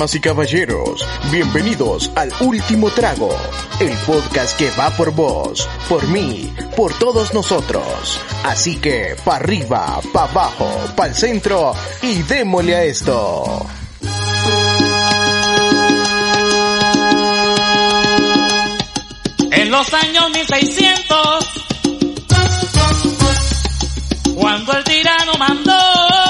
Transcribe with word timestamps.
Damas 0.00 0.14
y 0.14 0.20
caballeros, 0.20 1.06
bienvenidos 1.30 2.10
al 2.16 2.32
Último 2.40 2.88
Trago, 2.88 3.36
el 3.80 3.92
podcast 4.06 4.56
que 4.56 4.70
va 4.70 4.88
por 4.96 5.10
vos, 5.10 5.68
por 5.90 6.08
mí, 6.08 6.50
por 6.74 6.94
todos 6.94 7.34
nosotros. 7.34 8.18
Así 8.42 8.76
que, 8.76 9.14
pa' 9.22 9.36
arriba, 9.36 10.00
pa' 10.10 10.24
abajo, 10.24 10.70
pa' 10.96 11.08
el 11.08 11.14
centro 11.14 11.74
y 12.00 12.22
démosle 12.22 12.76
a 12.76 12.84
esto. 12.84 13.66
En 19.50 19.70
los 19.70 19.92
años 19.92 20.30
1600, 20.30 21.44
cuando 24.34 24.72
el 24.72 24.84
tirano 24.84 25.32
mandó 25.38 26.29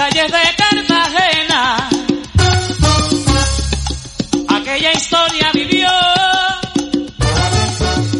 calles 0.00 0.32
de 0.32 0.38
Cartagena, 0.56 1.90
aquella 4.48 4.92
historia 4.94 5.50
vivió. 5.52 5.88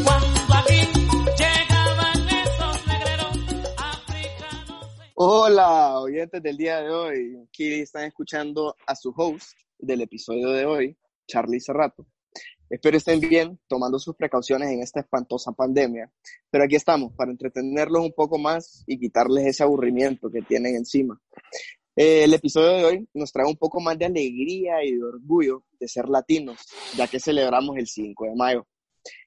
Cuando 0.04 0.40
aquí 0.56 0.80
llegaban 1.38 2.28
esos 2.28 2.86
negreros 2.86 3.34
africanos. 3.78 4.88
Hola, 5.14 6.00
oyentes 6.00 6.42
del 6.42 6.58
día 6.58 6.82
de 6.82 6.90
hoy. 6.90 7.38
Aquí 7.48 7.80
están 7.80 8.04
escuchando 8.04 8.76
a 8.86 8.94
su 8.94 9.14
host 9.16 9.56
del 9.78 10.02
episodio 10.02 10.50
de 10.50 10.66
hoy, 10.66 10.98
Charlie 11.26 11.60
Cerrato. 11.60 12.06
Espero 12.70 12.96
estén 12.96 13.18
bien, 13.18 13.58
tomando 13.66 13.98
sus 13.98 14.14
precauciones 14.14 14.70
en 14.70 14.80
esta 14.80 15.00
espantosa 15.00 15.50
pandemia. 15.50 16.08
Pero 16.50 16.64
aquí 16.64 16.76
estamos 16.76 17.12
para 17.14 17.32
entretenerlos 17.32 18.04
un 18.04 18.12
poco 18.12 18.38
más 18.38 18.84
y 18.86 18.96
quitarles 18.96 19.44
ese 19.44 19.64
aburrimiento 19.64 20.30
que 20.30 20.40
tienen 20.42 20.76
encima. 20.76 21.20
Eh, 21.96 22.22
el 22.22 22.32
episodio 22.32 22.68
de 22.76 22.84
hoy 22.84 23.08
nos 23.12 23.32
trae 23.32 23.44
un 23.44 23.56
poco 23.56 23.80
más 23.80 23.98
de 23.98 24.06
alegría 24.06 24.84
y 24.84 24.92
de 24.92 25.02
orgullo 25.02 25.64
de 25.80 25.88
ser 25.88 26.08
latinos, 26.08 26.60
ya 26.96 27.08
que 27.08 27.18
celebramos 27.18 27.76
el 27.76 27.88
5 27.88 28.26
de 28.26 28.36
mayo. 28.36 28.66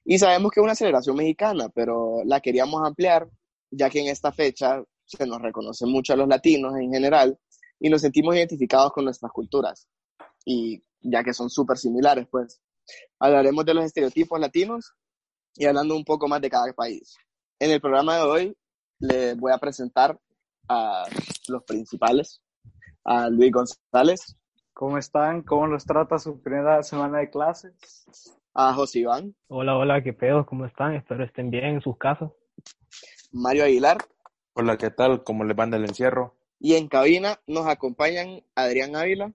Y 0.06 0.18
sabemos 0.18 0.50
que 0.50 0.60
es 0.60 0.64
una 0.64 0.74
celebración 0.74 1.14
mexicana, 1.14 1.68
pero 1.68 2.22
la 2.24 2.40
queríamos 2.40 2.82
ampliar, 2.82 3.28
ya 3.70 3.90
que 3.90 4.00
en 4.00 4.06
esta 4.06 4.32
fecha 4.32 4.82
se 5.04 5.26
nos 5.26 5.42
reconoce 5.42 5.84
mucho 5.84 6.14
a 6.14 6.16
los 6.16 6.28
latinos 6.28 6.74
en 6.78 6.90
general 6.90 7.38
y 7.78 7.90
nos 7.90 8.00
sentimos 8.00 8.34
identificados 8.36 8.90
con 8.92 9.04
nuestras 9.04 9.30
culturas. 9.32 9.86
Y 10.46 10.82
ya 11.02 11.22
que 11.22 11.34
son 11.34 11.50
súper 11.50 11.76
similares, 11.76 12.26
pues. 12.30 12.62
Hablaremos 13.18 13.64
de 13.64 13.74
los 13.74 13.84
estereotipos 13.84 14.38
latinos 14.40 14.92
y 15.56 15.66
hablando 15.66 15.96
un 15.96 16.04
poco 16.04 16.28
más 16.28 16.40
de 16.40 16.50
cada 16.50 16.72
país. 16.72 17.16
En 17.58 17.70
el 17.70 17.80
programa 17.80 18.16
de 18.16 18.22
hoy 18.22 18.56
les 18.98 19.36
voy 19.36 19.52
a 19.52 19.58
presentar 19.58 20.18
a 20.68 21.04
los 21.48 21.62
principales, 21.64 22.40
a 23.04 23.28
Luis 23.28 23.52
González, 23.52 24.36
¿Cómo 24.76 24.98
están? 24.98 25.42
¿Cómo 25.42 25.68
los 25.68 25.84
trata 25.84 26.18
su 26.18 26.40
primera 26.42 26.82
semana 26.82 27.18
de 27.18 27.30
clases? 27.30 27.72
a 28.56 28.72
José 28.74 29.00
Iván, 29.00 29.34
Hola, 29.48 29.76
hola, 29.76 30.02
¿qué 30.02 30.12
pedo? 30.12 30.44
¿Cómo 30.46 30.64
están? 30.64 30.94
Espero 30.94 31.24
estén 31.24 31.48
bien 31.50 31.64
en 31.64 31.80
sus 31.80 31.96
casas. 31.96 32.30
Mario 33.32 33.64
Aguilar 33.64 33.98
Hola, 34.54 34.76
¿qué 34.76 34.90
tal? 34.90 35.22
¿Cómo 35.24 35.44
les 35.44 35.56
van 35.56 35.70
del 35.70 35.84
encierro? 35.84 36.34
y 36.60 36.74
en 36.74 36.88
cabina 36.88 37.38
nos 37.46 37.66
acompañan 37.66 38.42
Adrián 38.54 38.96
Ávila, 38.96 39.32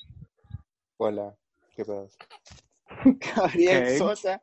Hola, 0.97 1.35
¿qué 1.75 1.85
pedo? 1.85 2.07
Gabriel. 3.35 3.97
Sosa 3.97 4.41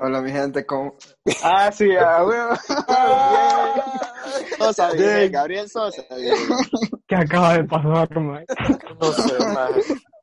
Hola 0.00 0.22
mi 0.22 0.32
gente, 0.32 0.64
¿cómo? 0.64 0.94
Ah, 1.44 1.70
sí, 1.70 1.94
a 1.96 2.24
huevo. 2.24 2.54
Sosa, 4.58 4.92
bien, 4.92 5.16
Bien. 5.18 5.32
Gabriel 5.32 5.68
Sosa. 5.68 6.02
bien. 6.16 6.34
¿Qué 7.06 7.16
acaba 7.16 7.54
de 7.54 7.64
pasar, 7.64 8.18
man? 8.18 8.44
No 9.00 9.12
sé, 9.12 9.34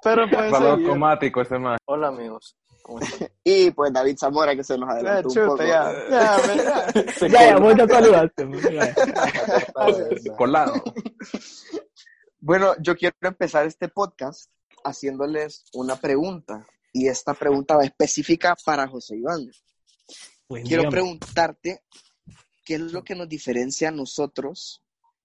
Pero 0.03 0.29
puede 0.29 0.49
Balón 0.49 0.71
seguir. 0.75 0.87
automático 0.87 1.41
este 1.41 1.59
más. 1.59 1.77
Hola 1.85 2.07
amigos. 2.09 2.55
Y 3.45 3.71
pues 3.71 3.93
David 3.93 4.17
Zamora 4.17 4.55
que 4.57 4.63
se 4.63 4.77
nos 4.77 4.89
adelantó 4.89 5.29
un 5.29 5.33
chuta, 5.33 5.47
poco. 5.47 5.63
ya. 5.63 5.93
Ya, 6.09 7.27
ya. 7.29 7.57
Vos 7.57 7.75
ya 7.77 7.87
saludaste. 7.87 8.45
man. 8.45 8.59
Colado. 10.37 10.73
Bueno, 12.39 12.73
yo 12.79 12.95
quiero 12.97 13.15
empezar 13.21 13.65
este 13.65 13.87
podcast 13.87 14.49
haciéndoles 14.83 15.63
una 15.73 15.95
pregunta. 15.95 16.65
Y 16.93 17.07
esta 17.07 17.33
pregunta 17.33 17.75
va 17.75 17.83
específica 17.83 18.55
para 18.65 18.87
José 18.87 19.17
Iván. 19.17 19.49
Pues, 20.47 20.63
Quiero 20.63 20.83
dígame. 20.83 20.91
preguntarte 20.91 21.79
qué 22.65 22.75
es 22.75 22.81
lo 22.93 23.03
que 23.03 23.15
nos 23.15 23.27
diferencia 23.27 23.89
a 23.89 23.91
nosotros, 23.91 24.81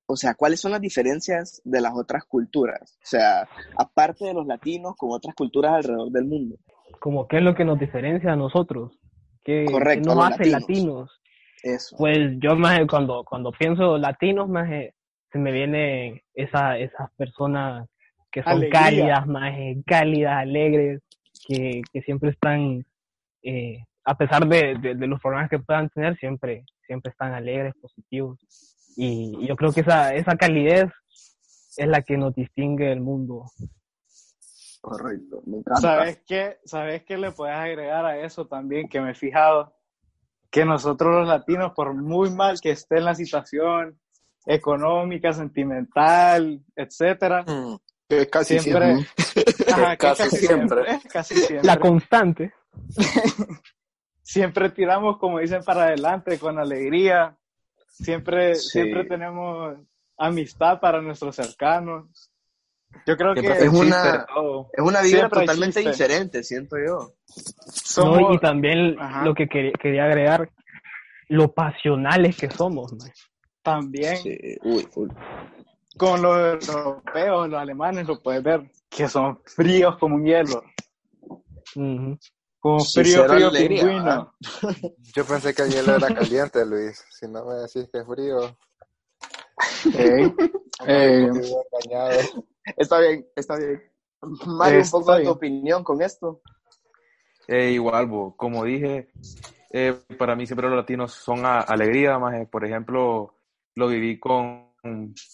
o 0.07 0.17
sea, 0.17 0.35
cuáles 0.35 0.61
son 0.61 0.73
las 0.73 0.81
diferencias 0.81 1.61
de 1.65 1.81
las 1.81 1.93
otras 1.95 2.25
culturas, 2.25 2.97
o 3.03 3.07
sea, 3.07 3.47
aparte 3.77 4.25
de 4.25 4.35
los 4.35 4.47
latinos 4.47 4.95
con 4.97 5.11
otras 5.13 5.35
culturas 5.35 5.73
alrededor 5.75 6.11
del 6.11 6.25
mundo. 6.25 6.57
Como 7.01 7.29
qué 7.29 7.37
es 7.39 7.43
lo 7.43 7.55
que 7.55 7.65
nos 7.65 7.79
diferencia 7.79 8.33
a 8.33 8.37
nosotros. 8.37 8.99
¿Qué, 9.45 9.67
Correcto, 9.71 10.11
qué 10.11 10.15
nos 10.17 10.25
hace 10.25 10.47
latinos. 10.47 10.61
latinos? 10.61 11.21
Eso. 11.63 11.97
Pues 11.97 12.17
yo 12.41 12.57
más 12.57 12.81
cuando, 12.89 13.25
cuando 13.25 13.53
pienso 13.53 13.99
latinos, 13.99 14.49
más 14.49 14.69
se 15.31 15.39
me 15.39 15.53
vienen 15.53 16.21
esa, 16.35 16.79
esas 16.79 17.11
personas 17.17 17.89
que 18.33 18.43
son 18.43 18.53
Alegría. 18.53 18.81
cálidas, 18.81 19.27
más 19.27 19.53
cálidas, 19.87 20.37
alegres, 20.39 21.03
que, 21.49 21.81
que 21.93 22.03
siempre 22.03 22.31
están, 22.31 22.85
eh, 23.43 23.79
a 24.05 24.17
pesar 24.17 24.47
de, 24.47 24.77
de- 24.81 24.95
de 24.95 25.07
los 25.07 25.19
problemas 25.21 25.49
que 25.51 25.59
puedan 25.59 25.89
tener, 25.89 26.17
siempre, 26.19 26.65
siempre 26.87 27.11
están 27.11 27.33
alegres, 27.33 27.75
positivos. 27.81 28.39
Y, 28.97 29.37
y 29.41 29.49
yo 29.49 29.57
creo 29.57 29.73
que 29.73 29.81
esa, 29.81 30.15
esa 30.15 30.37
calidez 30.37 30.91
es 31.77 31.89
la 31.89 32.03
que 32.03 32.17
nos 32.19 32.35
distingue 32.35 32.87
del 32.87 33.01
mundo. 33.01 33.45
Correcto, 34.81 35.43
me 35.47 35.59
encanta. 35.59 35.81
¿Sabes 35.81 36.23
qué? 36.27 36.59
¿Sabes 36.65 37.03
qué 37.05 37.17
le 37.17 37.33
puedes 37.33 37.57
agregar 37.57 38.05
a 38.05 38.19
eso 38.21 38.47
también? 38.47 38.89
Que 38.89 39.01
me 39.01 39.11
he 39.13 39.15
fijado 39.15 39.75
que 40.51 40.65
nosotros 40.65 41.15
los 41.15 41.29
latinos, 41.29 41.73
por 41.75 41.95
muy 41.95 42.31
mal 42.31 42.61
que 42.61 42.71
esté 42.71 42.99
en 42.99 43.05
la 43.07 43.15
situación 43.15 43.99
económica, 44.47 45.33
sentimental, 45.33 46.61
etcétera, 46.75 47.43
Mm, 47.47 47.77
que 48.09 48.29
casi 48.29 48.59
siempre, 48.59 49.05
siempre. 49.17 49.65
Ajá, 49.73 49.91
que 49.97 50.07
Casi 50.07 50.37
siempre. 50.37 51.01
casi 51.13 51.35
siempre, 51.37 51.67
La 51.67 51.79
constante. 51.79 52.53
siempre 54.23 54.71
tiramos, 54.71 55.19
como 55.19 55.39
dicen, 55.39 55.63
para 55.65 55.85
adelante 55.85 56.39
con 56.39 56.59
alegría. 56.59 57.37
Siempre, 57.89 58.55
Sí. 58.55 58.71
siempre 58.71 59.05
tenemos 59.05 59.77
amistad 60.17 60.81
para 60.81 61.01
nuestros 61.01 61.35
cercanos. 61.37 62.31
Yo 63.07 63.17
creo 63.17 63.35
que 63.35 63.47
es 63.47 63.69
una- 63.69 64.25
todo. 64.27 64.71
Es 64.73 64.83
una 64.83 65.03
vida 65.03 65.29
totalmente 65.29 65.81
diferente, 65.81 66.43
siento 66.43 66.77
yo. 66.79 67.13
somos, 67.27 68.21
¿no? 68.21 68.33
Y 68.35 68.39
también 68.39 68.97
Ajá. 68.99 69.25
lo 69.25 69.35
que 69.35 69.47
quería, 69.49 69.73
quería 69.73 70.05
agregar, 70.05 70.49
lo 71.29 71.53
pasionales 71.53 72.37
que 72.37 72.51
somos. 72.51 72.93
man. 72.93 73.11
también 73.63 74.17
Sí, 74.17 74.39
uy, 74.63 74.83
full. 74.91 75.11
Con 75.99 76.23
los 76.23 76.67
europeos, 76.69 77.49
los 77.49 77.61
alemanes, 77.61 78.07
lo 78.07 78.23
puedes 78.23 78.43
ver, 78.43 78.71
que 78.89 79.09
son 79.09 79.41
fríos 79.45 79.97
como 79.99 80.15
un 80.17 80.25
hielo. 80.25 80.63
Ujú. 81.75 82.19
Como 82.61 82.81
Sí, 82.81 83.01
frío, 83.03 83.23
cero 83.23 83.35
frío 83.35 83.49
alegría, 83.49 83.83
pingüino. 83.83 84.35
Yo 85.15 85.25
pensé 85.25 85.55
que 85.55 85.63
el 85.63 85.71
hielo 85.73 85.95
era 85.97 86.09
caliente, 86.15 86.65
Luis. 86.65 87.05
Si 87.11 87.27
no 87.29 87.45
me 87.45 87.55
decís 87.55 87.89
que 87.93 87.99
es 87.99 88.07
frío, 88.07 88.57
eh. 89.95 90.33
Está 92.77 93.01
bien, 93.01 93.27
está 93.35 93.57
bien. 93.57 93.83
Mario, 94.47 94.83
un 94.83 94.91
poco 94.91 95.15
de 95.15 95.25
tu 95.25 95.31
opinión 95.31 95.83
con 95.85 96.03
esto. 96.03 96.43
Eh, 97.47 97.71
igual, 97.71 98.07
bo, 98.07 98.37
como 98.37 98.65
dije, 98.65 99.09
eh, 99.73 99.95
para 100.19 100.37
mí 100.37 100.47
siempre 100.47 100.69
los 100.69 100.77
latinos 100.77 101.13
son 101.15 101.47
a- 101.47 101.61
alegría, 101.61 102.19
más 102.19 102.47
por 102.49 102.65
ejemplo, 102.65 103.35
lo 103.75 103.89
viví 103.89 104.19
con, 104.19 104.68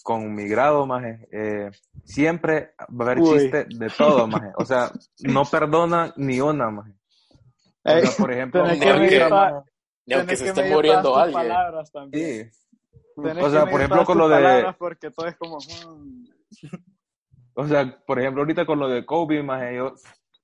con 0.03 0.33
mi 0.33 0.47
grado, 0.47 0.85
más 0.85 1.03
siempre 2.03 2.73
va 2.89 3.05
a 3.05 3.11
haber 3.11 3.19
Uy. 3.19 3.39
chiste 3.39 3.65
de 3.69 3.89
todo, 3.89 4.27
más 4.27 4.41
o 4.57 4.65
sea, 4.65 4.91
no 5.19 5.45
perdona 5.45 6.13
ni 6.17 6.41
una, 6.41 6.69
más 6.71 6.89
ey, 7.83 8.03
por 8.17 8.31
ejemplo, 8.31 8.63
tenés 8.63 8.79
ni 8.79 8.85
que 9.09 9.21
aunque- 9.23 9.71
Ni 10.07 10.13
aunque 10.15 10.35
se 10.35 10.47
esté 10.49 10.69
muriendo 10.71 11.15
alguien. 11.15 11.33
palabras 11.41 11.91
también. 11.91 12.51
sí, 12.51 12.59
O 13.15 13.49
sea, 13.49 13.65
por 13.65 13.79
ejemplo, 13.81 14.05
con 14.05 14.17
lo 14.17 14.27
de- 14.29 14.73
Porque 14.77 15.11
todo 15.11 15.27
es 15.27 15.35
como... 15.35 15.57
mm, 15.57 16.25
O 17.55 17.67
sea, 17.67 17.99
por 18.05 18.19
ejemplo, 18.19 18.41
ahorita 18.41 18.65
con 18.65 18.79
lo 18.79 18.87
de 18.89 19.05
Kobe, 19.05 19.41
maje, 19.41 19.75
yo, 19.77 19.93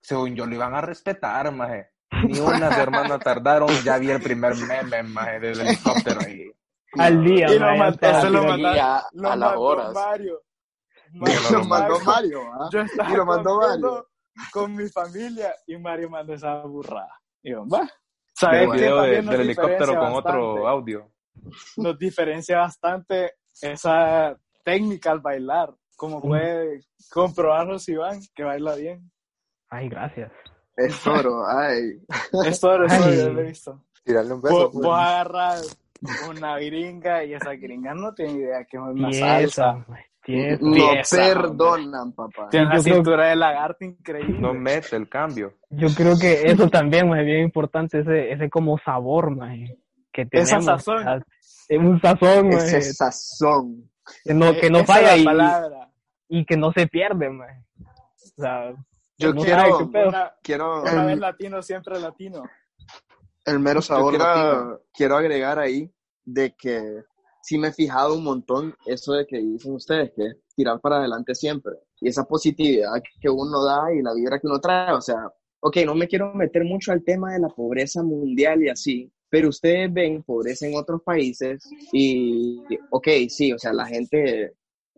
según 0.01 0.35
yo 0.35 0.45
lo 0.45 0.55
iban 0.55 0.73
a 0.73 0.81
respetar, 0.81 1.51
maje. 1.51 1.89
Ni 2.27 2.39
unas 2.39 2.77
hermanas 2.77 3.19
tardaron, 3.19 3.69
ya 3.83 3.97
vi 3.97 4.11
el 4.11 4.21
primer 4.21 4.55
meme, 4.55 5.03
maje, 5.03 5.39
del 5.39 5.59
helicóptero 5.61 6.21
ahí. 6.21 6.49
Al 6.99 7.23
día, 7.23 7.47
Y 7.53 7.59
lo 7.59 7.65
eso 8.17 8.29
lo 8.29 8.41
a, 8.89 9.09
las 9.35 9.37
mandó 9.39 9.61
horas. 9.61 9.93
Mario. 9.93 10.41
lo 11.51 11.63
mandó 11.65 11.99
Mario, 12.01 12.41
¿ah? 12.53 12.69
Yo 12.71 12.81
estaba 12.81 13.09
Y 13.11 13.15
lo 13.15 13.25
mandó 13.25 13.57
Mario. 13.57 14.07
con 14.51 14.75
mi 14.75 14.87
familia 14.89 15.53
y 15.67 15.77
Mario 15.77 16.09
mandó 16.09 16.33
esa 16.33 16.61
burrada. 16.63 17.19
Y 17.43 17.51
yo, 17.51 17.67
va. 17.67 17.81
El 17.81 17.89
¿Sabes 18.33 18.69
qué 18.71 18.75
video 18.77 19.01
de- 19.01 19.09
del 19.21 19.41
helicóptero 19.41 19.77
diferencia 19.77 19.99
con 19.99 20.13
otro 20.13 20.53
bastante? 20.53 20.67
audio. 20.69 21.11
Nos 21.77 21.97
diferencia 21.99 22.57
bastante 22.59 23.33
esa 23.61 24.37
técnica 24.63 25.11
al 25.11 25.19
bailar. 25.19 25.73
como 25.97 26.19
puede 26.19 26.81
comprobarlo 27.11 27.77
Iván, 27.87 28.19
que 28.33 28.43
baila 28.43 28.73
bien. 28.75 29.11
Ay, 29.69 29.87
gracias. 29.87 30.31
Es 30.75 30.99
toro, 31.03 31.45
ay. 31.47 32.01
Es 32.45 32.59
todo 32.59 32.83
eso, 32.85 33.03
Ay. 33.05 33.17
yo 33.17 33.29
lo 33.29 33.41
he 33.41 33.43
visto. 33.43 33.83
Tirarle 34.03 34.33
un 34.33 34.41
beso. 34.41 34.55
Vos, 34.55 34.69
pues. 34.73 34.83
vos 34.87 34.97
agarras 34.97 35.77
una 36.29 36.57
gringa 36.57 37.23
y 37.23 37.33
esa 37.33 37.51
gringa 37.53 37.93
no 37.93 38.13
tiene 38.13 38.33
idea 38.33 38.63
que 38.65 38.77
es 38.77 38.83
una 38.83 39.09
Tiesa, 39.09 39.27
salsa. 39.27 39.85
tiesa. 40.23 40.57
No 40.61 40.73
Tiesa, 40.73 41.17
perdonan, 41.17 42.11
papá. 42.13 42.47
Tiene 42.49 42.65
una 42.67 42.77
Yo 42.77 42.83
creo- 42.83 42.95
cintura 42.95 43.27
de 43.27 43.35
lagarto 43.35 43.85
increíble. 43.85 44.39
No 44.39 44.53
mete 44.53 44.95
el 44.95 45.07
cambio. 45.09 45.53
Yo 45.69 45.87
creo 45.95 46.17
que 46.19 46.43
eso 46.43 46.69
también 46.69 47.13
es 47.15 47.25
bien 47.25 47.41
importante, 47.43 47.99
ese, 47.99 48.31
ese 48.31 48.49
como 48.49 48.77
sabor, 48.79 49.35
mae, 49.35 49.77
que 50.11 50.25
tenemos. 50.25 50.51
Esa 50.51 50.61
sazón. 50.61 51.23
Es 51.69 51.79
un 51.79 52.01
sazón, 52.01 52.49
Ese 52.51 52.81
sazón. 52.93 53.89
que 54.23 54.33
no, 54.33 54.53
que 54.53 54.69
no 54.69 54.79
Esa 54.79 54.93
es 54.93 54.99
falla 54.99 55.11
la 55.15 55.17
y, 55.17 55.23
palabra. 55.25 55.89
y 56.27 56.45
que 56.45 56.57
no 56.57 56.71
se 56.73 56.87
pierde. 56.87 57.29
O 57.29 58.41
sea, 58.41 58.73
Yo 59.17 59.33
no 59.33 59.41
quiero-. 59.43 59.77
Una, 59.87 60.31
Quiero 60.41 60.81
una 60.81 61.05
vez 61.05 61.19
latino, 61.19 61.61
siempre 61.61 61.99
latino. 61.99 62.43
El 63.45 63.59
mero 63.59 63.81
sabor. 63.81 64.17
quiero- 64.93 65.17
agregar 65.17 65.59
ahí 65.59 65.91
de 66.23 66.55
que 66.55 67.03
sí 67.41 67.57
me 67.57 67.69
he 67.69 67.73
fijado 67.73 68.15
un 68.15 68.23
montón 68.23 68.75
eso 68.85 69.13
de 69.13 69.25
que 69.25 69.39
dicen 69.39 69.73
ustedes, 69.73 70.11
que 70.15 70.25
es 70.27 70.35
tirar 70.55 70.79
para 70.79 70.97
adelante 70.97 71.33
siempre. 71.35 71.73
Y 71.99 72.09
esa 72.09 72.23
positividad 72.25 72.91
que 73.19 73.29
uno 73.29 73.63
da 73.63 73.93
y 73.93 74.01
la 74.01 74.13
vibra 74.13 74.39
que 74.39 74.47
uno 74.47 74.59
trae. 74.59 74.93
O 74.93 75.01
sea, 75.01 75.31
ok, 75.59 75.77
no 75.85 75.95
me 75.95 76.07
quiero 76.07 76.33
meter 76.33 76.63
mucho 76.63 76.91
al 76.91 77.03
tema 77.03 77.33
de 77.33 77.39
la 77.39 77.49
pobreza 77.49 78.03
mundial 78.03 78.61
y 78.63 78.69
así, 78.69 79.11
pero 79.29 79.49
ustedes 79.49 79.91
ven 79.93 80.23
pobreza 80.23 80.67
en 80.67 80.75
otros 80.75 81.01
países 81.03 81.63
y, 81.91 82.61
ok, 82.91 83.07
sí, 83.29 83.53
o 83.53 83.57
sea, 83.59 83.71
la 83.73 83.85
gente, 83.85 84.53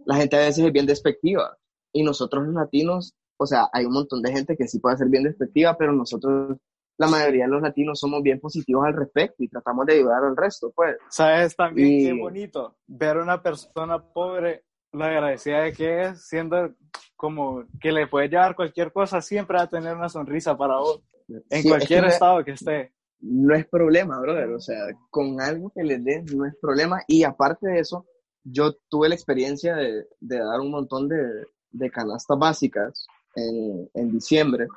la 0.06 0.16
gente 0.16 0.36
a 0.36 0.40
veces 0.40 0.66
es 0.66 0.72
bien 0.74 0.86
despectiva. 0.86 1.58
Y 1.94 2.04
nosotros 2.04 2.44
los 2.46 2.56
latinos, 2.56 3.14
o 3.38 3.46
sea, 3.46 3.70
hay 3.72 3.86
un 3.86 3.94
montón 3.94 4.22
de 4.22 4.32
gente 4.32 4.58
que 4.58 4.68
sí 4.68 4.80
puede 4.80 4.98
ser 4.98 5.08
bien 5.10 5.24
despectiva, 5.24 5.78
pero 5.78 5.94
nosotros, 5.94 6.58
la 6.98 7.08
mayoría 7.08 7.46
de 7.46 7.52
los 7.52 7.62
latinos, 7.62 8.00
somos 8.00 8.22
bien 8.22 8.40
positivos 8.40 8.86
al 8.86 8.94
respecto 8.96 9.44
y 9.44 9.48
tratamos 9.48 9.86
de 9.86 9.94
ayudar 9.96 10.24
al 10.24 10.38
resto, 10.38 10.72
pues. 10.76 10.96
¿Sabes 11.10 11.56
también 11.56 11.88
Y- 11.92 12.06
qué 12.06 12.14
bonito? 12.14 12.76
Ver 12.88 13.18
a 13.18 13.24
una 13.24 13.42
persona 13.42 14.00
pobre, 14.02 14.64
la 14.92 15.08
agradecida 15.08 15.62
de 15.62 15.74
que 15.74 16.02
es, 16.04 16.28
siendo 16.28 16.72
como 17.16 17.64
que 17.82 17.92
le 17.92 18.08
puede 18.08 18.30
llevar 18.30 18.56
cualquier 18.56 18.92
cosa, 18.92 19.22
siempre 19.22 19.58
va 19.58 19.64
a 19.64 19.70
tener 19.70 19.96
una 19.96 20.10
sonrisa 20.10 20.56
para 20.58 20.78
vos, 20.78 21.02
en 21.28 21.42
Sí, 21.50 21.58
es 21.60 21.68
cualquier 21.68 22.02
que 22.02 22.08
no- 22.08 22.14
estado 22.14 22.44
que 22.44 22.52
esté. 22.52 22.94
no 23.22 23.56
es 23.56 23.66
problema, 23.68 24.20
brother. 24.20 24.50
O 24.52 24.60
sea, 24.60 24.78
con 25.10 25.40
algo 25.42 25.72
que 25.74 25.84
les 25.84 26.04
den 26.04 26.26
no 26.36 26.46
es 26.46 26.54
problema. 26.62 27.02
Y 27.08 27.24
aparte 27.24 27.68
de 27.70 27.80
eso, 27.80 28.06
yo 28.44 28.74
tuve 28.90 29.08
la 29.10 29.16
experiencia 29.16 29.76
de, 29.76 30.06
de 30.20 30.38
dar 30.38 30.60
un 30.60 30.70
montón 30.70 31.08
de, 31.08 31.46
de 31.72 31.90
canastas 31.90 32.38
básicas 32.38 33.08
en, 33.36 33.90
en 33.94 34.12
diciembre 34.12 34.68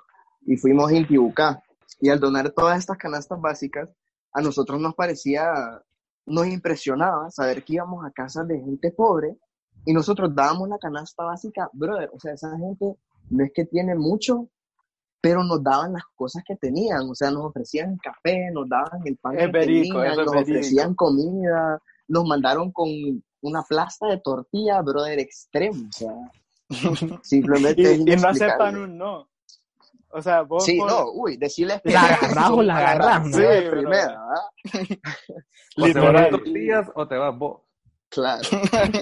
y 0.47 0.57
fuimos 0.57 0.91
a 0.91 0.95
Intibucá. 0.95 1.61
Y 2.01 2.09
al 2.09 2.21
donar 2.21 2.51
todas 2.51 2.79
estas 2.79 2.99
canastas 2.99 3.41
básicas, 3.41 3.89
a 4.33 4.41
nosotros 4.41 4.81
nos 4.81 4.95
parecía, 4.95 5.53
nos 6.27 6.47
impresionaba 6.47 7.31
saber 7.31 7.65
que 7.65 7.75
íbamos 7.75 8.05
a 8.05 8.11
casas 8.11 8.47
de 8.49 8.61
gente 8.61 8.91
pobre 8.91 9.37
y 9.85 9.93
nosotros 9.93 10.35
dábamos 10.35 10.69
la 10.69 10.79
canasta 10.79 11.25
básica, 11.25 11.71
brother. 11.73 12.11
O 12.13 12.21
sea, 12.21 12.35
esa 12.35 12.57
gente 12.59 12.97
no 13.31 13.45
es 13.45 13.53
que 13.55 13.65
tiene 13.65 13.95
mucho, 13.95 14.49
pero 15.21 15.43
nos 15.43 15.63
daban 15.63 15.93
las 15.93 16.05
cosas 16.15 16.43
que 16.47 16.57
tenían, 16.57 17.09
o 17.09 17.15
sea, 17.15 17.31
nos 17.31 17.47
ofrecían 17.47 17.97
café, 17.99 18.51
nos 18.53 18.69
daban 18.69 19.01
el 19.05 19.17
pan 19.17 19.39
Es 19.39 19.47
que 19.47 19.53
tenían, 19.53 20.17
nos 20.17 20.29
ofrecían 20.29 20.95
comida, 20.95 21.81
nos 22.09 22.27
mandaron 22.27 22.71
con 22.73 22.89
una 23.41 23.63
plasta 23.63 24.09
de 24.09 24.19
tortilla, 24.19 24.83
brother, 24.83 25.19
extremo, 25.19 25.89
o 25.89 25.93
sea, 25.93 26.13
simplemente 27.23 27.93
es 27.93 27.99
Y, 28.01 28.05
no 28.05 28.29
aceptan 28.29 28.77
un 28.77 28.99
no. 28.99 29.29
O 30.17 30.23
sea, 30.23 30.43
vos 30.43 30.65
Sí, 30.65 30.79
por- 30.79 30.91
no, 30.91 31.11
uy, 31.13 31.37
decirles 31.37 31.81
que 31.83 31.93
La 31.93 32.01
agarrás 32.03 32.51
o 32.51 32.63
la 32.63 32.77
agarrás, 32.79 33.27
Sí, 33.37 33.43
primera, 33.71 34.19
¿ah? 34.19 34.51
O 34.65 35.83
te 35.83 35.89
Literal. 35.89 36.13
vas 36.15 36.31
dos 36.31 36.45
días 36.45 36.91
o 36.95 37.07
te 37.07 37.17
vas 37.17 37.39
vos. 37.39 37.61
Claro, 38.09 38.43
claro. 38.71 38.93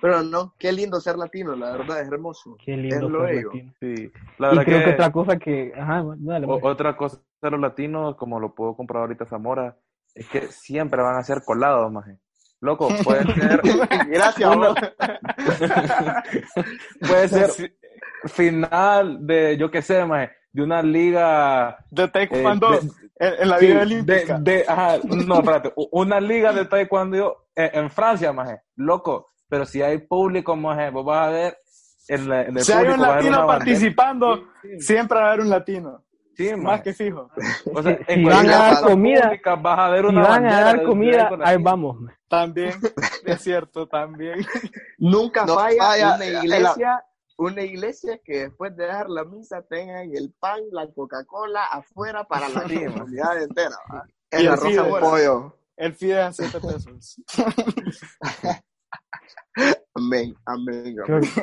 Pero 0.00 0.22
no, 0.22 0.54
qué 0.58 0.70
lindo 0.72 1.00
ser 1.00 1.16
latino, 1.16 1.56
la 1.56 1.72
verdad, 1.72 2.00
es 2.00 2.08
hermoso. 2.08 2.56
Qué 2.64 2.76
lindo 2.76 3.06
Es 3.06 3.12
lo 3.12 3.26
ser 3.26 3.44
latino. 3.44 3.72
Sí. 3.80 4.12
La 4.38 4.46
Y 4.46 4.50
verdad 4.50 4.64
creo 4.64 4.78
que... 4.78 4.84
que, 4.84 4.90
otra 4.92 5.12
cosa 5.12 5.38
que... 5.38 5.72
Ajá, 5.76 6.00
bueno, 6.02 6.22
dale, 6.24 6.46
o- 6.46 6.60
pues. 6.60 6.64
otra 6.72 6.96
cosa 6.96 7.18
de 7.42 7.50
los 7.50 7.60
latinos, 7.60 8.14
como 8.16 8.38
lo 8.38 8.54
puedo 8.54 8.76
comprobar 8.76 9.08
ahorita 9.08 9.26
Zamora, 9.26 9.76
es 10.14 10.28
que 10.28 10.42
siempre 10.48 11.02
van 11.02 11.16
a 11.16 11.24
ser 11.24 11.42
colados, 11.44 11.90
maje. 11.90 12.18
Loco, 12.60 12.88
puede 13.02 13.24
ser, 13.34 13.60
Gracias, 14.08 14.50
puede 17.00 17.28
ser 17.28 17.74
final 18.26 19.26
de, 19.26 19.56
yo 19.56 19.70
qué 19.70 19.82
sé, 19.82 20.04
maje, 20.04 20.30
de 20.52 20.62
una 20.62 20.82
liga 20.82 21.78
de 21.90 22.04
eh, 22.04 22.08
taekwondo 22.08 22.70
de- 22.72 22.78
en, 23.18 23.34
en 23.42 23.48
la 23.48 23.58
Sí, 23.58 23.66
vida 23.66 23.74
de, 23.76 23.82
olímpica. 23.82 24.38
de- 24.38 24.64
ajá, 24.66 24.98
no, 25.04 25.34
espérate, 25.38 25.72
una 25.92 26.20
liga 26.20 26.52
de 26.52 26.64
taekwondo 26.64 27.46
en, 27.54 27.70
en 27.84 27.90
Francia, 27.90 28.32
maje, 28.32 28.60
loco, 28.76 29.32
pero 29.48 29.64
si 29.64 29.82
hay 29.82 29.98
público, 29.98 30.56
maje, 30.56 30.90
vos 30.90 31.04
vas 31.04 31.28
a 31.28 31.30
ver 31.30 31.58
en, 32.08 32.28
la- 32.28 32.42
en 32.42 32.56
el 32.58 32.64
si 32.64 32.72
hay 32.72 32.78
público 32.84 32.98
un 32.98 33.04
a 33.04 33.08
ver 33.08 33.24
latino 33.24 33.46
participando, 33.46 34.36
Sí, 34.62 34.68
sí, 34.72 34.80
siempre 34.80 35.18
va 35.18 35.24
a 35.24 35.28
haber 35.28 35.40
un 35.40 35.50
latino. 35.50 36.04
sí, 36.36 36.50
Más 36.52 36.60
maje. 36.62 36.82
que 36.84 36.92
fijo. 36.94 37.30
O 37.74 37.82
sea, 37.82 37.98
Si- 38.08 38.24
van 38.24 38.48
a 38.48 38.56
dar 38.56 38.80
comida- 38.82 39.22
pública 39.24 39.54
vas 39.56 39.78
a 39.78 39.88
ver 39.90 40.00
Si 40.02 40.06
una 40.08 40.22
van 40.22 40.46
a 40.46 40.60
dar 40.60 40.78
de- 40.78 40.84
comida, 40.84 41.30
de 41.36 41.44
ahí 41.44 41.56
vamos. 41.62 41.96
También, 42.28 42.72
es 43.26 43.40
cierto, 43.42 43.86
también. 43.88 44.44
Nunca 44.98 45.44
No 45.44 45.54
falla, 45.56 45.82
falla, 45.84 46.14
una 46.16 46.24
eh, 46.24 46.40
iglesia, 46.44 47.04
una 47.40 47.62
iglesia 47.62 48.18
que 48.24 48.40
después 48.44 48.76
de 48.76 48.86
dar 48.86 49.08
la 49.08 49.24
misa 49.24 49.62
tengan 49.62 50.10
el 50.14 50.32
pan, 50.38 50.60
la 50.72 50.86
Coca-Cola 50.88 51.64
afuera 51.66 52.24
para 52.24 52.48
la 52.48 52.62
comunidad 52.62 53.42
entera. 53.42 53.76
el 54.30 54.56
fideo. 54.58 54.88
buena. 54.88 55.06
Pollo. 55.06 55.56
El 55.76 55.94
fide 55.94 56.20
a 56.20 56.32
7 56.32 56.58
pesos. 56.60 57.22
Amén, 59.94 60.34
amén. 60.46 60.96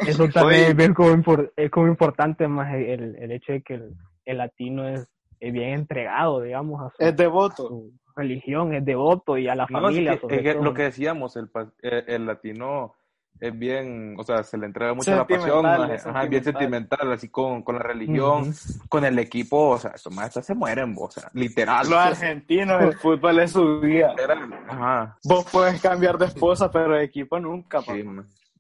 Eso 0.08 0.28
también 0.30 0.76
Oye. 0.78 0.86
es, 0.86 0.94
como, 0.94 1.10
impor- 1.10 1.52
es 1.56 1.70
como 1.72 1.88
importante 1.88 2.48
más 2.48 2.74
el, 2.74 3.16
el 3.18 3.32
hecho 3.32 3.52
de 3.52 3.62
que 3.62 3.74
el, 3.76 3.94
el 4.26 4.38
latino 4.38 4.88
es, 4.88 5.08
es 5.40 5.54
bien 5.54 5.72
entregado, 5.72 6.42
digamos, 6.42 6.82
a 6.82 6.90
su, 6.96 6.96
Es 7.04 7.10
a 7.10 7.12
devoto. 7.12 7.68
su 7.68 7.92
religión, 8.16 8.74
es 8.74 8.86
devoto 8.86 9.38
y 9.38 9.48
a 9.48 9.56
la 9.56 9.66
No, 9.70 9.82
familia. 9.82 10.14
es 10.14 10.18
que- 10.18 10.22
sobre 10.22 10.36
es 10.38 10.44
que 10.44 10.54
todo. 10.54 10.64
lo 10.64 10.74
que 10.74 10.84
decíamos, 10.84 11.36
el, 11.36 11.50
el 11.82 12.26
latino 12.26 12.94
es 13.40 13.58
bien, 13.58 14.16
o 14.18 14.24
sea, 14.24 14.44
se 14.44 14.58
le 14.58 14.66
entrega 14.66 14.94
mucho 14.94 15.16
la 15.16 15.28
pasión, 15.28 15.66
ajá, 15.66 16.24
es 16.24 16.30
bien 16.30 16.44
sentimental. 16.44 17.12
así 17.12 17.30
con, 17.30 17.62
con 17.64 17.76
la 17.76 17.84
religión, 17.84 18.54
con 18.90 19.06
el 19.06 19.20
equipo, 19.20 19.70
o 19.70 19.78
sea, 19.78 19.92
estos 19.92 20.14
maestros 20.14 20.46
se 20.46 20.56
mueren, 20.56 20.94
vos, 20.96 21.18
o 21.18 21.22
sea, 21.22 21.30
literal. 21.34 21.90
Los 21.90 22.00
argentinos, 22.00 22.82
el 22.82 22.94
fútbol 22.96 23.40
es 23.40 23.52
su 23.52 23.80
vida. 23.80 24.10
Literal, 24.10 24.54
Ajá, 24.68 25.18
Vos 25.24 25.46
puedes 25.52 25.82
cambiar 25.82 26.18
de 26.18 26.26
esposa, 26.26 26.72
pero 26.72 26.96
de 26.96 27.04
equipo 27.04 27.40
nunca, 27.40 27.82
papá. 27.82 27.94
sí. 27.94 28.04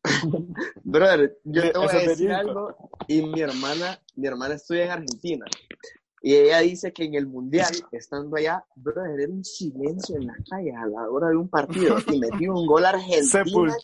Brother, 0.83 1.37
yo 1.43 1.71
te 1.71 1.77
voy 1.77 1.87
a 1.89 1.99
decir 2.07 2.31
algo 2.31 2.75
y 3.07 3.21
mi 3.23 3.41
hermana, 3.41 3.99
mi 4.15 4.27
hermana 4.27 4.55
estudia 4.55 4.85
en 4.85 4.91
Argentina 4.91 5.45
y 6.21 6.35
ella 6.35 6.59
dice 6.59 6.91
que 6.91 7.05
en 7.05 7.13
el 7.13 7.27
mundial, 7.27 7.71
estando 7.91 8.37
allá, 8.37 8.65
brother, 8.75 9.19
era 9.19 9.31
un 9.31 9.43
silencio 9.43 10.15
en 10.15 10.27
las 10.27 10.37
calles 10.49 10.73
a 10.75 10.87
la 10.87 11.09
hora 11.09 11.29
de 11.29 11.35
un 11.35 11.49
partido 11.49 11.97
y 12.11 12.19
metió 12.19 12.53
un 12.53 12.65
gol 12.65 12.85
argentino 12.85 13.75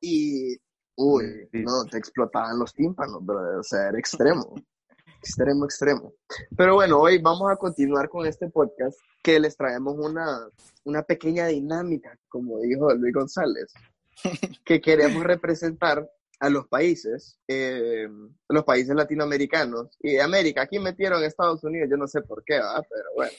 y 0.00 0.56
uy, 0.96 1.48
no, 1.52 1.84
te 1.84 1.98
explotaban 1.98 2.58
los 2.58 2.74
tímpanos, 2.74 3.24
brother, 3.24 3.58
o 3.58 3.62
sea, 3.62 3.88
era 3.88 3.98
extremo. 3.98 4.54
Extremo, 5.18 5.66
extremo. 5.66 6.14
Pero 6.56 6.76
bueno, 6.76 6.98
hoy 6.98 7.18
vamos 7.18 7.50
a 7.50 7.56
continuar 7.56 8.08
con 8.08 8.24
este 8.24 8.48
podcast 8.48 8.98
que 9.22 9.38
les 9.38 9.54
traemos 9.54 9.94
una, 9.98 10.48
una 10.84 11.02
pequeña 11.02 11.46
dinámica, 11.46 12.18
como 12.28 12.58
dijo 12.60 12.94
Luis 12.94 13.12
González, 13.12 13.70
que 14.64 14.80
queremos 14.80 15.22
representar 15.24 16.08
a 16.40 16.48
los 16.48 16.66
países, 16.68 17.38
eh, 17.48 18.08
los 18.48 18.64
países 18.64 18.94
latinoamericanos 18.96 19.96
y 20.00 20.14
de 20.14 20.22
América. 20.22 20.62
Aquí 20.62 20.78
metieron 20.78 21.22
Estados 21.22 21.62
Unidos, 21.64 21.88
yo 21.90 21.96
no 21.96 22.08
sé 22.08 22.22
por 22.22 22.42
qué, 22.44 22.54
¿verdad? 22.54 22.84
pero 22.88 23.04
bueno. 23.14 23.32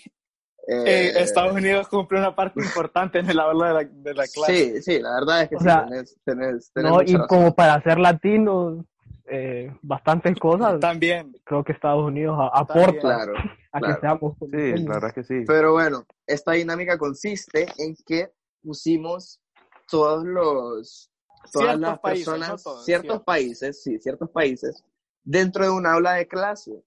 Eh, 0.67 1.07
Eh, 1.07 1.13
Estados 1.23 1.53
Unidos 1.55 1.87
cumple 1.87 2.19
una 2.19 2.35
parte 2.35 2.59
importante 2.63 3.17
en 3.19 3.29
el 3.29 3.39
aula 3.39 3.67
de 3.69 3.73
la, 3.73 3.83
de 3.91 4.13
la 4.13 4.27
clase. 4.27 4.75
Sí, 4.75 4.81
sí, 4.83 4.99
la 4.99 5.15
verdad 5.15 5.41
es 5.41 5.49
que 5.49 5.55
O 5.55 5.59
sí, 5.59 5.65
sea, 5.65 5.85
tenés, 5.87 6.15
tenés, 6.23 6.71
tenés 6.71 6.91
No, 6.91 7.01
y 7.01 7.13
razón. 7.13 7.27
como 7.27 7.55
para 7.55 7.81
ser 7.81 7.97
latinos, 7.99 8.85
eh, 9.25 9.73
bastantes 9.81 10.37
cosas, 10.39 10.79
También. 10.79 11.35
creo 11.43 11.63
que 11.63 11.71
Estados 11.71 12.03
Unidos 12.05 12.37
a- 12.39 12.65
También. 12.67 12.89
aporta 12.89 13.01
Claro, 13.01 13.33
a 13.71 13.79
claro. 13.79 13.95
que 13.95 14.01
seamos 14.01 14.35
Sí, 14.39 14.83
la 14.83 14.93
verdad 14.93 15.07
es 15.09 15.13
que 15.15 15.23
sí. 15.23 15.43
pero 15.47 15.71
bueno, 15.71 16.05
esta 16.27 16.51
dinámica 16.51 16.97
consiste 16.99 17.65
en 17.79 17.95
que 18.05 18.29
pusimos 18.61 19.41
todos 19.89 20.23
los, 20.23 21.10
todas 21.51 21.67
Ciertos 21.67 21.81
las 21.81 21.99
países, 21.99 22.25
personas, 22.27 22.49
no 22.49 22.57
todos, 22.57 22.85
ciertos 22.85 23.23
países, 23.23 23.83
sí, 23.83 23.97
ciertos 23.99 24.29
países, 24.29 24.83
dentro 25.23 25.63
de 25.63 25.69
un 25.71 25.85
aula 25.85 26.13
de 26.13 26.27
clase 26.27 26.83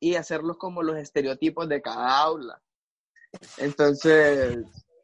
y 0.00 0.14
hacerlos 0.14 0.56
como 0.58 0.82
los 0.82 0.96
estereotipos 0.96 1.68
de 1.68 1.82
cada 1.82 2.18
aula. 2.20 2.60
Entonces, 3.58 4.58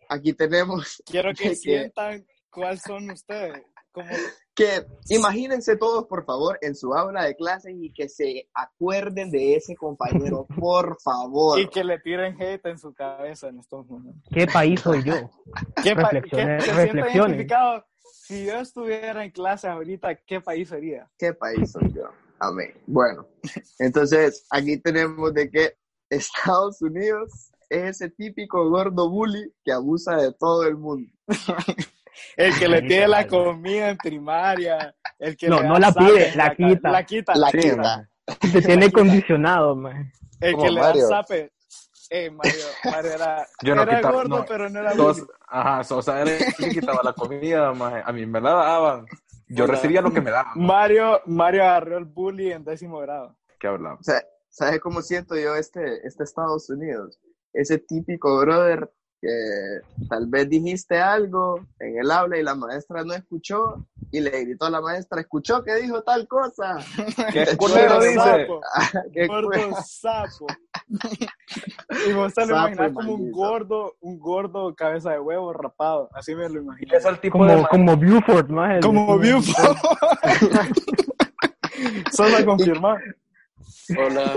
aquí 0.09 0.33
tenemos 0.33 1.03
Quiero 1.07 1.31
que 1.35 1.51
que- 1.51 1.57
sientan 1.57 2.27
cuáles 2.51 2.83
son 2.83 3.11
ustedes. 3.11 3.63
Como 3.93 4.09
que 4.57 4.85
imagínense 5.09 5.77
todos, 5.77 6.07
por 6.07 6.25
favor, 6.25 6.59
en 6.63 6.75
su 6.75 6.95
aula 6.95 7.25
de 7.25 7.37
clases 7.37 7.75
y 7.77 7.93
que 7.93 8.09
se 8.09 8.49
acuerden 8.53 9.31
de 9.31 9.55
ese 9.57 9.77
compañero, 9.77 10.47
por 10.59 11.01
favor. 11.01 11.59
Y 11.61 11.69
que 11.69 11.85
le 11.85 11.99
tiren 12.01 12.41
hate 12.41 12.67
en 12.67 12.79
su 12.79 12.93
cabeza 12.93 13.49
en 13.49 13.59
estos 13.61 13.87
momentos. 13.87 14.23
¿Qué 14.33 14.47
país 14.49 14.81
soy 14.81 15.03
yo? 15.05 15.15
¿Qué 15.83 15.95
pa- 15.95 16.11
Reflexiones- 16.11 16.65
qué- 16.65 16.73
reflexiones. 16.73 17.47
Si 18.13 18.45
yo 18.47 18.61
estuviera 18.61 19.25
en 19.25 19.31
clase 19.31 19.69
ahorita, 19.69 20.15
¿qué 20.15 20.41
país 20.41 20.69
sería? 20.69 21.11
¿Qué 21.19 21.33
país 21.33 21.73
soy 21.73 21.93
yo? 21.93 22.05
Amén. 22.39 22.75
Bueno, 22.87 23.27
entonces 23.79 24.47
aquí 24.51 24.79
tenemos 24.79 25.33
de 25.35 25.51
que 25.51 25.73
Estados 26.11 26.81
Unidos 26.83 27.51
es 27.71 27.97
ese 28.01 28.11
típico 28.11 28.69
gordo 28.69 29.09
bully 29.11 29.53
que 29.65 29.73
abusa 29.73 30.17
de 30.17 30.33
todo 30.33 30.65
el 30.65 30.77
mundo. 30.77 31.11
El 32.37 32.57
que 32.57 32.69
le 32.69 32.81
pide 32.83 33.09
la 33.09 33.27
comida 33.27 33.91
en 33.91 33.97
primaria, 33.97 34.95
el 35.19 35.37
que 35.37 35.49
No, 35.49 35.61
le 35.61 35.69
no 35.69 35.79
la 35.81 35.93
pide, 35.93 36.33
la 36.37 36.55
quita. 36.55 36.91
La 36.93 37.05
quita. 37.05 37.35
La 37.35 37.51
quita. 37.51 38.09
Te 38.53 38.63
tiene 38.63 38.93
condicionado, 38.93 39.75
man. 39.75 40.13
El 40.41 40.53
Como 40.53 40.65
que 40.65 40.71
le 40.71 40.81
Mario. 40.81 41.09
da 41.09 41.25
zape. 41.25 41.53
Eh, 42.17 42.31
Mario, 42.31 42.65
Mario 42.85 43.11
era, 43.13 43.47
Yo 43.63 43.75
no 43.75 43.83
era 43.83 43.97
quitaba- 43.97 44.15
gordo, 44.15 44.39
no. 44.39 44.45
pero 44.47 44.71
no 44.71 44.79
era 44.79 44.93
Sos- 44.95 45.27
ajá, 45.49 45.83
Sosa 45.83 46.21
era 46.21 46.31
el 46.31 46.55
que 46.55 46.69
quitaba 46.69 47.01
la 47.03 47.13
comida, 47.13 47.73
maje. 47.73 48.03
A 48.05 48.13
mí 48.13 48.25
me 48.25 48.41
la 48.41 48.53
daban. 48.53 49.07
Yo 49.49 49.65
Hola. 49.65 49.75
recibía 49.75 50.01
lo 50.01 50.13
que 50.13 50.21
me 50.21 50.31
daban. 50.31 50.53
Mario, 50.55 51.21
Mario 51.27 51.65
agarró 51.65 51.99
el 51.99 52.05
bully 52.05 52.53
en 52.53 52.63
décimo 52.65 53.01
grado. 53.01 53.37
¿Qué 53.59 53.67
hablamos? 53.67 54.01
O 54.01 54.05
sea, 54.05 54.23
¿sabes 54.49 54.79
cómo 54.81 55.03
siento 55.03 55.35
yo 55.37 55.57
este, 55.57 56.07
este 56.07 56.23
Estados 56.23 56.71
Unidos? 56.71 57.19
Ese 57.53 57.79
típico 57.79 58.39
brother 58.39 58.89
que 59.21 59.31
tal 60.09 60.27
vez 60.29 60.49
dijiste 60.51 61.01
algo 61.01 61.67
en 61.81 61.99
el 61.99 62.11
aula 62.11 62.37
y 62.37 62.43
la 62.43 62.55
maestra 62.55 63.03
no 63.05 63.15
escuchó 63.15 63.87
y 64.13 64.21
le 64.21 64.31
gritó 64.45 64.67
a 64.67 64.71
la 64.71 64.81
maestra, 64.83 65.21
¿escuchó 65.21 65.65
que 65.65 65.75
dijo 65.77 66.03
tal 66.03 66.29
cosa? 66.29 66.77
¿Qué 67.33 67.47
culero 67.57 68.01
dice? 68.01 68.15
sapo, 68.17 68.61
¿Qué 69.13 69.27
gordo 69.27 69.49
fue? 69.51 69.83
sapo. 69.83 70.47
Y 72.09 72.13
vos 72.13 72.33
te 72.35 72.43
lo 72.43 72.55
Sapo 72.55 72.69
imaginas 72.69 72.93
como 72.93 73.15
un 73.15 73.31
gordo, 73.33 73.97
un 74.01 74.19
gordo 74.19 74.75
cabeza 74.75 75.13
de 75.13 75.21
huevo 75.21 75.53
rapado. 75.53 76.09
Así 76.13 76.35
me 76.35 76.49
lo 76.49 76.61
imagino. 76.61 76.95
Es 76.97 77.05
el 77.05 77.19
tipo 77.21 77.45
de 77.45 77.53
Como, 77.53 77.63
maje- 77.63 77.69
como 77.71 77.97
Buford, 77.97 78.51
man. 78.51 78.81
Como 78.83 79.19
Buford. 79.19 79.77
Solo 82.13 82.37
a 82.37 82.45
confirmar. 82.45 82.99
Hola. 83.99 84.37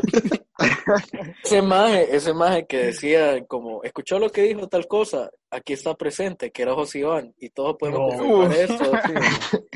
Ese 1.44 1.62
maje, 1.62 2.16
ese 2.16 2.34
maje 2.34 2.66
que 2.68 2.78
decía 2.88 3.46
como, 3.48 3.84
escuchó 3.84 4.20
lo 4.20 4.30
que 4.30 4.42
dijo 4.44 4.68
tal 4.68 4.88
cosa, 4.88 5.30
aquí 5.52 5.74
está 5.74 5.94
presente, 5.96 6.52
que 6.52 6.64
era 6.64 6.74
José 6.74 7.00
Iván, 7.00 7.34
y 7.40 7.50
todos 7.52 7.78
podemos 7.78 8.14
No. 8.14 8.20
confirmar 8.20 8.52
esto. 8.58 8.92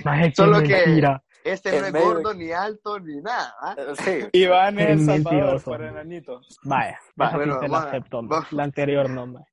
Maje, 0.04 0.30
qué 0.30 0.36
Solo 0.36 0.62
que- 0.62 0.86
mentira. 0.86 1.24
Este 1.44 1.80
no 1.80 1.86
es 1.88 1.94
medio- 1.94 2.06
gordo, 2.06 2.34
ni 2.34 2.52
alto, 2.52 3.00
ni 3.00 3.22
nada. 3.22 3.54
¿ah? 3.62 3.76
Sí. 4.04 4.20
Iván 4.34 4.80
es 4.80 4.86
Qué 4.86 4.92
El 4.94 5.06
Salvador, 5.06 5.34
mentiroso. 5.42 5.66
por 5.72 5.82
enanito. 5.84 6.42
Vaya, 6.64 7.00
Va, 7.20 7.28
esa 7.28 7.38
bueno, 7.38 7.60
te 7.60 7.68
la 7.68 7.78
acepto. 7.80 8.22
La 8.52 8.64
anterior 8.64 9.10
no, 9.10 9.28
man. 9.28 9.44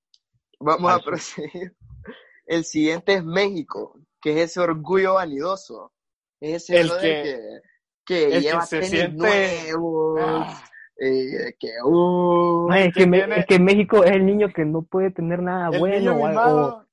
Vamos 0.60 0.92
a 0.92 0.98
proseguir. 0.98 1.74
El 2.46 2.64
siguiente 2.64 3.14
es 3.14 3.24
México, 3.24 3.98
que 4.20 4.30
es 4.42 4.50
ese 4.50 4.60
orgullo 4.60 5.14
vanidoso. 5.14 5.92
Es 6.40 6.64
ese 6.70 6.80
El 6.80 6.90
que- 6.90 6.98
que, 7.00 7.38
que 8.06 8.24
el 8.24 8.30
que 8.32 8.40
lleva 8.40 8.62
se 8.62 8.76
tenis 8.80 8.90
siente- 8.90 9.16
nuevos, 9.16 10.20
Ah, 10.22 10.64
eh, 11.00 11.54
que 11.58 11.68
uh, 11.84 12.72
es, 12.72 12.86
que 12.86 13.00
que 13.00 13.06
me- 13.06 13.18
tiene- 13.18 13.38
es 13.40 13.46
que 13.46 13.58
México 13.58 14.02
es 14.04 14.10
el 14.12 14.24
niño 14.26 14.48
que 14.54 14.64
no 14.64 14.82
puede 14.82 15.10
tener 15.10 15.42
nada 15.42 15.68
el 15.72 15.78
bueno. 15.78 16.16
o- 16.16 16.66
o- 16.68 16.84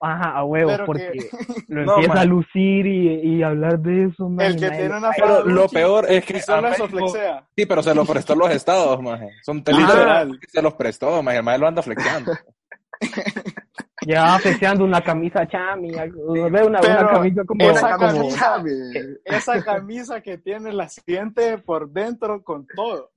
ajá, 0.00 0.30
a 0.38 0.44
huevo, 0.44 0.70
pero 0.70 0.86
porque 0.86 1.10
que- 1.12 1.30
lo 1.68 1.84
No, 1.84 1.92
empieza 1.94 2.14
man. 2.14 2.18
a 2.22 2.24
lucir 2.24 2.86
y, 2.86 3.08
y 3.36 3.42
hablar 3.42 3.78
de 3.80 4.04
eso, 4.04 4.28
man. 4.28 4.46
el 4.46 4.56
que 4.56 4.70
tiene 4.70 4.96
una 4.96 5.10
Pero 5.16 5.44
lo 5.44 5.68
peor 5.68 6.06
es 6.10 6.24
que 6.24 6.40
solo 6.40 6.68
eso 6.68 6.84
México- 6.84 7.08
flexea. 7.10 7.46
Sí, 7.56 7.66
pero 7.66 7.82
se 7.82 7.94
lo 7.94 8.04
prestó 8.04 8.34
los 8.34 8.50
estados, 8.50 9.02
maje. 9.02 9.30
Son 9.42 9.62
Ah. 9.66 9.70
Literal. 9.72 10.40
Se 10.48 10.62
los 10.62 10.74
prestó, 10.74 11.22
maje. 11.22 11.38
El 11.38 11.44
maje 11.44 11.58
lo 11.58 11.66
anda 11.68 11.82
flexiando. 11.82 12.32
Llevaba 14.02 14.38
flexiando 14.38 14.84
una 14.84 15.00
camisa 15.02 15.46
chami, 15.46 15.90
una, 15.92 16.64
una 16.64 16.80
camisa 16.80 17.44
como, 17.44 17.64
una 17.64 17.72
esa 17.74 17.96
como- 17.96 18.06
camisa, 18.28 18.58
mi- 18.62 18.70
Esa 19.24 19.62
camisa 19.64 20.20
que 20.20 20.38
tiene 20.38 20.72
la 20.72 20.88
siente 20.88 21.58
por 21.58 21.90
dentro 21.90 22.42
con 22.42 22.66
todo. 22.74 23.10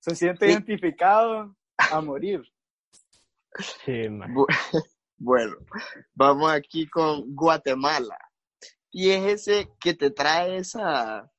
Se 0.00 0.14
siente 0.14 0.46
Sí. 0.46 0.52
identificado 0.52 1.54
a 1.76 2.00
morir. 2.00 2.42
Sí, 3.84 4.08
man. 4.08 4.34
Bu- 5.20 5.24
Bueno, 5.24 5.56
vamos 6.14 6.50
aquí 6.52 6.88
con 6.88 7.34
Guatemala. 7.34 8.18
Y 8.90 9.10
es 9.10 9.46
ese 9.46 9.68
que 9.80 9.94
te 9.94 10.10
trae 10.10 10.56
esa, 10.56 11.30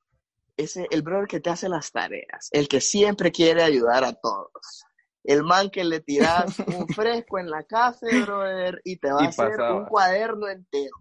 ese, 0.56 0.86
el 0.90 1.02
brother 1.02 1.26
que 1.28 1.40
te 1.40 1.50
hace 1.50 1.68
las 1.68 1.90
tareas, 1.92 2.48
el 2.52 2.66
que 2.68 2.80
siempre 2.80 3.30
quiere 3.30 3.62
ayudar 3.62 4.04
a 4.04 4.14
todos. 4.14 4.84
El 5.24 5.42
man 5.44 5.68
que 5.70 5.84
le 5.84 6.00
tiras 6.00 6.58
un 6.66 6.88
fresco 6.88 7.38
en 7.38 7.50
la 7.50 7.62
café, 7.64 8.22
brother, 8.22 8.80
y 8.84 8.96
te 8.96 9.12
va 9.12 9.22
Y 9.22 9.26
a 9.26 9.28
hacer 9.28 9.50
pasaba. 9.56 9.76
un 9.80 9.84
cuaderno 9.86 10.48
entero. 10.48 10.96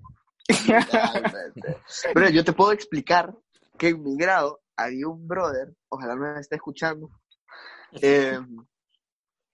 Pero 2.14 2.30
yo 2.30 2.44
te 2.44 2.54
puedo 2.54 2.72
explicar 2.72 3.34
que 3.78 3.90
en 3.90 4.04
mi 4.04 4.18
grado 4.18 4.62
había 4.76 5.08
un 5.08 5.28
brother, 5.28 5.74
ojalá 5.90 6.16
me 6.16 6.40
esté 6.40 6.56
escuchando, 6.56 7.10
eh, 8.02 8.40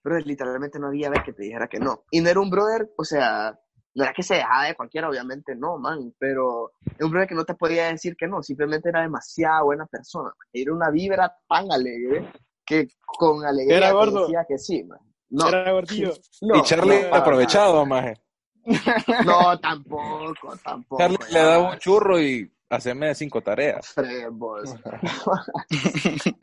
brother, 0.07 0.25
literalmente 0.25 0.79
no 0.79 0.87
había 0.87 1.09
vez 1.09 1.23
que 1.23 1.33
te 1.33 1.43
dijera 1.43 1.67
que 1.67 1.79
no. 1.79 2.03
Y 2.11 2.21
no 2.21 2.29
era 2.29 2.39
un 2.39 2.49
brother, 2.49 2.89
o 2.97 3.03
sea, 3.03 3.59
no 3.93 4.03
era 4.03 4.13
que 4.13 4.23
se 4.23 4.35
dejaba 4.35 4.65
de 4.65 4.75
cualquiera, 4.75 5.09
obviamente 5.09 5.55
no, 5.55 5.77
man, 5.77 6.13
pero 6.17 6.71
era 6.85 7.05
un 7.05 7.11
brother 7.11 7.27
que 7.27 7.35
no 7.35 7.45
te 7.45 7.55
podía 7.55 7.87
decir 7.87 8.15
que 8.15 8.27
no, 8.27 8.41
simplemente 8.41 8.89
era 8.89 9.01
demasiado 9.01 9.65
buena 9.65 9.85
persona. 9.85 10.31
Era 10.53 10.73
una 10.73 10.89
vibra 10.89 11.35
tan 11.47 11.71
alegre 11.71 12.31
que 12.65 12.87
con 13.05 13.45
alegría 13.45 13.77
Era 13.77 13.91
gordo. 13.91 14.21
decía 14.21 14.45
que 14.47 14.57
sí, 14.57 14.83
man. 14.83 14.99
No, 15.29 15.47
Era 15.49 15.71
gordillo. 15.71 16.13
no, 16.41 16.57
y 16.57 16.61
Charlie 16.63 17.09
no, 17.09 17.15
aprovechado, 17.15 17.85
maje. 17.85 18.13
No, 19.25 19.57
tampoco, 19.59 20.57
tampoco. 20.63 20.97
Charlie 21.01 21.17
ya. 21.29 21.33
le 21.33 21.39
daba 21.39 21.71
un 21.71 21.77
churro 21.79 22.19
y 22.19 22.51
haceme 22.69 23.15
cinco 23.15 23.41
tareas. 23.41 23.87
Fremos. 23.87 24.75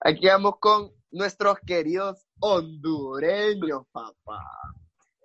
Aquí 0.00 0.26
vamos 0.26 0.54
con 0.60 0.92
nuestros 1.16 1.58
queridos 1.66 2.26
hondureños, 2.40 3.82
papá. 3.92 4.42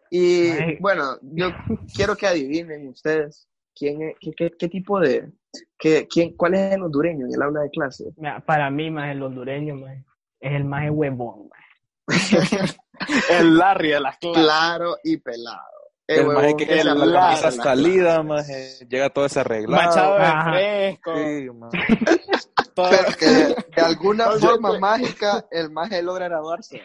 Y 0.10 0.50
Ay. 0.50 0.78
bueno, 0.80 1.18
yo 1.22 1.50
quiero 1.96 2.16
que 2.16 2.28
adivinen 2.28 2.88
ustedes 2.90 3.48
quién 3.76 4.02
es, 4.02 4.16
qué, 4.20 4.32
qué- 4.36 4.52
qué 4.58 4.68
tipo 4.68 5.00
de, 5.00 5.32
qué, 5.78 6.08
quién, 6.10 6.36
cuál 6.36 6.54
es 6.56 6.74
el 6.74 6.84
hondureño 6.84 7.26
en 7.28 7.34
el 7.34 7.42
aula 7.42 7.62
de 7.62 7.70
clase. 7.70 8.06
Mira, 8.18 8.40
Para 8.46 8.70
mí, 8.70 8.90
más 8.92 9.12
el 9.12 9.22
hondureño, 9.24 9.76
man, 9.76 10.06
es 10.40 10.52
el 10.54 10.66
más 10.66 10.90
huevón. 10.92 11.50
El 13.30 13.58
Larry 13.58 13.90
de 13.90 14.00
las 14.00 14.18
clases. 14.18 14.44
Claro 14.44 14.98
y 15.04 15.18
pelado. 15.18 15.58
El 16.08 16.28
huevón 16.28 16.36
maje 16.44 16.56
que 16.58 16.78
es 16.78 16.86
la 16.86 16.94
la 16.94 17.36
salida, 17.52 18.22
maje. 18.22 18.86
Llega 18.88 19.10
todo 19.10 19.24
desarreglado. 19.24 19.82
Machado 19.84 20.18
de 20.20 21.00
fresco. 21.00 21.14
Sí, 21.16 21.48
Pero 22.75 23.18
que 23.20 23.25
de, 23.25 23.56
de 23.75 23.82
alguna 23.82 24.32
forma 24.32 24.72
te- 24.74 24.80
mágica 24.80 25.46
el 25.51 25.72
maje 25.72 26.01
logra 26.01 26.28
graduarse. 26.28 26.82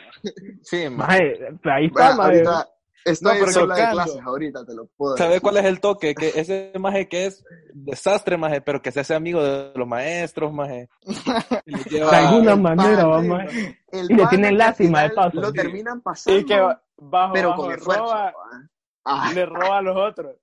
Sí, 0.62 0.88
maje. 0.90 1.22
Maje, 1.50 1.70
ahí 1.70 1.86
está, 1.86 2.14
Bueno, 2.14 2.16
maje. 2.16 2.30
ahorita 2.46 2.68
estoy 3.04 3.38
No, 3.38 3.44
pero 3.46 3.60
en 3.62 3.68
de 3.68 3.90
clases, 3.92 4.20
ahorita 4.24 4.64
te 4.66 4.74
lo 4.74 4.86
puedo 4.96 5.16
¿Sabe 5.16 5.28
decir. 5.30 5.42
cuál 5.42 5.56
es 5.58 5.64
el 5.64 5.80
toque? 5.80 6.14
Que 6.14 6.28
ese 6.34 6.72
maje 6.78 7.08
que 7.08 7.26
es 7.26 7.44
desastre, 7.72 8.36
maje, 8.36 8.60
pero 8.60 8.82
que 8.82 8.90
se 8.90 9.00
hace 9.00 9.14
amigo 9.14 9.42
de 9.42 9.72
los 9.76 9.86
maestros, 9.86 10.52
maje. 10.52 10.88
Lleva- 11.88 12.10
De 12.10 12.16
alguna 12.16 12.52
el 12.54 12.60
manera, 12.60 13.02
pan, 13.02 13.10
vamos. 13.28 13.42
el 13.92 14.10
Y 14.10 14.14
le 14.14 14.26
tienen 14.26 14.58
lástima 14.58 15.02
de 15.02 15.10
paso. 15.10 15.40
Lo 15.40 15.48
Sí. 15.50 15.54
terminan 15.54 16.00
pasando, 16.00 16.40
y 16.40 16.44
que 16.44 16.58
bajo, 16.98 17.32
pero 17.32 17.50
bajo 17.50 17.62
con 17.62 17.72
esfuerzo. 17.74 18.02
roba, 18.04 18.24
¿va? 18.24 18.32
Ah, 19.04 19.30
le 19.32 19.46
roba 19.46 19.78
a 19.78 19.82
los 19.82 19.96
otros. 19.96 20.34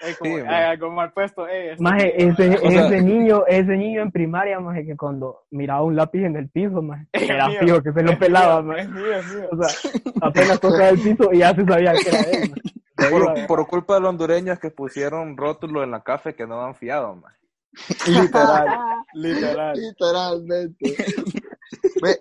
Es 0.00 0.16
como, 0.18 0.36
Sí, 0.36 0.42
ah, 0.46 0.74
como 0.78 1.00
al 1.00 1.12
puesto, 1.12 1.46
eh, 1.48 1.76
Maje, 1.78 2.14
ese, 2.22 2.56
O 2.56 2.70
sea- 2.70 2.86
ese 2.86 3.02
niño, 3.02 3.44
ese 3.46 3.76
niño 3.76 4.02
en 4.02 4.10
primaria, 4.12 4.58
maje, 4.60 4.84
que 4.86 4.96
cuando 4.96 5.44
miraba 5.50 5.82
un 5.82 5.96
lápiz 5.96 6.24
en 6.24 6.36
el 6.36 6.48
piso, 6.48 6.82
maje, 6.82 7.06
era 7.12 7.48
mío, 7.48 7.58
fijo 7.60 7.82
que 7.82 7.92
se 7.92 8.02
lo 8.02 8.18
pelaba, 8.18 8.62
mío, 8.62 8.72
maje. 8.72 8.82
Es 8.82 8.88
mío, 8.90 9.16
es 9.16 9.34
mío. 9.34 9.48
O 9.52 9.62
sea, 9.62 9.90
apenas 10.22 10.60
tocaba 10.60 10.88
el 10.90 11.00
piso 11.00 11.30
y 11.32 11.38
ya 11.38 11.54
se 11.54 11.64
sabía 11.64 11.92
que 11.94 12.08
era 12.08 12.20
él, 12.22 12.50
maje. 12.50 12.62
Lo 13.10 13.10
iba- 13.18 13.34
Por, 13.34 13.46
por 13.46 13.66
culpa 13.66 13.94
de 13.96 14.00
los 14.00 14.08
hondureños 14.10 14.58
que 14.58 14.70
pusieron 14.70 15.36
rótulos 15.36 15.84
en 15.84 15.90
la 15.90 16.02
café 16.02 16.34
que 16.34 16.46
no 16.46 16.62
han 16.64 16.74
fiado, 16.74 17.14
maje. 17.14 17.36
Literal, 18.08 18.66
literal. 19.12 19.76
Literalmente. 19.76 20.96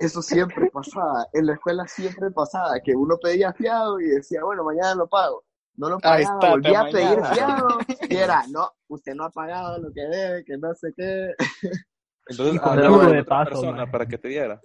Eso 0.02 0.22
siempre 0.22 0.70
pasaba. 0.70 1.28
En 1.32 1.46
la 1.46 1.54
escuela 1.54 1.88
siempre 1.88 2.30
pasaba 2.32 2.74
que 2.84 2.94
uno 2.94 3.16
pedía 3.22 3.54
fiado 3.54 4.02
y 4.02 4.06
decía, 4.08 4.44
bueno, 4.44 4.66
mañana 4.66 4.96
lo 4.96 5.08
pago. 5.08 5.45
No 5.78 5.90
lo 5.90 6.00
pagaba, 6.00 6.22
está, 6.22 6.50
volvía 6.52 6.82
a 6.82 6.90
pedir 6.90 7.26
fiado 7.34 7.68
y 8.10 8.16
era, 8.16 8.44
no, 8.50 8.70
usted 8.88 9.14
no 9.14 9.26
ha 9.26 9.30
pagado 9.30 9.78
lo 9.80 9.92
que 9.92 10.02
debe, 10.02 10.44
que 10.46 10.58
no 10.58 10.74
sé 10.74 10.94
qué. 10.96 11.34
Entonces, 12.28 12.62
hablaba 12.64 13.08
de 13.08 13.20
otra 13.22 13.26
paso, 13.26 13.50
persona 13.52 13.78
maje. 13.80 13.92
para 13.92 14.06
que 14.08 14.18
te 14.18 14.28
diera. 14.30 14.62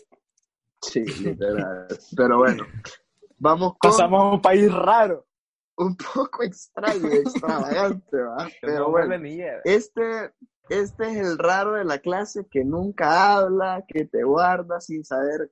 Sí, 0.83 1.05
literal. 1.05 1.87
Pero 2.17 2.38
bueno, 2.38 2.64
vamos 3.38 3.75
con 3.79 3.90
Pasamos 3.90 4.23
a 4.23 4.31
un 4.31 4.40
país 4.43 4.73
raro. 4.73 5.26
un 5.76 5.97
poco 5.97 6.43
extraño 6.43 7.09
y 7.09 7.17
extravagante, 7.19 8.17
¿va? 8.17 8.47
Que 8.49 8.55
Pero 8.62 8.79
no 8.79 8.90
bueno, 8.90 9.14
este, 9.64 10.33
este 10.69 11.11
es 11.11 11.17
el 11.17 11.38
raro 11.38 11.73
de 11.73 11.85
la 11.85 11.99
clase 11.99 12.47
que 12.50 12.64
nunca 12.64 13.35
habla, 13.37 13.85
que 13.87 14.07
te 14.07 14.23
guarda 14.23 14.81
sin 14.81 15.05
saber, 15.05 15.50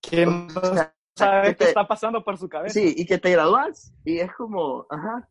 Que 0.00 0.26
no 0.26 0.46
o 0.54 0.74
sea, 0.74 0.94
sabe 1.18 1.48
que 1.48 1.56
qué 1.56 1.64
está 1.64 1.86
pasando 1.86 2.22
por 2.24 2.36
su 2.38 2.48
cabeza. 2.48 2.74
sí, 2.74 2.94
y 2.96 3.04
que 3.06 3.18
te 3.18 3.30
gradúas, 3.32 3.92
y 4.04 4.18
es 4.18 4.32
como, 4.32 4.86
ajá, 4.90 5.28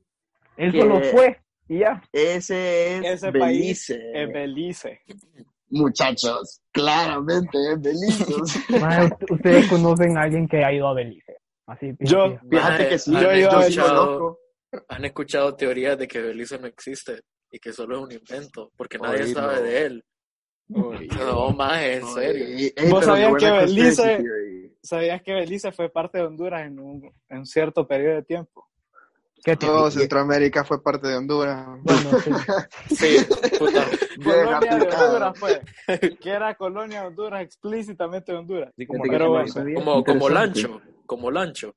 Él 0.57 0.71
solo 0.71 1.01
fue 1.11 1.39
y 1.69 1.79
ya. 1.79 2.01
ese 2.11 2.97
es 2.97 3.05
Ese 3.05 3.31
país 3.31 3.87
Belice, 3.87 4.11
es 4.13 4.33
Belice. 4.33 5.01
muchachos, 5.69 6.61
claramente 6.71 7.57
es 7.73 7.81
Belice. 7.81 8.25
Ustedes 9.29 9.67
conocen 9.67 10.17
a 10.17 10.21
alguien 10.23 10.47
que 10.47 10.63
ha 10.63 10.71
ido 10.73 10.87
a 10.87 10.93
Belice. 10.93 11.37
Así 11.65 11.93
Yo- 11.99 12.39
que- 12.39 12.47
Fíjate 12.57 12.89
que 12.89 12.97
sí, 12.99 13.15
¿han 13.15 13.23
yo 13.23 13.33
iba 13.33 13.59
a 13.59 13.63
sí 13.63 13.73
escuchado- 13.73 14.05
conozco. 14.05 14.39
Han 14.89 15.05
escuchado 15.05 15.55
teorías 15.55 15.97
de 15.97 16.07
que 16.07 16.21
Belice 16.21 16.59
no 16.59 16.67
existe 16.67 17.21
y 17.51 17.59
que 17.59 17.71
solo 17.73 17.97
es 17.97 18.03
un 18.03 18.11
invento, 18.11 18.71
porque 18.75 18.97
nadie 18.99 19.23
Oílo. 19.23 19.39
sabe 19.39 19.61
de 19.61 19.85
él. 19.85 20.03
No, 20.69 21.49
más 21.51 21.81
en 21.81 22.05
serio. 22.07 22.71
Ey, 22.75 22.89
¿Vos 22.91 23.05
sabías 23.05 23.33
que 23.35 23.45
Belice- 23.49 24.17
theory. 24.17 24.56
¿Sabías 24.81 25.21
que 25.21 25.33
Belice 25.33 25.71
fue 25.71 25.89
parte 25.89 26.17
de 26.19 26.25
Honduras 26.25 26.65
en 26.65 26.79
un, 26.79 27.11
en 27.29 27.45
cierto 27.45 27.87
periodo 27.87 28.15
de 28.15 28.23
tiempo? 28.23 28.67
¿Qué 29.43 29.55
Todo 29.55 29.89
Centroamérica 29.91 30.63
fue 30.65 30.81
parte 30.81 31.07
de 31.07 31.15
Honduras. 31.15 31.65
Bueno, 31.81 32.19
sí. 32.19 32.31
Sí, 32.95 33.17
puta. 33.57 33.85
Bien 34.17 34.43
Colonia 34.45 34.59
de 34.59 34.75
aplicado. 34.75 35.05
Honduras 35.07 35.39
fue. 35.39 35.61
Que 36.19 36.29
era 36.31 36.55
colonia 36.55 37.01
de 37.01 37.07
Honduras, 37.07 37.41
explícitamente 37.43 38.31
de 38.31 38.37
Honduras. 38.39 38.69
Así 38.73 38.85
como 38.87 39.03
Pero 39.03 39.25
no 39.25 39.31
bueno. 39.31 39.53
Como, 39.75 40.03
como 40.03 40.29
lancho, 40.29 40.81
como 41.05 41.31
lancho. 41.31 41.75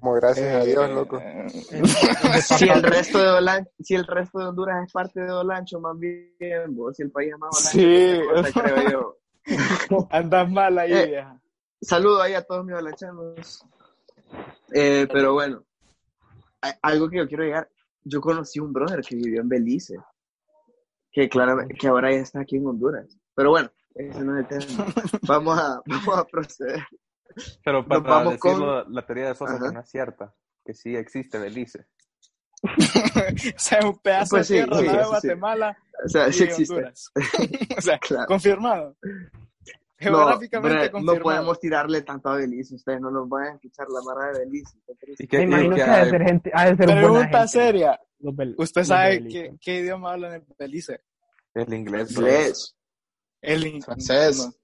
Como 0.00 0.14
gracias 0.14 0.54
a 0.54 0.64
Dios, 0.64 0.88
Eh, 0.88 0.94
loco. 0.94 1.18
eh, 1.20 1.46
Si 2.42 2.68
el 2.68 2.82
resto 2.82 3.18
de 3.18 3.28
Olancho, 3.30 3.70
si 3.80 3.94
el 3.94 4.06
resto 4.06 4.38
de 4.38 4.46
Honduras 4.46 4.84
es 4.86 4.92
parte 4.92 5.20
de 5.20 5.30
Olancho, 5.32 5.80
más 5.80 5.98
bien, 5.98 6.32
vos, 6.68 6.96
si 6.96 7.02
el 7.02 7.10
país 7.10 7.32
es 7.32 7.38
más 7.38 7.50
Olancho, 7.52 7.70
Sí. 7.70 8.52
cosa, 8.52 8.62
creo 8.62 8.90
yo. 8.90 9.16
Andas 10.10 10.50
mal 10.50 10.78
ahí, 10.78 10.92
Eh, 10.92 11.06
vieja. 11.06 11.40
Saludo 11.80 12.20
ahí 12.22 12.34
a 12.34 12.42
todos 12.42 12.64
mis 12.64 12.74
olanchanos. 12.76 13.64
Eh, 14.72 15.08
pero 15.12 15.32
bueno, 15.32 15.64
algo 16.82 17.08
que 17.08 17.18
yo 17.18 17.28
quiero 17.28 17.44
llegar, 17.44 17.68
yo 18.04 18.20
conocí 18.20 18.60
un 18.60 18.72
brother 18.72 19.00
que 19.00 19.16
vivió 19.16 19.40
en 19.40 19.48
Belice, 19.48 19.96
que 21.10 21.28
claramente, 21.28 21.74
que 21.74 21.88
ahora 21.88 22.12
ya 22.12 22.18
está 22.18 22.40
aquí 22.40 22.56
en 22.56 22.66
Honduras. 22.66 23.06
Pero 23.34 23.50
bueno, 23.50 23.70
ese 23.94 24.20
no 24.22 24.38
es 24.38 24.46
el 24.50 24.66
tema. 24.66 24.86
Vamos 25.22 25.58
a, 25.58 25.80
vamos 25.86 26.18
a 26.18 26.24
proceder. 26.24 26.84
Pero 27.64 27.86
para 27.86 28.00
vamos 28.00 28.36
con- 28.38 28.50
decirlo, 28.52 28.84
la 28.90 29.06
teoría 29.06 29.28
de 29.28 29.34
Sosa 29.34 29.54
Ajá. 29.54 29.68
que 29.68 29.74
no 29.74 29.80
es 29.80 29.88
cierta, 29.90 30.34
que 30.64 30.74
sí 30.74 30.94
existe 30.96 31.38
Belice. 31.38 31.86
O 33.56 33.58
sea, 33.58 33.80
un 33.86 33.98
pedazo 33.98 34.36
Pues 34.36 34.46
sí, 34.48 34.54
de 34.58 34.64
tierra 34.64 34.78
sí, 34.78 34.84
de 34.84 34.90
eso 34.92 35.04
sí. 35.04 35.08
Guatemala 35.28 35.78
O 36.04 36.08
sea, 36.08 36.28
y 36.28 36.32
sí 36.32 36.44
existe. 36.44 36.74
Honduras. 36.74 37.10
o 37.76 37.80
sea, 37.80 37.98
Claro. 37.98 38.26
confirmado. 38.26 38.96
No, 40.00 40.16
Geográficamente 40.16 40.78
bre, 40.78 40.90
confirmado. 40.90 41.18
no 41.18 41.22
podemos 41.22 41.60
tirarle 41.60 42.02
tanto 42.02 42.28
a 42.30 42.36
Belice, 42.36 42.74
ustedes 42.74 43.00
no 43.00 43.10
nos 43.10 43.28
van 43.28 43.44
a 43.48 43.54
escuchar 43.54 43.86
la 43.90 44.00
mara 44.02 44.32
de 44.32 44.38
Belice. 44.46 44.78
qué 44.86 44.94
triste. 44.94 45.24
¿Y 45.24 45.26
qué- 45.26 45.36
Me 45.38 45.42
y 45.42 45.46
imagino 45.46 45.70
qué 45.70 45.76
que 45.76 45.82
ha 45.90 45.96
de 45.96 46.02
hay? 46.02 46.10
ser 46.10 46.22
gente, 46.22 46.50
ha 46.54 46.64
de 46.70 46.76
ser 46.76 46.86
buena 46.86 47.00
Pregunta 47.02 47.38
gente, 47.38 47.48
seria. 47.48 48.00
los 48.20 48.34
bel- 48.34 48.54
¿Usted 48.56 48.80
los 48.80 48.88
sabe 48.88 49.10
Belice. 49.18 49.42
qué, 49.42 49.56
qué 49.60 49.74
idioma 49.80 50.12
hablan 50.12 50.34
en 50.34 50.46
Belice? 50.58 51.00
El 51.54 51.74
inglés. 51.74 52.10
Inglés. 52.12 52.76
El 53.42 53.66
in- 53.66 53.82
Francés. 53.82 54.38
no, 54.38 54.54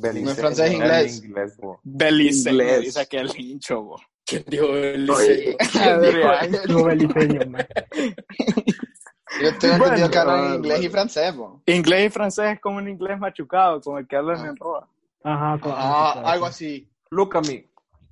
Belice. 0.00 0.24
No 0.24 0.30
es 0.32 0.36
francés, 0.38 0.66
El 0.66 0.72
inglés. 0.74 1.24
inglés. 1.24 1.56
Belice. 1.82 2.50
Inglés. 2.50 2.80
Dice 2.82 3.00
aquel 3.00 3.30
hincho, 3.36 3.82
bo. 3.82 4.00
¿Quién 4.26 4.44
dijo 4.46 4.68
Belice? 4.72 5.12
Oye. 5.12 5.56
Yo 9.42 9.58
tengo 9.58 9.78
Bueno, 9.78 9.84
entendido 9.84 10.10
que 10.10 10.18
hablan 10.18 10.36
bárbaro. 10.36 10.54
inglés 10.56 10.82
y 10.84 10.88
francés, 10.88 11.36
bo. 11.36 11.62
Inglés 11.66 12.06
y 12.06 12.10
francés 12.10 12.44
es 12.54 12.60
como 12.60 12.78
un 12.78 12.88
inglés 12.88 13.18
machucado, 13.18 13.80
como 13.80 13.98
el 13.98 14.06
que 14.06 14.16
hablan 14.16 14.46
en 14.46 14.56
Roa. 14.56 14.86
Ajá, 15.24 15.58
con- 15.60 15.72
Ah, 15.74 16.22
algo 16.24 16.46
así. 16.46 16.88
Look 17.10 17.36
at 17.36 17.46
me. 17.46 17.66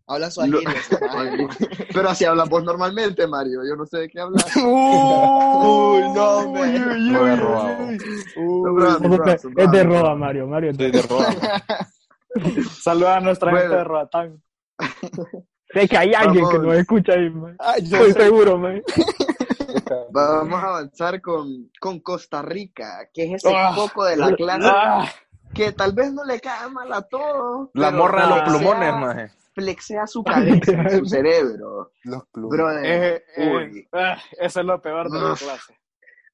Hablan 0.07 0.29
Lo- 0.29 0.33
suajili. 0.33 0.67
Pero 1.95 2.09
así 2.09 2.25
hablas 2.25 2.49
vos 2.49 2.65
normalmente, 2.65 3.27
Mario. 3.27 3.61
Yo 3.69 3.77
no 3.77 3.87
sé 3.87 3.99
de 3.99 4.09
qué 4.09 4.21
hablas. 4.21 4.45
Uy, 4.57 4.63
no, 6.15 6.51
man. 6.53 7.13
No, 7.13 7.21
pero- 7.25 8.99
¿Cómo 8.99 9.19
que- 9.23 9.39
Es 9.63 9.71
de 9.71 9.85
roba, 9.85 10.15
Mario. 10.17 10.47
Mario 10.47 10.71
es 10.73 10.79
de 10.79 11.03
Roa. 11.03 11.27
Saluda 12.83 13.17
a 13.19 13.21
nuestra 13.21 13.51
Bueno. 13.51 13.65
gente 13.65 13.77
de 13.77 13.85
Roatán. 13.85 14.43
Sé 15.73 15.89
que 15.89 15.97
hay 15.97 16.13
alguien 16.15 16.47
que 16.51 16.59
nos 16.59 16.75
escucha 16.75 17.13
ahí. 17.13 17.33
Ay, 17.59 17.83
yo 17.87 17.97
Estoy 17.99 18.13
sé. 18.13 18.23
seguro, 18.25 18.59
maje. 18.59 18.83
Vamos 20.11 20.63
a 20.63 20.67
avanzar 20.69 21.21
con, 21.21 21.71
con 21.81 22.01
Costa 22.01 22.43
Rica, 22.43 23.09
que 23.13 23.25
es 23.25 23.45
ese 23.45 23.55
Ah. 23.55 23.73
poco 23.75 24.05
de 24.05 24.17
la 24.17 24.35
clase 24.35 24.69
Ah, 24.71 25.09
que 25.55 25.73
tal 25.73 25.93
vez 25.93 26.13
no 26.13 26.25
le 26.25 26.41
cae 26.41 26.69
mal 26.71 26.93
a 26.93 27.03
todos. 27.03 27.69
La 27.75 27.91
morra 27.91 28.23
de 28.27 28.29
los 28.37 28.41
plumones, 28.43 28.95
maje. 28.95 29.31
Flexea 29.55 30.07
su 30.07 30.25
cabeza, 30.25 30.89
su 30.91 31.05
cerebro. 31.07 31.93
Los. 32.05 32.23
Brother, 32.33 32.85
eh, 32.85 33.25
eso 34.41 34.61
es 34.61 34.67
lo 34.67 34.81
peor 34.81 35.11
de 35.11 35.19
la 35.21 35.35
clase. 35.35 35.79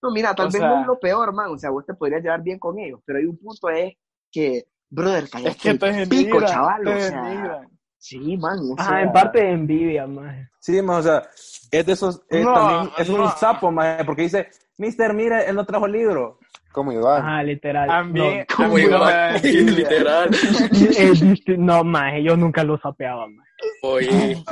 No, 0.01 0.11
mira, 0.13 0.33
tal 0.35 0.47
o 0.47 0.51
vez 0.51 0.61
sea- 0.61 0.69
no 0.71 0.81
es 0.83 0.87
lo 0.87 0.99
peor, 1.01 1.33
man. 1.35 1.51
O 1.51 1.59
sea, 1.59 1.71
vos 1.71 1.85
te 1.85 1.95
podrías 1.95 2.23
llevar 2.23 2.43
bien 2.43 2.59
con 2.61 2.79
ellos, 2.79 3.01
pero 3.05 3.19
hay 3.19 3.25
un 3.27 3.37
punto 3.37 3.69
es 3.71 3.95
que, 4.31 4.69
brother, 4.89 5.29
cállate 5.29 5.51
Es 5.51 5.57
que 5.57 5.75
te 5.75 5.89
el 6.03 6.09
pico, 6.09 6.39
denigran, 6.39 6.47
chaval. 6.53 6.83
te 6.85 6.95
O 6.95 7.01
sea, 7.01 7.23
denigran. 7.23 7.69
sí, 7.97 8.37
man. 8.37 8.59
o 8.61 8.75
Ah, 8.79 8.85
sea, 8.85 9.03
en 9.03 9.13
parte 9.13 9.41
de 9.41 9.51
envidia, 9.51 10.07
maje. 10.07 10.49
Sí, 10.61 10.81
más, 10.81 11.01
o 11.01 11.03
sea, 11.09 11.29
es 11.71 11.87
de 11.87 11.93
esos, 11.93 12.23
eh, 12.31 12.43
No, 12.43 12.55
también, 12.55 12.93
es 12.99 13.09
no. 13.11 13.23
un 13.25 13.31
sapo, 13.31 13.71
maje, 13.71 14.05
porque 14.05 14.23
dice, 14.23 14.49
Mister, 14.79 15.13
mire, 15.15 15.49
él 15.49 15.57
no 15.57 15.65
trajo 15.67 15.87
libro. 15.87 16.39
Como 16.73 16.93
Iván. 16.93 17.23
Ajá, 17.23 17.43
literal. 17.43 18.13
Mí, 18.13 18.21
No, 18.21 18.45
Como 18.57 18.79
Iván, 18.79 19.35
literal. 19.43 20.29
es 20.33 21.23
disti- 21.23 21.57
no, 21.59 21.83
maje, 21.85 22.23
yo 22.23 22.37
nunca 22.37 22.63
lo 22.63 22.79
sapeaba, 22.79 23.27
maje. 23.27 23.49
Oye, 23.83 24.45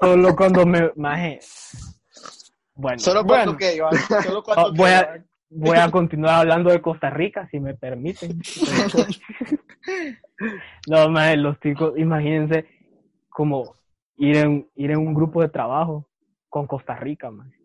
Solo 0.00 0.34
cuando 0.36 0.64
me, 0.64 0.90
maje. 0.96 1.40
Bueno, 2.74 2.98
Solo 3.00 3.24
Bueno. 3.24 3.44
cuánto 3.44 3.58
que, 3.58 3.74
Iván. 3.76 3.92
Solo 4.24 4.38
oh, 4.38 4.42
cuánto 4.42 4.72
voy, 4.74 4.90
a, 4.90 5.00
Iván. 5.00 5.26
voy 5.50 5.76
a 5.76 5.90
continuar 5.90 6.34
hablando 6.36 6.70
de 6.70 6.80
Costa 6.80 7.10
Rica, 7.10 7.46
si 7.50 7.60
me 7.60 7.74
permiten. 7.74 8.40
No, 10.86 11.08
maje, 11.08 11.36
los 11.36 11.58
chicos, 11.60 11.94
imagínense 11.98 12.66
como 13.28 13.74
ir 14.16 14.36
en, 14.36 14.68
ir 14.76 14.90
en 14.90 14.98
un 14.98 15.14
grupo 15.14 15.42
de 15.42 15.48
trabajo 15.48 16.07
con 16.48 16.66
Costa 16.66 16.94
Rica, 16.96 17.30
maje. 17.30 17.58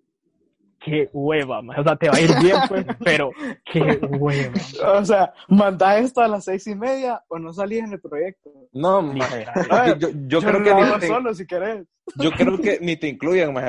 Qué 0.80 1.10
hueva, 1.14 1.62
maje. 1.62 1.80
O 1.80 1.84
sea, 1.86 1.96
te 1.96 2.10
va 2.10 2.16
a 2.18 2.20
ir 2.22 2.30
bien, 2.42 2.58
pues, 2.68 2.86
pero 3.04 3.32
qué 3.72 4.00
hueva. 4.20 4.54
O 5.00 5.06
sea, 5.06 5.34
mandás 5.48 6.02
esto 6.02 6.20
a 6.20 6.28
las 6.28 6.44
seis 6.44 6.68
y 6.68 6.76
media 6.76 7.24
o 7.30 7.40
no 7.40 7.54
salís 7.54 7.84
en 7.86 7.94
el 7.94 8.02
proyecto. 8.02 8.50
No. 8.74 9.02
Literal. 9.02 9.98
Yo, 9.98 10.10
yo 10.28 10.42
creo 10.42 10.62
que 10.64 10.74
ni 10.74 11.00
te, 11.00 11.08
solo 11.08 11.34
si 11.34 11.48
querés. 11.48 11.86
yo 12.18 12.32
creo 12.32 12.58
que 12.60 12.80
ni 12.82 12.98
te. 12.98 13.18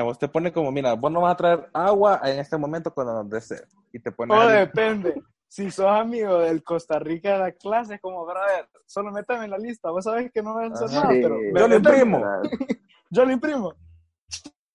Vos 0.03 0.19
te 0.19 0.27
pones 0.27 0.51
como, 0.51 0.71
mira, 0.73 0.93
vos 0.93 1.09
no 1.11 1.21
vas 1.21 1.33
a 1.33 1.37
traer 1.37 1.69
agua 1.73 2.19
en 2.25 2.39
este 2.39 2.57
momento 2.57 2.93
cuando 2.93 3.13
nos 3.13 3.29
des 3.29 3.45
sed. 3.47 3.63
Y 3.93 3.99
te 3.99 4.11
pones 4.11 4.37
O 4.37 4.41
ahí. 4.41 4.59
depende. 4.59 5.21
Si 5.47 5.71
sos 5.71 5.85
amigo 5.85 6.39
del 6.39 6.63
Costa 6.63 6.99
Rica 6.99 7.31
de 7.33 7.39
la 7.39 7.51
clase, 7.53 7.95
es 7.95 8.01
como, 8.01 8.25
brother, 8.25 8.67
solo 8.85 9.09
métame 9.13 9.45
en 9.45 9.51
la 9.51 9.57
lista. 9.57 9.89
Vos 9.89 10.03
sabés 10.03 10.29
que 10.33 10.41
no 10.43 10.53
vas 10.55 10.81
a 10.81 10.85
hacer 10.85 10.97
Ajá. 10.97 11.07
nada, 11.07 11.13
Sí. 11.13 11.21
pero 11.21 11.37
Yo 11.55 11.67
lo 11.69 11.75
imprimo. 11.77 12.23
Yo 13.09 13.23
lo 13.25 13.31
imprimo. 13.31 13.73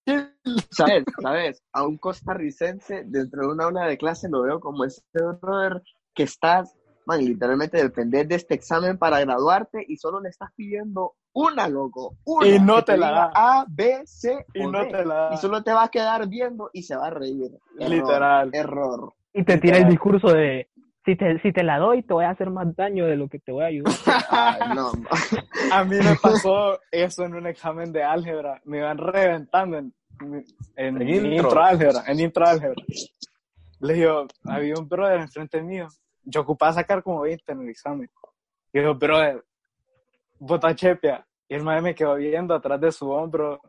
¿Sabes? 0.71 1.03
¿Sabes? 1.21 1.63
A 1.73 1.83
un 1.83 1.97
costarricense 1.97 3.03
dentro 3.05 3.41
de 3.41 3.47
una 3.53 3.65
aula 3.65 3.85
de 3.85 3.97
clase 3.97 4.29
lo 4.29 4.43
veo 4.43 4.59
como 4.59 4.83
ese 4.85 5.01
brother 5.13 5.81
que 6.13 6.23
estás, 6.23 6.75
man, 7.05 7.23
literalmente 7.23 7.77
depender 7.77 8.27
de 8.27 8.35
este 8.35 8.55
examen 8.55 8.97
para 8.97 9.19
graduarte 9.19 9.85
y 9.87 9.97
solo 9.97 10.19
le 10.19 10.29
estás 10.29 10.49
pidiendo 10.55 11.13
una, 11.33 11.67
loco. 11.67 12.17
Una, 12.25 12.47
Y 12.47 12.59
no 12.59 12.83
te 12.83 12.97
la 12.97 13.11
da. 13.11 13.31
A, 13.33 13.65
B, 13.69 14.01
C 14.05 14.45
Y 14.53 14.65
o 14.65 14.71
no 14.71 14.83
D. 14.83 14.91
te 14.91 15.05
la 15.05 15.15
da. 15.15 15.33
Y 15.33 15.37
solo 15.37 15.63
te 15.63 15.71
va 15.71 15.83
a 15.83 15.89
quedar 15.89 16.27
viendo 16.27 16.69
y 16.73 16.83
se 16.83 16.95
va 16.95 17.07
a 17.07 17.11
reír. 17.11 17.51
Error, 17.79 17.89
Literal. 17.89 18.49
Error. 18.53 19.13
Y 19.33 19.43
te 19.45 19.57
tira 19.57 19.77
el 19.77 19.87
discurso 19.87 20.27
de, 20.33 20.69
si 21.05 21.15
te, 21.15 21.39
si 21.39 21.51
te 21.51 21.63
la 21.63 21.79
doy, 21.79 22.03
te 22.03 22.13
voy 22.13 22.25
a 22.25 22.29
hacer 22.29 22.49
más 22.49 22.75
daño 22.75 23.05
de 23.07 23.15
lo 23.15 23.27
que 23.27 23.39
te 23.39 23.51
voy 23.51 23.63
a 23.63 23.67
ayudar. 23.67 23.93
Ay, 24.29 24.75
no. 24.75 24.91
A 25.73 25.83
mí 25.83 25.97
me 25.97 26.15
pasó 26.21 26.79
eso 26.91 27.25
en 27.25 27.35
un 27.35 27.47
examen 27.47 27.91
de 27.91 28.03
álgebra. 28.03 28.61
Me 28.65 28.77
iban 28.79 28.97
reventando 28.97 29.77
en, 29.77 29.93
en, 30.75 31.01
En 31.01 31.09
intro. 31.09 31.31
intro. 31.33 31.63
álgebra. 31.63 32.03
En 32.07 32.19
intro 32.19 32.45
álgebra. 32.45 32.83
Le 33.79 33.93
digo, 33.93 34.27
había 34.45 34.75
un 34.77 34.87
brother 34.87 35.21
enfrente 35.21 35.61
mío. 35.61 35.87
Yo 36.23 36.41
ocupaba 36.41 36.73
sacar 36.73 37.01
como 37.01 37.21
20 37.21 37.51
en 37.51 37.61
el 37.61 37.69
examen. 37.69 38.09
Y 38.71 38.79
digo, 38.79 38.93
brother, 38.93 39.43
bota 40.39 40.75
chepia. 40.75 41.25
Y 41.49 41.55
el 41.55 41.63
madre 41.63 41.81
me 41.81 41.95
quedó 41.95 42.15
viendo 42.15 42.53
atrás 42.53 42.79
de 42.79 42.91
su 42.91 43.09
hombro 43.09 43.59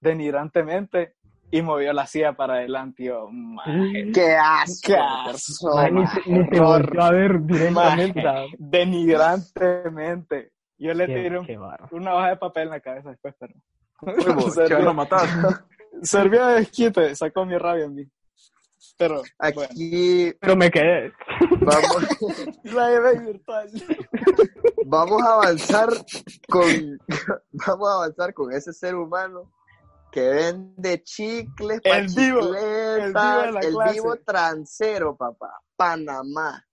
denigrantemente 0.00 1.14
y 1.56 1.62
movió 1.62 1.92
la 1.92 2.06
silla 2.06 2.32
para 2.32 2.54
adelante. 2.54 3.04
Yo, 3.04 3.28
"Maje, 3.30 4.10
¡Qué 4.12 4.34
asco! 4.36 4.86
Qué 4.86 4.96
asco, 4.96 5.90
Maje, 5.92 6.20
te- 6.24 6.30
ni 6.30 6.48
te 6.48 6.60
volteó 6.60 7.02
a 7.02 7.10
ver 7.12 7.40
directamente. 7.42 8.22
maje, 8.22 8.48
denigrantemente. 8.58 10.52
Yo 10.78 10.92
le 10.94 11.06
qué- 11.06 11.14
tiré 11.14 11.38
un 11.38 11.46
qué 11.46 11.58
una 11.92 12.14
hoja 12.16 12.28
de 12.30 12.36
papel 12.36 12.64
en 12.64 12.70
la 12.70 12.80
cabeza 12.80 13.10
después, 13.10 13.34
pero. 13.38 13.54
Uy, 14.02 14.32
vos, 14.34 14.54
Se 14.54 14.64
que 14.64 14.74
ríe. 14.74 14.84
lo 14.84 14.94
mataste. 14.94 15.48
Servía 16.02 16.46
de 16.48 16.54
desquite, 16.60 17.14
sacó 17.14 17.44
mi 17.46 17.56
rabia 17.56 17.84
en 17.84 17.94
mí. 17.94 18.04
Pero, 18.98 19.22
bueno, 19.54 19.70
Aquí 19.70 20.32
Pero 20.40 20.56
me 20.56 20.70
quedé. 20.70 21.12
vamos, 21.60 21.96
la 22.64 23.10
virtual. 23.20 23.68
vamos 24.86 25.22
a 25.22 25.34
avanzar 25.34 25.88
con 26.50 26.98
vamos 27.52 27.88
a 27.88 27.94
avanzar 27.94 28.34
con 28.34 28.52
ese 28.52 28.72
ser 28.72 28.94
humano 28.96 29.50
que 30.14 30.28
vende 30.28 31.02
chicles, 31.02 31.80
El 31.82 32.06
vivo, 32.06 32.54
el 32.54 33.02
vivo 33.02 33.12
pachicletas, 33.12 33.46
de 33.46 33.52
la 33.52 33.60
el 33.60 33.72
clase. 33.74 33.92
vivo 33.94 34.16
transero, 34.24 35.16
papá, 35.16 35.60
Panamá. 35.74 36.64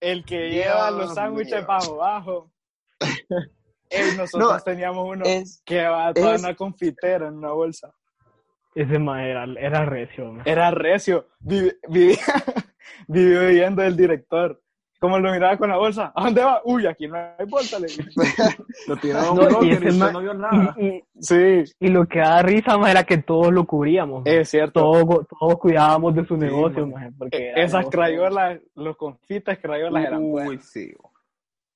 El 0.00 0.24
que 0.24 0.44
Dios 0.44 0.64
lleva 0.64 0.90
los 0.90 1.14
sándwiches 1.14 1.58
mío. 1.58 1.66
bajo 1.66 1.96
bajo. 1.96 2.52
Ey, 3.90 4.16
nosotros 4.16 4.50
No, 4.52 4.60
teníamos 4.60 5.06
uno 5.06 5.24
Es 5.26 5.62
que 5.66 5.84
va 5.86 6.14
toda 6.14 6.36
es- 6.36 6.40
una 6.42 6.54
confitera 6.56 7.28
en 7.28 7.34
una 7.34 7.52
bolsa. 7.52 7.92
Ese 8.74 8.98
ma 8.98 9.26
era, 9.26 9.44
era 9.58 9.84
recio. 9.84 10.32
ma. 10.32 10.42
Era 10.46 10.70
recio. 10.70 11.26
Vi- 11.40 11.72
Vivía, 11.88 12.16
vivía 13.08 13.40
viviendo 13.40 13.82
el 13.82 13.94
director. 13.96 14.62
Como 15.00 15.18
lo 15.18 15.32
miraba 15.32 15.56
con 15.56 15.70
la 15.70 15.78
bolsa. 15.78 16.12
¿A 16.14 16.24
dónde 16.24 16.44
va? 16.44 16.60
Uy, 16.64 16.86
aquí 16.86 17.08
no 17.08 17.16
hay 17.16 17.46
bolsa. 17.48 17.78
Le. 17.78 17.86
Lo 18.86 18.96
tiraba 18.98 19.30
un 19.32 19.38
No, 19.38 19.42
y 19.44 19.46
bloque 19.48 19.66
y 19.66 19.70
ese 19.88 19.98
no 20.12 20.20
vio 20.20 20.34
nada. 20.34 20.74
Y, 20.78 20.86
y- 20.86 21.04
Sí, 21.18 21.64
y 21.80 21.88
lo 21.88 22.06
que 22.06 22.18
da 22.18 22.42
risa 22.42 22.76
ma, 22.76 22.90
era 22.90 23.04
que 23.04 23.16
todos 23.18 23.50
lo 23.52 23.64
cubríamos. 23.66 24.22
es 24.26 24.48
cierto. 24.50 24.80
todos, 24.80 25.26
todos 25.38 25.58
cuidábamos 25.58 26.14
de 26.14 26.26
su 26.26 26.36
negocio, 26.36 26.86
ma. 26.86 27.00
ma, 27.00 27.10
porque 27.18 27.36
Eh, 27.38 27.50
era 27.52 27.62
Esas 27.64 27.80
negocio. 27.80 27.90
crayolas, 27.98 28.60
los 28.74 28.96
confites 28.98 29.58
crayolas 29.58 30.04
eran 30.04 30.20
Uy, 30.22 30.58
sí. 30.58 30.92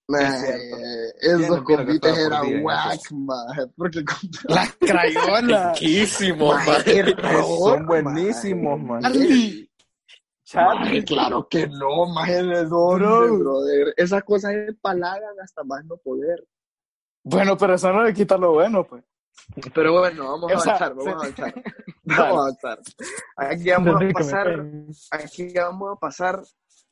cierto. 0.07 0.77
esos 1.23 1.63
confites 1.63 2.19
eran 2.27 2.63
whack, 2.63 3.11
maje, 3.13 3.63
porque 3.77 4.01
Las 4.49 4.73
crayolas. 4.77 5.81
Riquísimo, 5.81 6.53
Maje, 6.53 6.71
maje. 6.71 6.85
qué 6.85 7.01
Esos 7.01 7.19
error, 7.19 7.45
Son 7.45 7.87
buenísimos, 7.87 8.81
man. 8.81 9.03
Maje, 10.55 11.05
claro 11.05 11.49
que 11.49 11.67
no, 11.67 12.07
maje, 12.07 12.43
¿de 12.43 12.65
dónde, 12.65 13.05
Bro. 13.07 13.39
brother? 13.39 13.95
Esas 13.97 14.23
cosas 14.25 14.53
empalagan 14.55 15.41
hasta 15.43 15.65
más 15.65 15.85
no 15.87 15.97
poder. 15.97 16.47
Bueno, 17.23 17.57
pero 17.57 17.75
eso 17.75 17.91
no 17.93 18.03
le 18.05 18.13
quita 18.13 18.37
lo 18.37 18.53
bueno, 18.53 18.87
pues. 18.87 19.03
Pero 19.75 19.93
bueno, 19.99 20.31
vamos 20.31 20.53
a 20.53 20.55
avanzar, 20.55 20.95
vamos 20.95 21.07
a 21.09 21.17
avanzar. 21.17 21.55
Vamos 22.05 22.21
a 22.39 22.41
avanzar. 22.41 22.79
Aquí 23.37 23.71
vamos 23.71 24.03
a 24.03 24.09
pasar, 24.13 24.67
aquí 25.11 25.53
vamos 25.55 25.97
a 25.97 25.99
pasar 25.99 26.43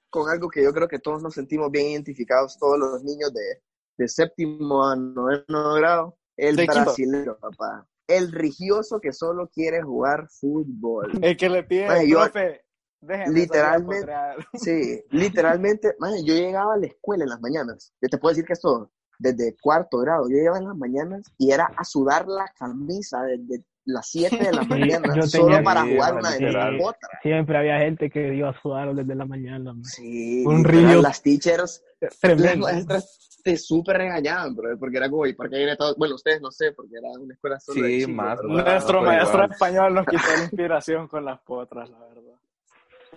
con 0.08 0.28
algo 0.30 0.48
que 0.48 0.62
yo 0.62 0.72
creo 0.72 0.88
que 0.88 0.98
todos 0.98 1.22
nos 1.22 1.34
sentimos 1.34 1.70
bien 1.70 1.90
identificados, 1.90 2.58
todos 2.58 2.78
los 2.78 3.04
niños 3.04 3.32
de, 3.32 3.62
de 3.98 4.08
séptimo 4.08 4.86
a 4.88 4.96
noveno 4.96 5.74
grado. 5.74 6.18
El 6.36 6.56
brasilero, 6.56 7.38
papá. 7.38 7.86
El 8.08 8.32
rigioso 8.32 8.98
que 9.00 9.12
solo 9.12 9.48
quiere 9.48 9.82
jugar 9.82 10.26
fútbol. 10.28 11.12
El 11.22 11.36
que 11.36 11.48
le 11.48 11.62
pide, 11.64 11.86
Maje, 11.86 12.08
yo- 12.08 12.20
profe, 12.20 12.64
déjeme 13.02 13.34
literalmente- 13.40 14.00
salir 14.06 14.14
a 14.14 14.34
potrear". 14.34 14.46
Sí, 14.54 15.02
literalmente, 15.10 15.94
man, 15.98 16.12
yo 16.24 16.34
llegaba 16.34 16.74
a 16.74 16.78
la 16.78 16.86
escuela 16.86 17.24
en 17.24 17.30
las 17.30 17.40
mañanas. 17.40 17.92
Yo 18.00 18.08
te 18.08 18.18
puedo 18.18 18.30
decir 18.32 18.44
que 18.46 18.54
esto 18.54 18.90
desde 19.18 19.54
cuarto 19.60 19.98
grado. 19.98 20.24
Yo 20.28 20.36
llegaba 20.36 20.58
en 20.58 20.66
las 20.68 20.76
mañanas 20.76 21.22
y 21.38 21.50
era 21.52 21.70
a 21.76 21.84
sudar 21.84 22.26
la 22.26 22.46
camisa 22.58 23.22
desde 23.22 23.64
las 23.84 24.08
7 24.08 24.36
de 24.36 24.52
la 24.52 24.62
mañana 25.02 25.14
Yo 25.14 25.22
solo 25.22 25.44
tenía- 25.46 25.62
para 25.62 25.82
jugar 25.82 26.14
una 26.16 26.30
de 26.30 26.38
literal. 26.40 26.72
mis 26.74 26.82
otras. 26.86 27.10
Siempre 27.22 27.58
había 27.58 27.78
gente 27.78 28.10
que 28.10 28.34
iba 28.34 28.50
a 28.50 28.60
sudar 28.60 28.94
desde 28.94 29.14
la 29.14 29.26
mañana. 29.26 29.74
ma. 29.74 29.80
Sí, 29.84 30.44
Un 30.46 30.64
río. 30.64 31.02
las 31.02 31.22
teachers, 31.22 31.84
las 32.00 32.18
Tremendo. 32.18 32.66
maestras 32.66 33.18
te 33.44 33.56
súper 33.56 33.96
regañaban, 33.96 34.54
bro, 34.54 34.78
porque 34.78 34.96
era 34.98 35.10
como, 35.10 35.26
¿y 35.26 35.34
por 35.34 35.50
qué 35.50 35.56
viene 35.56 35.76
todo? 35.76 35.96
Bueno, 35.96 36.14
ustedes 36.14 36.40
no 36.40 36.52
sé, 36.52 36.70
porque 36.72 36.92
era 36.96 37.08
una 37.20 37.34
escuela 37.34 37.58
solo 37.58 37.82
de 37.82 38.00
Sí, 38.02 38.06
más, 38.06 38.38
más. 38.40 38.64
Nuestro 38.64 39.02
maestro 39.02 39.38
igual. 39.38 39.50
español 39.50 39.94
nos 39.94 40.06
quitó 40.06 40.22
la 40.36 40.42
inspiración 40.44 41.08
con 41.08 41.24
las 41.24 41.40
potras, 41.40 41.90
la 41.90 41.98
verdad. 41.98 42.36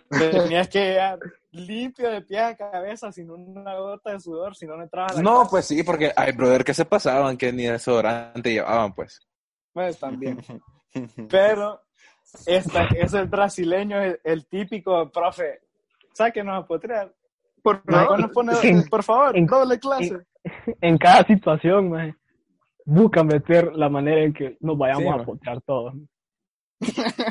Tenías 0.10 0.68
que 0.70 0.80
llegar 0.80 1.20
limpio 1.52 2.10
de 2.10 2.22
pie 2.22 2.40
a 2.40 2.56
cabeza, 2.56 3.12
sin 3.12 3.30
una 3.32 3.76
gota 3.78 4.12
de 4.12 4.20
sudor, 4.20 4.56
si 4.56 4.66
no 4.68 4.76
no 4.78 4.84
entrabas 4.84 5.18
No, 5.22 5.36
clase. 5.38 5.50
pues 5.50 5.66
sí, 5.66 5.84
porque 5.84 6.12
hay 6.16 6.32
brother 6.34 6.64
que 6.64 6.74
se 6.74 6.86
pasaban, 6.86 7.38
que 7.38 7.52
ni 7.54 7.64
desodorante 7.64 8.52
llevaban, 8.52 8.94
pues. 8.94 9.22
Pues 9.74 9.98
también. 10.00 10.38
Pero 11.30 11.82
esta, 12.46 12.86
ese 12.98 13.24
brasileño, 13.24 14.02
el, 14.02 14.20
el 14.24 14.46
típico 14.48 15.10
profe, 15.12 15.62
sáquenos 16.14 16.64
a 16.64 16.68
potrear. 16.68 17.14
Por 17.64 17.82
favor. 17.84 18.20
nos 18.20 18.32
pone, 18.32 18.54
En- 18.64 18.88
por 18.88 19.04
favor, 19.04 19.36
en- 19.38 19.46
doble 19.48 19.80
clase. 19.80 20.20
En 20.82 20.98
cada 20.98 21.24
situación, 21.24 21.90
ma, 21.90 22.16
busca 22.86 23.24
meter 23.24 23.74
la 23.76 23.90
manera 23.90 24.22
en 24.22 24.34
que 24.34 24.58
nos 24.60 24.78
vayamos 24.78 25.04
Sí, 25.04 25.10
a 25.10 25.18
ma. 25.18 25.26
potear 25.26 25.62
todos. 25.62 25.94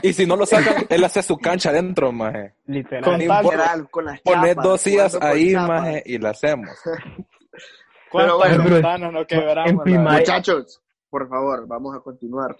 Y 0.03 0.13
si 0.13 0.27
no 0.27 0.37
lo 0.37 0.47
sacan, 0.47 0.87
él 0.89 1.05
hace 1.05 1.23
su 1.23 1.37
cancha 1.37 1.71
adentro, 1.71 2.11
maje. 2.13 2.55
Literal. 2.67 3.05
Con 3.05 3.27
tal- 3.27 3.45
Literal, 3.45 3.91
con 3.91 4.05
las 4.07 4.21
Poner 4.23 4.49
chapas, 4.51 4.65
dos 4.65 4.81
sillas 4.81 5.19
ahí, 5.21 5.53
chapas. 5.53 5.69
maje, 5.69 6.03
y 6.07 6.19
la 6.19 6.31
hacemos. 6.31 6.69
¿Cuántas 8.11 8.37
bueno, 8.37 8.65
pero- 8.65 9.11
no 9.13 9.27
quebramos? 9.27 9.87
Muchachos, 9.87 10.81
por 11.11 11.29
favor, 11.29 11.67
vamos 11.67 11.97
a 11.97 12.01
continuar. 12.01 12.57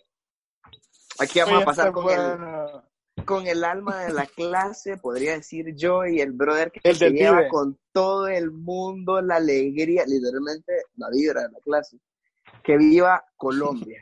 Aquí 1.21 1.39
vamos 1.41 1.55
Oye, 1.55 1.63
a 1.63 1.67
pasar 1.67 1.87
este 1.89 1.95
con 1.95 2.11
el, 2.11 2.19
bueno. 2.19 2.83
con 3.25 3.47
el 3.47 3.63
alma 3.65 4.03
de 4.05 4.13
la 4.13 4.27
clase, 4.27 4.97
podría 4.97 5.35
decir 5.35 5.75
yo, 5.77 6.05
y 6.07 6.21
el 6.21 6.33
brother 6.33 6.73
que 6.73 6.81
El 6.83 6.97
se 6.97 7.11
lleva 7.11 7.39
pibe. 7.39 7.49
con 7.49 7.79
todo 7.93 8.27
el 8.27 8.51
mundo 8.51 9.21
la 9.23 9.37
alegría, 9.37 10.05
literalmente 10.07 10.73
la 10.97 11.07
vibra 11.11 11.43
de 11.43 11.49
la 11.53 11.59
clase. 11.61 11.99
Que 12.65 12.77
viva 12.77 13.25
Colombia. 13.37 14.01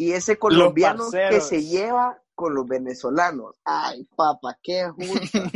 Y 0.00 0.12
ese 0.12 0.38
colombiano 0.38 1.10
que 1.10 1.40
se 1.40 1.64
lleva 1.64 2.22
con 2.36 2.54
los 2.54 2.68
venezolanos. 2.68 3.56
Ay, 3.64 4.04
papá, 4.14 4.56
qué 4.62 4.88
junta. 4.90 5.50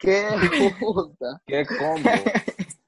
qué 0.00 0.26
junta. 0.80 1.40
Qué 1.46 1.64
combo. 1.64 2.10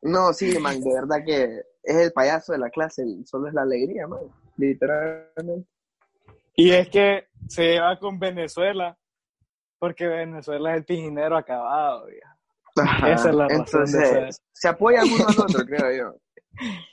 No, 0.02 0.32
sí, 0.32 0.58
man, 0.58 0.80
de 0.80 0.92
verdad 0.92 1.18
que 1.24 1.62
es 1.84 1.96
el 1.96 2.12
payaso 2.12 2.50
de 2.50 2.58
la 2.58 2.70
clase, 2.70 3.04
solo 3.24 3.46
es 3.46 3.54
la 3.54 3.62
alegría, 3.62 4.08
man. 4.08 4.18
Literalmente. 4.56 5.68
Y 6.56 6.72
es 6.72 6.88
que 6.88 7.28
se 7.48 7.74
lleva 7.74 7.96
con 8.00 8.18
Venezuela, 8.18 8.98
porque 9.78 10.08
Venezuela 10.08 10.72
es 10.72 10.78
el 10.78 10.84
pijinero 10.84 11.36
acabado. 11.36 12.06
Ajá, 12.76 13.12
Esa 13.12 13.28
es 13.28 13.34
la 13.36 13.46
razón 13.46 13.64
de 13.64 13.70
Entonces, 13.70 14.08
ser. 14.08 14.28
se 14.52 14.68
apoyan 14.68 15.06
uno 15.08 15.28
al 15.28 15.40
otro, 15.40 15.64
creo 15.66 15.92
yo. 15.96 16.16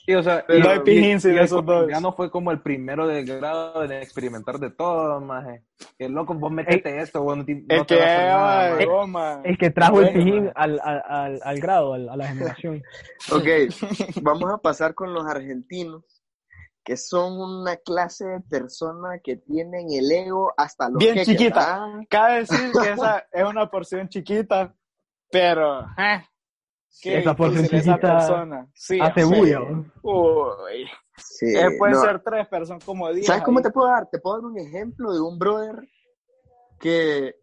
Sí, 0.05 0.13
o 0.13 0.23
sea, 0.23 0.45
no 0.49 0.69
hay 0.69 0.79
pijín 0.79 1.19
sin 1.19 1.31
el 1.31 1.39
esos 1.39 1.65
dos. 1.65 1.75
colombiano 1.75 2.13
fue 2.13 2.29
como 2.31 2.51
el 2.51 2.61
primero 2.61 3.07
del 3.07 3.25
grado 3.25 3.83
en 3.83 3.91
experimentar 3.93 4.59
de 4.59 4.69
todo, 4.69 5.19
maje. 5.19 5.63
Que 5.97 6.07
loco, 6.07 6.33
vos 6.35 6.51
metete 6.51 6.99
esto, 7.01 7.21
vos 7.23 7.37
no 7.37 7.45
te, 7.45 7.55
no 7.55 7.61
El 7.69 7.85
te 7.85 7.95
que 7.95 8.01
va 8.01 8.05
a 8.05 8.13
hacer 8.15 8.27
nada, 8.29 8.75
de 8.75 8.85
goma. 8.85 9.41
El 9.43 9.57
que 9.57 9.69
trajo 9.71 10.01
el 10.01 10.13
pijín 10.13 10.51
al, 10.55 10.79
al, 10.83 11.03
al, 11.05 11.39
al 11.43 11.59
grado, 11.59 11.93
al- 11.93 12.09
a 12.09 12.15
la 12.15 12.27
generación. 12.27 12.83
Ok, 13.31 13.45
vamos 14.21 14.51
a 14.53 14.57
pasar 14.59 14.93
con 14.93 15.13
los 15.13 15.25
argentinos, 15.25 16.03
que 16.83 16.95
son 16.95 17.33
una 17.41 17.75
clase 17.75 18.25
de 18.25 18.39
personas 18.39 19.19
que 19.21 19.35
tienen 19.35 19.87
el 19.91 20.09
ego 20.09 20.53
hasta 20.55 20.87
los 20.89 20.99
Bien 20.99 21.15
queques, 21.15 21.27
chiquita. 21.27 21.75
¿ah? 21.83 21.99
Cabe 22.09 22.35
decir 22.41 22.71
que 22.71 22.89
esa 22.93 23.25
es 23.31 23.43
una 23.43 23.69
porción 23.69 24.07
chiquita, 24.07 24.73
pero 25.29 25.81
eh, 25.97 26.23
qué 27.01 27.19
Esa 27.19 27.35
persona. 27.35 28.67
Sí, 28.73 28.99
Hace 29.01 29.21
sí. 29.21 29.27
bulla. 29.27 29.59
Uy, 30.03 30.87
Sí, 31.17 31.47
eh, 31.55 31.75
pueden 31.77 31.95
no. 31.95 32.01
ser 32.01 32.21
tres 32.23 32.47
personas 32.47 32.83
como 32.85 33.11
diez. 33.11 33.25
¿Sabes 33.25 33.43
cómo 33.43 33.61
te 33.61 33.69
puedo 33.71 33.87
dar? 33.87 34.07
Te 34.11 34.19
puedo 34.19 34.37
dar 34.37 34.45
un 34.45 34.57
ejemplo 34.59 35.11
de 35.13 35.19
un 35.19 35.39
brother 35.39 35.75
que, 36.79 37.35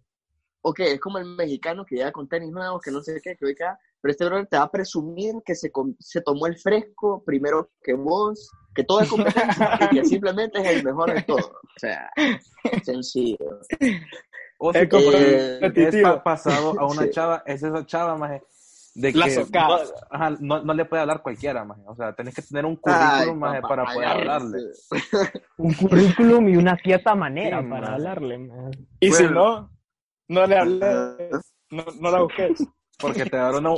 ok, 0.62 0.80
es 0.80 1.00
como 1.00 1.18
el 1.18 1.24
mexicano 1.36 1.84
que 1.84 1.96
llega 1.96 2.12
con 2.12 2.28
tenis 2.28 2.50
nuevos, 2.52 2.80
que 2.82 2.90
no 2.92 3.00
sé 3.02 3.20
qué, 3.22 3.34
que 3.36 3.44
hoy 3.46 3.52
acá, 3.52 3.78
pero 4.00 4.12
este 4.12 4.24
brother 4.26 4.46
te 4.46 4.56
va 4.56 4.64
a 4.64 4.70
presumir 4.70 5.34
que 5.44 5.54
se, 5.54 5.72
se 5.98 6.20
tomó 6.20 6.46
el 6.46 6.56
fresco 6.58 7.22
primero 7.24 7.70
que 7.82 7.94
vos, 7.94 8.48
que 8.74 8.84
todo 8.84 9.00
es 9.00 9.08
competencia 9.08 9.78
y 9.80 9.88
que 9.96 10.04
simplemente 10.04 10.60
es 10.60 10.68
el 10.68 10.84
mejor 10.84 11.12
de 11.12 11.22
todo. 11.22 11.38
O 11.76 11.78
sea, 11.80 12.10
sencillo. 12.82 13.60
O 14.58 14.70
Es 14.70 14.76
si 14.82 14.88
te- 14.88 14.88
competitivo. 14.88 15.88
es 15.88 16.02
pa- 16.02 16.22
pasado 16.24 16.78
a 16.78 16.86
una 16.86 17.02
Sí. 17.02 17.10
chava, 17.10 17.42
es 17.46 17.62
esa 17.62 17.84
chava, 17.86 18.16
maje, 18.16 18.42
de 18.94 19.12
que 19.12 19.18
no, 19.52 19.78
ajá, 20.11 20.30
no, 20.40 20.62
no 20.62 20.72
le 20.74 20.85
puede 20.85 21.02
hablar 21.02 21.20
cualquiera, 21.22 21.64
maje. 21.64 21.83
O 21.87 21.96
sea, 21.96 22.12
tenés 22.14 22.35
que 22.35 22.42
tener 22.42 22.64
un 22.64 22.78
Ay, 22.85 23.16
currículum, 23.16 23.38
maje, 23.40 23.61
papá, 23.61 23.68
para 23.76 23.92
poder 23.92 24.09
hablarle. 24.09 24.59
Un 25.59 25.74
currículum 25.74 26.48
y 26.48 26.57
una 26.57 26.76
cierta 26.76 27.14
manera 27.14 27.61
Sí, 27.61 27.68
para 27.68 27.88
ma. 27.88 27.94
hablarle. 27.94 28.48
Y 29.00 29.11
si 29.12 29.24
no, 29.24 29.70
no 30.28 30.46
le 30.46 30.57
hablé, 30.59 31.30
no, 31.70 31.85
no 32.00 32.11
la 32.11 32.22
busques. 32.22 32.66
Porque 33.00 33.24
te 33.24 33.37
dará 33.37 33.59
una 33.59 33.74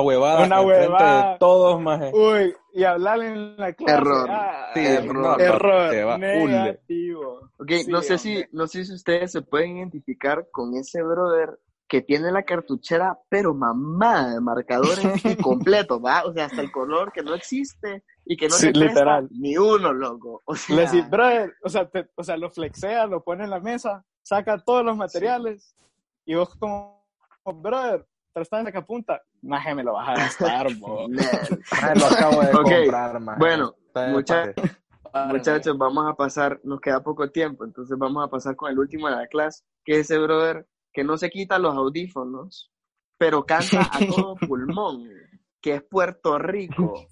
huevada 0.00 0.46
Una 0.46 0.60
huevada. 0.62 1.32
de 1.32 1.38
todos, 1.40 1.80
maje. 1.80 2.12
Uy, 2.14 2.54
y 2.72 2.84
hablarle 2.84 3.26
en 3.32 3.56
la 3.56 3.72
clase. 3.72 3.94
Error. 3.94 4.28
ah, 4.30 4.70
Sí, 4.72 4.86
error. 4.86 5.42
error. 5.42 5.90
te 5.90 6.04
va 6.04 6.14
hule. 6.14 6.46
negativo. 6.46 7.50
Ok, 7.58 7.70
Sí, 7.70 7.90
no 7.90 8.00
sé 8.02 8.18
si, 8.18 8.44
no 8.52 8.68
sé 8.68 8.84
si 8.84 8.94
ustedes 8.94 9.32
se 9.32 9.42
pueden 9.42 9.78
identificar 9.78 10.46
con 10.52 10.76
ese 10.76 11.02
brother 11.02 11.58
que 11.90 12.02
tiene 12.02 12.30
la 12.30 12.44
cartuchera, 12.44 13.18
pero 13.28 13.52
mamá 13.52 14.28
de 14.30 14.40
marcadores 14.40 15.00
incompletos, 15.24 16.00
¿va? 16.02 16.22
O 16.24 16.32
sea, 16.32 16.44
hasta 16.46 16.60
el 16.62 16.70
color 16.70 17.10
que 17.12 17.22
no 17.22 17.34
existe 17.34 18.04
y 18.24 18.36
que 18.36 18.46
no 18.48 18.54
Sí, 18.54 18.72
te 18.72 18.78
literal. 18.78 19.28
ni 19.32 19.58
uno, 19.58 19.92
loco. 19.92 20.40
O 20.44 20.54
sea, 20.54 20.76
Le 20.76 20.82
decís, 20.82 21.10
brother, 21.10 21.52
o 21.64 21.68
sea, 21.68 21.88
te- 21.90 22.08
o 22.14 22.22
sea, 22.22 22.36
lo 22.36 22.48
flexea, 22.48 23.06
lo 23.06 23.24
pone 23.24 23.42
en 23.42 23.50
la 23.50 23.58
mesa, 23.58 24.04
saca 24.22 24.56
todos 24.64 24.84
los 24.84 24.96
materiales 24.96 25.74
y 26.24 26.36
vos 26.36 26.54
como, 26.54 27.04
brother, 27.44 28.06
prestame 28.32 28.64
sacapunta. 28.66 29.20
Maje, 29.42 29.74
me 29.74 29.82
lo 29.82 29.94
vas 29.94 30.10
a 30.10 30.14
gastar, 30.14 30.68
bo. 30.78 31.08
lo 31.08 32.06
acabo 32.06 32.40
de 32.42 32.50
Ok, 32.54 32.62
comprar, 32.62 33.20
maje. 33.20 33.38
bueno, 33.40 33.74
Está 33.88 34.02
de 34.06 34.12
mucha- 34.12 34.52
parte. 34.54 34.62
Muchachos, 35.26 35.76
vamos 35.76 36.06
a 36.08 36.14
pasar, 36.14 36.60
nos 36.62 36.80
queda 36.80 37.02
poco 37.02 37.28
tiempo, 37.32 37.64
entonces 37.64 37.98
vamos 37.98 38.24
a 38.24 38.28
pasar 38.30 38.54
con 38.54 38.70
el 38.70 38.78
último 38.78 39.08
de 39.08 39.16
la 39.16 39.26
clase, 39.26 39.64
que 39.84 39.94
es 39.98 40.08
ese 40.08 40.18
brother 40.20 40.68
que 41.00 41.04
no 41.04 41.16
se 41.16 41.30
quita 41.30 41.58
los 41.58 41.74
audífonos, 41.74 42.70
pero 43.16 43.46
canta 43.46 43.80
a 43.90 43.98
todo 44.14 44.36
pulmón, 44.36 45.08
que 45.58 45.76
es 45.76 45.82
Puerto 45.82 46.38
Rico. 46.38 47.06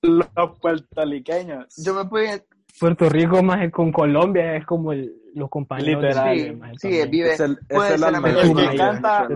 Los 0.00 0.58
puertorriqueños. 0.58 1.66
Yo 1.84 1.92
me 1.92 2.06
puedo... 2.06 2.40
Puerto 2.80 3.10
Rico 3.10 3.42
más 3.42 3.70
con 3.72 3.92
Colombia 3.92 4.56
es 4.56 4.64
como 4.64 4.92
el, 4.92 5.14
los 5.34 5.50
compañeros 5.50 6.02
Literal. 6.02 6.72
Sí, 6.78 6.88
vive... 7.10 7.34
Es 7.34 7.40
el, 7.40 7.58
es 7.68 7.76
puede 7.76 7.98
ser 7.98 8.00
la 8.00 8.08
El 8.08 8.56
que 8.56 8.76
canta-. 8.76 9.28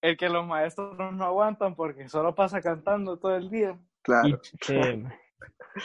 El 0.00 0.16
que 0.16 0.28
los 0.30 0.46
maestros 0.46 0.96
no 0.96 1.24
aguantan 1.24 1.74
porque 1.74 2.08
solo 2.08 2.34
pasa 2.34 2.62
cantando 2.62 3.18
todo 3.18 3.36
el 3.36 3.50
día. 3.50 3.78
Claro. 4.00 4.40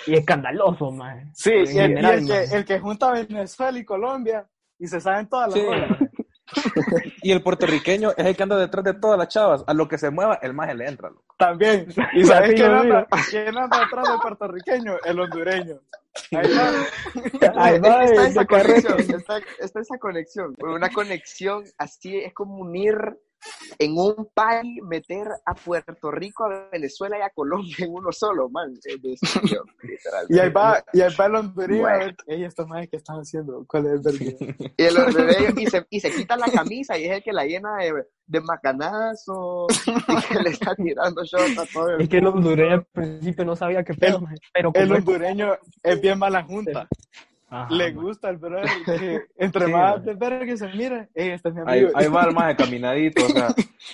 Y, 0.05 0.11
y 0.11 0.15
escandaloso, 0.15 0.89
más. 0.89 1.27
Sí, 1.33 1.51
y 1.51 1.53
el, 1.55 1.67
y 1.67 1.73
general, 1.73 2.19
el 2.19 2.27
que, 2.27 2.55
el 2.55 2.65
que 2.65 2.79
junta 2.79 3.11
Venezuela 3.11 3.77
y 3.77 3.83
Colombia 3.83 4.47
y 4.81 4.87
se 4.87 4.99
saben 4.99 5.29
todas 5.29 5.49
las 5.49 5.59
Sí. 5.59 5.65
rolas. 5.65 6.10
Y 7.23 7.31
el 7.31 7.41
puertorriqueño 7.41 8.11
es 8.17 8.25
el 8.25 8.35
que 8.35 8.43
anda 8.43 8.57
detrás 8.57 8.83
de 8.83 8.93
todas 8.93 9.17
las 9.17 9.27
chavas. 9.27 9.63
A 9.67 9.73
lo 9.73 9.87
que 9.87 9.97
se 9.97 10.09
mueva, 10.09 10.39
el 10.41 10.53
maje 10.53 10.73
le 10.73 10.87
entra, 10.87 11.09
loco. 11.09 11.35
También. 11.37 11.87
¿Y 12.13 12.23
sabes 12.23 12.53
quién 12.53 12.71
anda, 12.71 13.07
quién 13.29 13.57
anda 13.57 13.83
atrás 13.83 14.07
del 14.09 14.19
puertorriqueño? 14.19 14.97
El 15.03 15.19
hondureño. 15.19 15.79
Ahí 16.31 16.51
está. 16.51 17.53
Ahí 17.55 17.79
va, 17.79 18.03
está 18.03 18.21
de 18.21 18.27
esa 18.27 18.45
conexión, 18.45 18.99
está, 18.99 19.39
está 19.59 19.79
esa 19.79 19.97
conexión, 19.97 20.55
una 20.59 20.89
conexión 20.89 21.63
así 21.77 22.17
es 22.17 22.33
como 22.33 22.57
unir 22.57 22.95
en 23.79 23.97
un 23.97 24.29
país, 24.33 24.81
meter 24.83 25.27
a 25.45 25.53
Puerto 25.53 26.11
Rico, 26.11 26.45
a 26.45 26.69
Venezuela 26.71 27.17
y 27.17 27.21
a 27.21 27.29
Colombia 27.29 27.75
en 27.79 27.91
uno 27.93 28.11
solo, 28.11 28.49
man, 28.49 28.71
es 28.83 29.01
destrucción, 29.01 29.63
literalmente. 29.83 30.35
Y 30.35 30.39
ahí 30.39 30.49
va, 30.49 30.83
y 30.93 31.01
ahí 31.01 31.15
va 31.19 31.25
el 31.25 31.35
hondureño 31.35 31.87
a 31.87 31.89
Bueno. 31.89 32.05
ver, 32.05 32.15
ey, 32.27 32.43
estos 32.43 32.67
que 32.89 32.97
están 32.97 33.17
haciendo, 33.17 33.65
¿cuál 33.67 33.85
es 33.87 34.05
el? 34.05 34.19
Y, 34.77 34.83
el 34.83 34.97
hondureño- 34.97 35.53
y, 35.57 35.67
se, 35.67 35.85
y 35.89 35.99
se 35.99 36.11
quita 36.11 36.35
la 36.37 36.49
camisa 36.51 36.97
y 36.97 37.05
es 37.05 37.11
el 37.17 37.23
que 37.23 37.33
la 37.33 37.45
llena 37.45 37.75
de, 37.77 37.93
de 38.25 38.41
macanazo 38.41 39.67
y 40.07 40.27
que 40.27 40.39
le 40.39 40.49
está 40.49 40.73
tirando 40.75 41.23
shots 41.23 41.57
a 41.57 41.65
todo 41.65 41.89
el 41.89 42.01
Es 42.01 42.09
que 42.09 42.17
el 42.17 42.27
hondureño 42.27 42.73
al 42.75 42.85
principio 42.85 43.45
no 43.45 43.55
sabía 43.55 43.83
qué 43.83 43.93
pedo, 43.93 44.21
maje, 44.21 44.35
pero 44.53 44.71
El 44.73 44.83
como 44.87 44.95
es- 44.95 44.99
hondureño 44.99 45.53
es 45.83 46.01
bien 46.01 46.17
mala 46.17 46.43
junta. 46.43 46.87
Ajá, 47.53 47.67
Le 47.69 47.91
gusta 47.91 48.29
el 48.29 48.37
brother 48.37 48.63
que 48.85 49.21
entre 49.35 49.65
Sí, 49.65 49.71
más 49.73 50.05
de 50.05 50.13
verga 50.13 50.45
que 50.45 50.55
se 50.57 50.67
mire, 50.69 51.09
ey, 51.13 51.31
este 51.31 51.49
es 51.49 51.55
mi 51.55 51.61
Ahí, 51.67 51.79
amigo. 51.81 51.91
ahí 51.97 52.07
va 52.07 52.23
el 52.23 52.33
maje 52.33 52.55
caminadito. 52.63 53.25
O 53.25 53.29
sea, 53.29 53.49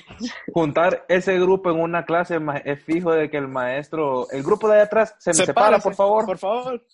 juntar 0.53 1.05
ese 1.09 1.39
grupo 1.39 1.71
en 1.71 1.79
una 1.81 2.05
clase 2.05 2.39
maje, 2.39 2.71
es 2.71 2.83
fijo 2.83 3.11
de 3.11 3.29
que 3.31 3.37
el 3.37 3.47
maestro, 3.47 4.29
el 4.29 4.43
grupo 4.43 4.67
de 4.67 4.75
allá 4.75 4.83
atrás, 4.83 5.15
se 5.17 5.31
me 5.31 5.45
separa, 5.45 5.79
por 5.79 5.95
favor. 5.95 6.25
Por 6.25 6.37
favor. 6.37 6.85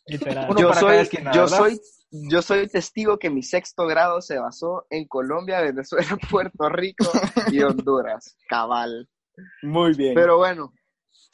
Uno 0.49 0.59
yo 0.59 0.69
para 0.69 0.79
soy, 0.79 0.89
cada 0.89 1.01
esquina, 1.01 1.31
yo 1.33 1.41
¿verdad? 1.41 1.57
soy 1.57 1.79
yo 2.29 2.41
soy 2.43 2.67
testigo 2.67 3.17
que 3.17 3.31
mi 3.31 3.41
sexto 3.41 3.87
grado 3.87 4.21
se 4.21 4.37
basó 4.37 4.85
en 4.91 5.07
Colombia, 5.07 5.61
Venezuela, 5.61 6.15
Puerto 6.29 6.69
Rico 6.69 7.05
y 7.51 7.61
Honduras. 7.61 8.37
Cabal. 8.47 9.09
Muy 9.63 9.95
bien. 9.95 10.13
Pero 10.13 10.37
bueno, 10.37 10.71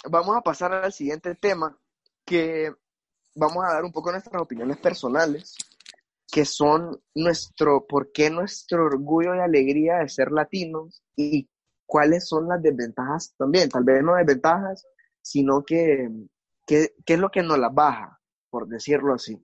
vamos 0.10 0.38
a 0.38 0.42
pasar 0.42 0.74
al 0.74 0.94
siguiente 0.94 1.36
tema, 1.36 1.78
que 2.26 2.72
vamos 3.40 3.64
a 3.64 3.74
dar 3.74 3.86
un 3.86 3.92
poco 3.92 4.12
nuestras 4.12 4.42
opiniones 4.42 4.78
personales, 4.78 5.56
que 6.32 6.46
son 6.46 7.02
nuestro, 7.16 7.88
por 7.88 8.12
qué 8.12 8.30
nuestro 8.30 8.86
orgullo 8.86 9.34
y 9.36 9.40
alegría 9.40 9.98
de 9.98 10.10
ser 10.10 10.32
latinos 10.32 11.02
y 11.16 11.50
cuáles 11.86 12.28
son 12.28 12.48
las 12.48 12.62
desventajas 12.62 13.34
también, 13.38 13.70
tal 13.70 13.84
vez 13.84 14.04
no 14.04 14.16
desventajas, 14.16 14.86
sino 15.22 15.64
que, 15.64 16.10
qué 16.68 16.94
es 17.06 17.20
lo 17.20 17.32
que 17.32 17.42
nos 17.42 17.58
las 17.58 17.74
baja, 17.74 18.20
por 18.50 18.68
decirlo 18.68 19.16
así. 19.16 19.42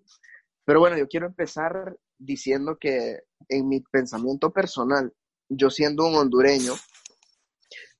Pero 0.64 0.80
bueno, 0.80 0.98
yo 0.98 1.08
quiero 1.08 1.26
empezar 1.28 1.98
diciendo 2.18 2.78
que 2.80 3.22
en 3.50 3.68
mi 3.68 3.82
pensamiento 3.82 4.52
personal, 4.52 5.14
yo 5.50 5.70
siendo 5.70 6.06
un 6.06 6.16
hondureño, 6.16 6.74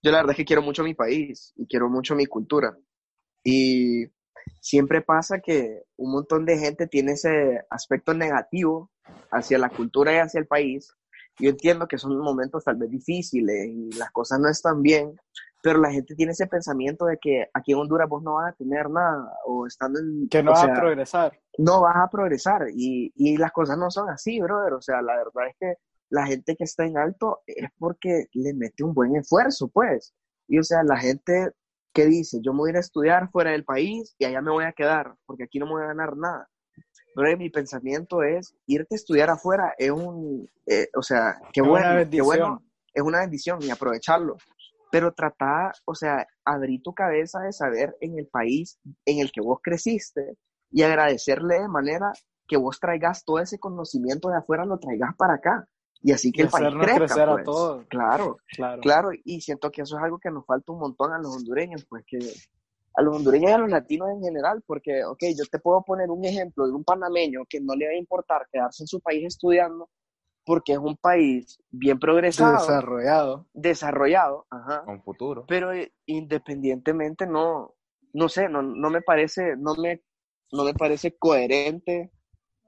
yo 0.04 0.12
la 0.12 0.18
verdad 0.18 0.32
es 0.32 0.38
que 0.38 0.46
quiero 0.46 0.62
mucho 0.62 0.84
mi 0.84 0.94
país 0.94 1.54
y 1.56 1.66
quiero 1.68 1.90
mucho 1.90 2.16
mi 2.16 2.28
cultura. 2.28 2.78
Y 3.44 4.06
siempre 4.60 5.02
pasa 5.02 5.40
que 5.40 5.84
un 5.98 6.12
montón 6.12 6.46
de 6.46 6.58
gente 6.58 6.88
tiene 6.88 7.14
ese 7.14 7.62
aspecto 7.70 8.14
negativo 8.14 8.92
hacia 9.32 9.58
la 9.58 9.70
cultura 9.70 10.14
y 10.14 10.18
hacia 10.18 10.40
el 10.40 10.48
país. 10.48 10.94
Yo 11.40 11.50
entiendo 11.50 11.88
que 11.88 11.98
son 11.98 12.18
momentos 12.18 12.64
tal 12.64 12.78
vez 12.78 12.90
difíciles 12.90 13.68
y 13.68 13.92
las 13.98 14.12
cosas 14.12 14.40
no 14.40 14.50
están 14.50 14.82
bien, 14.82 15.20
pero 15.62 15.80
la 15.80 15.92
gente 15.92 16.16
tiene 16.16 16.32
ese 16.32 16.48
pensamiento 16.48 17.06
de 17.06 17.18
que 17.18 17.50
aquí 17.54 17.74
en 17.74 17.80
Honduras 17.80 18.08
vos 18.08 18.24
no 18.24 18.36
vas 18.36 18.54
a 18.54 18.56
tener 18.56 18.90
nada 18.90 19.32
o 19.46 19.68
estando 19.68 20.00
en... 20.00 20.30
que 20.30 20.42
no 20.42 20.52
o 20.52 20.54
va 20.54 20.62
sea, 20.62 20.74
a 20.74 20.80
progresar. 20.80 21.40
no 21.58 21.82
vas 21.82 21.96
a 21.98 22.10
progresar 22.10 22.68
y, 22.74 23.12
y 23.16 23.38
las 23.38 23.52
cosas 23.52 23.78
no 23.78 23.92
son 23.92 24.10
así, 24.10 24.40
brother. 24.40 24.74
O 24.74 24.82
sea, 24.82 25.02
la 25.02 25.16
verdad 25.18 25.50
es 25.50 25.56
que 25.60 25.74
la 26.10 26.26
gente 26.26 26.56
que 26.56 26.64
está 26.64 26.86
en 26.86 26.98
alto 26.98 27.42
es 27.48 27.70
porque 27.78 28.28
le 28.34 28.54
mete 28.54 28.84
un 28.84 28.94
buen 28.94 29.16
esfuerzo, 29.16 29.68
pues. 29.68 30.14
Y 30.48 30.60
o 30.60 30.64
sea, 30.64 30.84
la 30.84 30.98
gente 30.98 31.52
que 31.96 32.06
dice, 32.06 32.40
yo 32.44 32.52
me 32.52 32.60
voy 32.60 32.70
a 32.70 32.72
ir 32.72 32.78
a 32.78 32.82
estudiar 32.82 33.32
fuera 33.32 33.52
del 33.52 33.64
país 33.64 34.16
y 34.20 34.26
allá 34.26 34.42
me 34.42 34.52
voy 34.52 34.66
a 34.66 34.74
quedar, 34.74 35.16
porque 35.26 35.46
aquí 35.46 35.60
no 35.60 35.66
me 35.66 35.72
voy 35.72 35.84
a 35.84 35.88
ganar 35.88 36.18
nada. 36.18 36.48
Pero 37.16 37.38
mi 37.38 37.50
pensamiento 37.50 38.22
es, 38.22 38.54
irte 38.68 38.96
a 38.96 38.98
estudiar 38.98 39.30
afuera 39.30 39.74
es 39.78 39.92
un, 39.92 40.46
eh, 40.68 40.90
o 40.98 41.02
sea, 41.02 41.40
qué 41.54 41.62
Es 41.62 41.68
bueno, 41.68 42.10
qué 42.12 42.22
bueno, 42.22 42.62
es 42.94 43.02
una 43.02 43.22
bendición 43.22 43.60
y 43.62 43.70
aprovecharlo. 43.70 44.36
Pero 44.92 45.14
trata, 45.14 45.72
o 45.86 45.96
sea, 45.96 46.28
abrir 46.44 46.82
tu 46.84 46.94
cabeza 46.94 47.40
de 47.40 47.54
saber 47.54 47.96
en 48.02 48.20
el 48.20 48.28
país 48.28 48.78
en 49.06 49.20
el 49.20 49.32
que 49.32 49.42
vos 49.42 49.60
creciste 49.64 50.38
y 50.72 50.84
agradecerle 50.84 51.62
de 51.62 51.70
manera 51.70 52.12
que 52.46 52.58
vos 52.58 52.78
traigas 52.78 53.24
todo 53.24 53.40
ese 53.40 53.58
conocimiento 53.58 54.28
de 54.28 54.38
afuera, 54.38 54.66
lo 54.66 54.78
traigas 54.80 55.16
para 55.18 55.36
acá. 55.36 55.66
Y 56.08 56.12
así 56.12 56.32
que 56.32 56.42
Y 56.42 56.46
el 56.46 56.50
país 56.52 56.68
crezca, 56.80 56.96
crecer 56.98 57.30
a 57.30 57.34
pues. 57.34 57.46
todos. 57.46 57.86
Claro, 57.88 58.38
Claro. 58.56 58.82
claro. 58.82 59.10
Y 59.24 59.42
siento 59.42 59.72
que 59.72 59.82
eso 59.82 59.98
es 59.98 60.04
algo 60.04 60.20
que 60.20 60.30
nos 60.30 60.46
falta 60.46 60.72
un 60.72 60.78
montón 60.80 61.12
a 61.14 61.18
los 61.18 61.36
hondureños, 61.36 61.84
pues 61.90 62.04
que 62.06 62.20
a 62.98 63.02
los 63.02 63.16
hondureños 63.16 63.50
y 63.50 63.54
a 63.54 63.58
los 63.58 63.72
latinos 63.72 64.10
en 64.12 64.22
general, 64.22 64.62
porque, 64.68 65.04
ok, 65.04 65.24
yo 65.36 65.46
te 65.50 65.58
puedo 65.58 65.82
poner 65.82 66.12
un 66.12 66.24
ejemplo 66.24 66.68
de 66.68 66.74
un 66.74 66.84
panameño 66.84 67.42
que 67.50 67.60
no 67.60 67.74
le 67.74 67.88
va 67.88 67.92
a 67.94 67.98
importar 67.98 68.48
quedarse 68.52 68.84
en 68.84 68.88
su 68.88 69.02
país 69.02 69.26
estudiando, 69.26 69.90
porque 70.46 70.74
es 70.74 70.78
un 70.78 70.96
país 70.96 71.58
bien 71.72 71.98
progresado, 71.98 72.60
Desarrollado. 72.60 73.48
desarrollado, 73.54 74.46
ajá, 74.52 74.84
Con 74.86 75.02
futuro. 75.02 75.46
pero 75.48 75.74
eh, 75.74 75.92
independientemente 76.06 77.26
no, 77.26 77.74
no 78.14 78.30
sé, 78.30 78.48
no, 78.48 78.62
no 78.62 78.90
me 78.92 79.02
parece, 79.02 79.56
no 79.58 79.74
me, 79.76 80.04
no 80.52 80.64
me 80.64 80.74
parece 80.76 81.18
coherente 81.18 82.12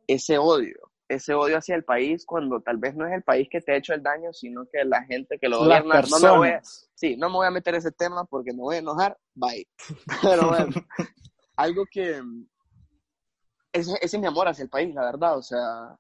ese 0.08 0.38
odio, 0.40 0.87
ese 1.10 1.34
odio 1.34 1.58
hacia 1.58 1.76
el 1.76 1.84
país 1.84 2.26
cuando 2.26 2.62
tal 2.62 2.78
vez 2.78 2.96
no 2.96 3.06
es 3.06 3.14
el 3.14 3.24
país 3.24 3.48
que 3.50 3.62
te 3.62 3.72
ha 3.72 3.78
hecho 3.78 3.94
el 3.94 4.04
daño, 4.04 4.34
sino 4.34 4.66
que 4.72 4.84
la 4.84 5.04
gente 5.04 5.40
que 5.40 5.48
lo 5.48 5.60
gobierna, 5.60 6.02
no 6.02 6.20
me 6.20 6.30
voy 6.30 6.48
a, 6.50 6.52
personas. 6.52 6.90
sí, 6.96 7.16
no 7.16 7.30
me 7.30 7.36
voy 7.36 7.48
a 7.48 7.52
meter 7.52 7.76
ese 7.76 7.92
tema 7.92 8.26
porque 8.26 8.52
me 8.52 8.60
voy 8.60 8.76
a 8.76 8.80
enojar, 8.80 9.18
bye. 9.34 9.68
Pero 10.22 10.50
bueno, 10.50 10.68
algo 11.56 11.86
que 11.90 12.22
ese, 13.72 13.94
ese 14.02 14.18
es 14.18 14.20
mi 14.20 14.28
amor 14.28 14.48
hacia 14.48 14.64
el 14.64 14.70
país, 14.70 14.94
la 14.94 15.06
verdad, 15.06 15.38
o 15.38 15.42
sea, 15.42 15.98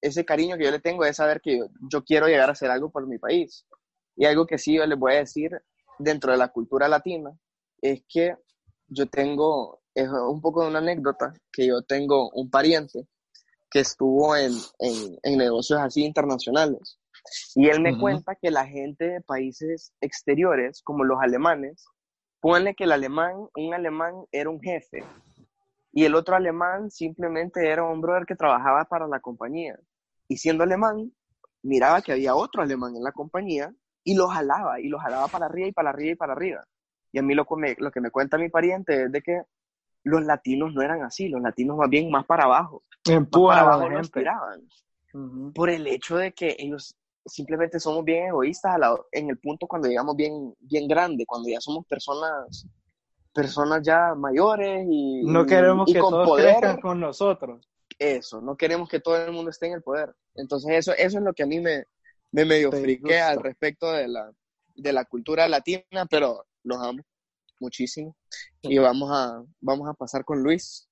ese 0.00 0.24
cariño 0.24 0.56
que 0.56 0.64
yo 0.64 0.70
le 0.70 0.80
tengo 0.80 1.04
es 1.04 1.16
saber 1.16 1.40
que 1.40 1.58
yo, 1.58 1.66
yo 1.90 2.04
quiero 2.04 2.26
llegar 2.26 2.48
a 2.48 2.52
hacer 2.52 2.70
algo 2.70 2.90
por 2.90 3.06
mi 3.06 3.18
país. 3.18 3.66
Y 4.16 4.24
algo 4.24 4.46
que 4.46 4.58
sí 4.58 4.74
yo 4.74 4.86
les 4.86 4.98
voy 4.98 5.14
a 5.14 5.18
decir 5.18 5.50
dentro 5.98 6.32
de 6.32 6.38
la 6.38 6.48
cultura 6.48 6.88
latina 6.88 7.36
es 7.80 8.02
que 8.08 8.34
yo 8.88 9.06
tengo, 9.06 9.82
es 9.94 10.08
un 10.08 10.40
poco 10.40 10.62
de 10.62 10.68
una 10.68 10.78
anécdota, 10.78 11.34
que 11.52 11.66
yo 11.66 11.82
tengo 11.82 12.30
un 12.30 12.50
pariente 12.50 13.06
que 13.70 13.80
estuvo 13.80 14.36
en, 14.36 14.52
en, 14.78 15.18
en 15.22 15.38
negocios 15.38 15.80
así 15.80 16.04
internacionales. 16.04 16.98
Y 17.54 17.68
él 17.68 17.80
me 17.80 17.98
cuenta 17.98 18.34
que 18.36 18.50
la 18.50 18.66
gente 18.66 19.04
de 19.04 19.20
países 19.20 19.92
exteriores, 20.00 20.82
como 20.82 21.04
los 21.04 21.18
alemanes, 21.20 21.84
ponle 22.40 22.74
que 22.74 22.84
el 22.84 22.92
alemán, 22.92 23.34
un 23.54 23.74
alemán 23.74 24.14
era 24.32 24.48
un 24.48 24.60
jefe 24.60 25.04
y 25.92 26.04
el 26.04 26.14
otro 26.14 26.36
alemán 26.36 26.90
simplemente 26.90 27.68
era 27.68 27.82
un 27.82 28.00
brother 28.00 28.26
que 28.26 28.36
trabajaba 28.36 28.84
para 28.84 29.06
la 29.08 29.20
compañía. 29.20 29.78
Y 30.28 30.36
siendo 30.36 30.64
alemán, 30.64 31.12
miraba 31.62 32.02
que 32.02 32.12
había 32.12 32.34
otro 32.34 32.62
alemán 32.62 32.94
en 32.94 33.02
la 33.02 33.12
compañía 33.12 33.72
y 34.04 34.14
lo 34.14 34.28
jalaba, 34.28 34.80
y 34.80 34.88
lo 34.88 34.98
jalaba 34.98 35.28
para 35.28 35.46
arriba 35.46 35.68
y 35.68 35.72
para 35.72 35.90
arriba 35.90 36.12
y 36.12 36.16
para 36.16 36.32
arriba. 36.34 36.64
Y 37.10 37.18
a 37.18 37.22
mí 37.22 37.34
lo 37.34 37.46
que 37.46 37.56
me, 37.56 37.74
lo 37.78 37.90
que 37.90 38.00
me 38.00 38.10
cuenta 38.10 38.38
mi 38.38 38.48
pariente 38.48 39.04
es 39.04 39.12
de 39.12 39.22
que 39.22 39.42
los 40.04 40.24
latinos 40.24 40.72
no 40.72 40.82
eran 40.82 41.02
así, 41.02 41.28
los 41.28 41.42
latinos 41.42 41.76
más 41.76 41.88
bien 41.88 42.10
más 42.10 42.24
para 42.26 42.44
abajo, 42.44 42.84
Empuja 43.08 43.78
tiraban 44.12 44.68
Ujú. 45.12 45.52
por 45.52 45.70
el 45.70 45.86
hecho 45.86 46.16
de 46.16 46.32
que 46.32 46.56
ellos 46.58 46.94
simplemente 47.24 47.78
somos 47.80 48.04
bien 48.04 48.28
egoístas 48.28 48.74
a 48.74 48.78
la- 48.78 49.00
en 49.12 49.30
el 49.30 49.38
punto 49.38 49.66
cuando 49.66 49.88
llegamos 49.88 50.16
bien, 50.16 50.54
bien 50.60 50.88
grande, 50.88 51.26
cuando 51.26 51.48
ya 51.48 51.60
somos 51.60 51.86
personas, 51.86 52.66
personas 53.32 53.82
ya 53.82 54.14
mayores 54.14 54.86
y, 54.88 55.22
No 55.24 55.46
queremos 55.46 55.88
y 55.90 55.92
que 55.94 56.00
con 56.00 56.10
todos 56.10 56.28
poder. 56.28 56.56
crezcan 56.56 56.80
con 56.80 57.00
nosotros. 57.00 57.68
Eso, 57.98 58.40
no 58.40 58.56
queremos 58.56 58.88
que 58.88 59.00
todo 59.00 59.16
el 59.16 59.32
mundo 59.32 59.50
esté 59.50 59.66
en 59.66 59.74
el 59.74 59.82
poder. 59.82 60.14
Entonces 60.34 60.70
eso, 60.72 60.92
eso 60.92 61.18
es 61.18 61.24
lo 61.24 61.32
que 61.34 61.42
a 61.42 61.46
mí 61.46 61.60
me, 61.60 61.84
me 62.30 62.44
medio 62.44 62.70
Te 62.70 62.80
friquea 62.80 63.30
al 63.30 63.42
respecto 63.42 63.90
de 63.92 64.08
la, 64.08 64.30
de 64.74 64.92
la 64.92 65.04
cultura 65.04 65.48
latina, 65.48 66.06
pero 66.08 66.46
los 66.62 66.78
amo 66.78 67.02
muchísimo. 67.60 68.16
Y 68.62 68.78
vamos 68.78 69.10
a, 69.12 69.42
vamos 69.60 69.88
a 69.88 69.94
pasar 69.94 70.24
con 70.24 70.42
Luis, 70.42 70.88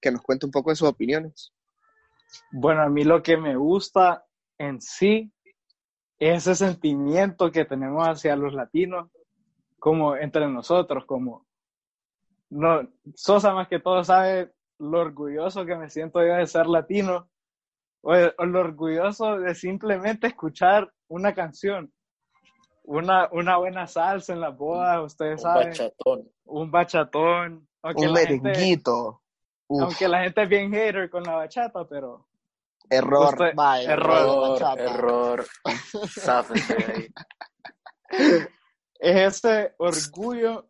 que 0.00 0.10
nos 0.10 0.22
cuente 0.22 0.46
un 0.46 0.52
poco 0.52 0.70
de 0.70 0.76
sus 0.76 0.88
opiniones. 0.88 1.52
Bueno, 2.52 2.82
a 2.82 2.88
mí 2.88 3.04
lo 3.04 3.22
que 3.22 3.36
me 3.36 3.56
gusta 3.56 4.24
en 4.58 4.80
sí 4.80 5.32
es 6.18 6.46
ese 6.46 6.54
sentimiento 6.66 7.50
que 7.52 7.64
tenemos 7.64 8.06
hacia 8.06 8.36
los 8.36 8.52
latinos, 8.54 9.10
como 9.78 10.16
entre 10.16 10.48
nosotros, 10.48 11.04
como 11.06 11.46
no, 12.50 12.88
Sosa 13.14 13.52
más 13.54 13.68
que 13.68 13.78
todo 13.78 14.02
sabe 14.04 14.52
lo 14.78 15.00
orgulloso 15.00 15.64
que 15.66 15.76
me 15.76 15.90
siento 15.90 16.20
yo 16.24 16.34
de 16.34 16.46
ser 16.46 16.66
latino, 16.66 17.28
o, 18.02 18.12
o 18.12 18.44
lo 18.46 18.60
orgulloso 18.60 19.38
de 19.38 19.54
simplemente 19.54 20.26
escuchar 20.28 20.92
una 21.08 21.34
canción, 21.34 21.92
una, 22.84 23.28
una 23.32 23.56
buena 23.58 23.86
salsa 23.86 24.32
en 24.32 24.40
las 24.40 24.56
bodas, 24.56 25.04
ustedes 25.04 25.34
Un 25.36 25.42
saben, 25.42 25.68
bachatón. 25.68 26.28
un 26.44 26.70
bachatón, 26.70 27.68
aunque 27.82 28.06
un 28.06 28.14
la 28.14 28.20
gente- 28.20 28.40
merenguito. 28.48 29.22
Uf, 29.68 29.82
aunque 29.82 30.08
la 30.08 30.22
gente 30.22 30.42
es 30.42 30.48
bien 30.48 30.70
hater 30.72 31.08
con 31.10 31.22
la 31.22 31.36
bachata, 31.36 31.86
pero 31.86 32.26
error. 32.90 33.34
usted- 33.34 33.54
Vaya, 33.54 33.92
error, 33.92 34.58
Error, 34.78 35.46
ahí. 36.88 37.08
es 38.98 39.16
ese 39.36 39.74
orgullo 39.78 40.68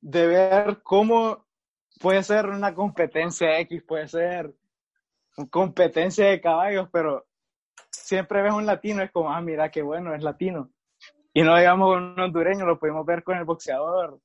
de 0.00 0.26
ver 0.26 0.82
cómo 0.82 1.46
puede 2.00 2.22
ser 2.22 2.46
una 2.46 2.74
competencia 2.74 3.58
X, 3.60 3.82
puede 3.86 4.08
ser 4.08 4.52
una 5.36 5.48
competencia 5.48 6.26
de 6.26 6.40
caballos, 6.40 6.88
pero 6.92 7.26
siempre 7.90 8.42
ves 8.42 8.52
un 8.52 8.66
latino, 8.66 9.02
es 9.02 9.10
como, 9.12 9.30
ah, 9.30 9.40
mira 9.40 9.70
qué 9.70 9.82
bueno, 9.82 10.14
es 10.14 10.22
latino. 10.22 10.70
Y 11.32 11.42
no 11.42 11.56
digamos 11.56 11.96
un 11.96 12.18
hondureño, 12.18 12.64
lo 12.64 12.78
pudimos 12.78 13.04
ver 13.04 13.22
con 13.24 13.36
el 13.36 13.44
boxeador 13.44 14.20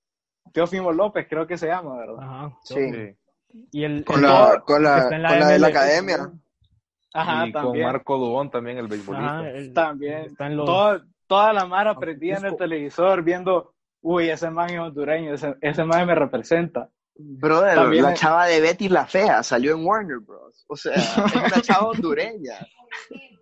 Teófimo 0.53 0.91
López, 0.91 1.27
creo 1.29 1.45
que 1.47 1.57
se 1.57 1.67
llama, 1.67 1.97
¿verdad? 1.97 2.17
Ajá. 2.19 2.57
Sí. 2.63 2.75
Sí. 2.91 3.15
Y 3.71 3.83
el, 3.83 4.05
Con 4.05 4.17
el- 4.17 4.23
la, 4.23 4.62
con 4.65 4.83
la, 4.83 4.97
está 4.99 5.15
en 5.15 5.23
la 5.23 5.29
con 5.29 5.39
la 5.39 5.47
de 5.49 5.59
la 5.59 5.67
academia. 5.67 6.31
Ajá, 7.13 7.47
y 7.47 7.51
con. 7.51 7.79
Marco 7.81 8.17
Dubón 8.17 8.49
también, 8.51 8.77
el 8.77 8.88
beisbolista. 8.88 9.39
Ajá, 9.39 9.49
el- 9.49 9.73
También. 9.73 10.17
Está 10.25 10.47
en 10.47 10.57
los, 10.57 10.65
Todo- 10.65 11.01
toda 11.27 11.53
la 11.53 11.65
mara 11.65 11.95
prendida 11.95 12.38
en 12.38 12.45
el 12.45 12.55
televisor 12.57 13.23
viendo, 13.23 13.73
uy, 14.01 14.29
ese 14.29 14.49
man 14.51 14.69
es 14.69 14.79
hondureño, 14.79 15.33
ese, 15.33 15.55
ese 15.62 15.83
man 15.83 16.05
me 16.07 16.15
representa. 16.15 16.89
Brother, 17.15 17.75
También 17.75 18.03
la 18.03 18.13
es- 18.13 18.19
chava 18.19 18.45
de 18.45 18.62
Betty 18.62 18.88
la 18.89 19.05
Fea 19.05 19.43
salió 19.43 19.73
en 19.75 19.85
Warner 19.85 20.19
Bros. 20.19 20.63
O 20.67 20.75
sea, 20.77 20.93
es 20.93 21.17
una 21.17 21.62
chava 21.62 21.88
hondureña. 21.89 22.55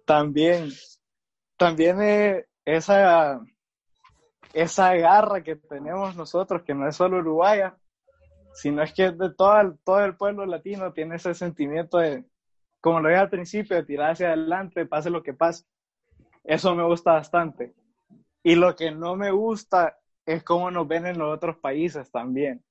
También, 0.05 0.69
también 1.57 2.01
eh, 2.01 2.45
esa, 2.65 3.39
esa 4.53 4.93
garra 4.95 5.43
que 5.43 5.55
tenemos 5.57 6.15
nosotros, 6.15 6.63
que 6.63 6.73
no 6.73 6.87
es 6.87 6.95
solo 6.95 7.17
uruguaya, 7.17 7.75
sino 8.57 8.81
es 8.81 8.91
que 8.91 9.11
de 9.11 9.29
todo 9.35 9.61
el, 9.61 9.77
todo 9.83 10.03
el 10.03 10.15
pueblo 10.15 10.43
latino 10.45 10.91
tiene 10.91 11.15
ese 11.17 11.35
sentimiento 11.35 11.99
de, 11.99 12.25
como 12.81 12.99
lo 12.99 13.09
dije 13.09 13.21
al 13.21 13.29
principio, 13.29 13.77
de 13.77 13.83
tirar 13.83 14.11
hacia 14.11 14.29
adelante, 14.29 14.87
pase 14.87 15.11
lo 15.11 15.21
que 15.21 15.35
pase. 15.35 15.63
Eso 16.43 16.73
me 16.73 16.83
gusta 16.83 17.13
bastante. 17.13 17.75
Y 18.41 18.55
lo 18.55 18.75
que 18.75 18.89
no 18.89 19.15
me 19.15 19.29
gusta 19.29 19.99
es 20.25 20.43
cómo 20.43 20.71
nos 20.71 20.87
ven 20.87 21.05
en 21.05 21.19
los 21.19 21.35
otros 21.35 21.57
países 21.57 22.09
también. 22.09 22.63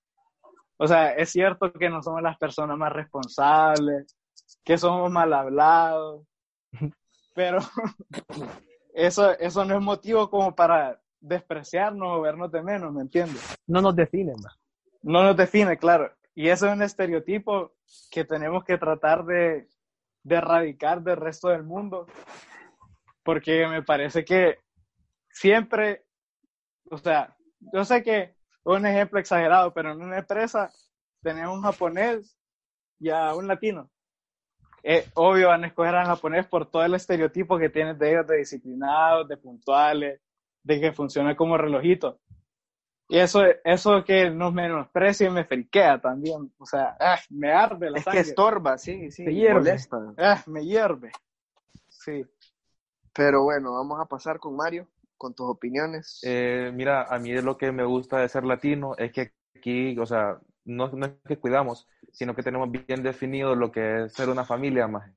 O 0.77 0.89
sea, 0.89 1.13
es 1.13 1.31
cierto 1.31 1.73
que 1.73 1.89
no 1.89 2.03
somos 2.03 2.21
las 2.21 2.37
personas 2.37 2.77
más 2.77 2.93
responsables, 2.93 4.17
que 4.65 4.77
somos 4.77 5.09
mal 5.11 5.33
hablados, 5.33 6.27
pero 7.33 7.61
eso, 8.93 9.39
eso 9.39 9.65
no 9.65 9.77
es 9.77 9.83
motivo 9.83 10.29
como 10.31 10.53
para 10.53 11.01
despreciarnos 11.21 12.09
o 12.09 12.21
vernos 12.23 12.51
de 12.51 12.63
menos, 12.63 12.93
¿me 12.93 13.03
entiendes? 13.03 13.57
no 13.69 13.81
nos 13.81 13.95
definen, 13.95 14.35
ma. 14.43 14.51
No 15.03 15.23
nos 15.23 15.37
define, 15.37 15.77
claro. 15.77 16.13
Y 16.35 16.49
eso 16.49 16.67
es 16.67 16.73
un 16.73 16.83
estereotipo 16.83 17.73
que 18.11 18.25
tenemos 18.25 18.65
que 18.65 18.79
tratar 18.79 19.25
de, 19.25 19.69
erradicar 20.29 21.03
del 21.03 21.17
resto 21.17 21.49
del 21.49 21.63
mundo, 21.63 22.07
porque 23.23 23.67
me 23.67 23.83
parece 23.83 24.25
que 24.25 24.59
siempre, 25.31 26.05
o 26.91 26.99
sea, 26.99 27.37
yo 27.73 27.85
sé 27.85 28.03
que 28.03 28.35
un 28.65 28.85
ejemplo 28.85 29.19
exagerado, 29.19 29.73
pero 29.73 29.93
en 29.93 30.03
una 30.03 30.19
empresa 30.19 30.71
tenemos 31.23 31.57
un 31.57 31.63
japonés 31.63 32.37
y 32.99 33.11
a 33.11 33.35
un 33.35 33.47
latino. 33.47 33.91
Eh, 34.83 35.09
obvio 35.15 35.49
van 35.49 35.65
a 35.65 35.69
escoger 35.69 35.95
al 35.95 36.07
japonés 36.07 36.47
por 36.47 36.71
todo 36.71 36.85
el 36.85 36.95
estereotipo 36.95 37.59
que 37.59 37.71
tienen 37.71 37.99
de 37.99 38.11
ellos 38.11 38.27
de 38.27 38.37
disciplinados, 38.37 39.27
de 39.27 39.37
puntuales, 39.37 40.21
de 40.63 40.81
que 40.81 40.93
funciona 40.93 41.35
como 41.35 41.57
relojito. 41.57 42.21
Y 43.09 43.19
eso, 43.19 43.43
eso 43.65 44.05
que 44.05 44.31
nos 44.31 44.53
menosprecia 44.53 45.29
y 45.29 45.31
me 45.31 45.45
friquea 45.45 46.01
también. 46.01 46.53
O 46.59 46.67
sea, 46.67 46.97
ah, 46.99 47.19
me 47.31 47.53
arde 47.53 47.91
la 47.91 47.99
Es 47.99 48.05
que 48.05 48.11
sangre. 48.11 48.21
estorba, 48.21 48.79
sí, 48.79 49.11
sí, 49.11 49.25
Te 49.25 49.35
hierve. 49.35 49.77
Ah, 50.19 50.43
me 50.47 50.65
hierve. 50.65 51.13
Sí. 51.89 52.25
Pero 53.13 53.45
bueno, 53.45 53.73
vamos 53.75 54.01
a 54.01 54.07
pasar 54.07 54.39
con 54.39 54.57
Mario, 54.57 54.89
con 55.17 55.35
tus 55.35 55.49
opiniones. 55.49 56.21
Eh, 56.25 56.71
mira, 56.75 57.05
a 57.05 57.19
mí 57.19 57.33
lo 57.41 57.57
que 57.57 57.71
me 57.73 57.85
gusta 57.85 58.19
de 58.19 58.29
ser 58.29 58.45
latino 58.45 58.95
es 58.99 59.13
que 59.13 59.33
aquí, 59.57 59.97
o 59.99 60.05
sea, 60.05 60.39
no, 60.65 60.89
no 60.89 61.07
es 61.07 61.13
que 61.27 61.39
cuidamos, 61.39 61.89
sino 62.13 62.35
que 62.35 62.43
tenemos 62.43 62.71
bien 62.71 63.03
definido 63.03 63.55
lo 63.55 63.71
que 63.71 64.05
es 64.05 64.13
ser 64.13 64.29
una 64.29 64.45
familia 64.45 64.89
más. 64.89 65.11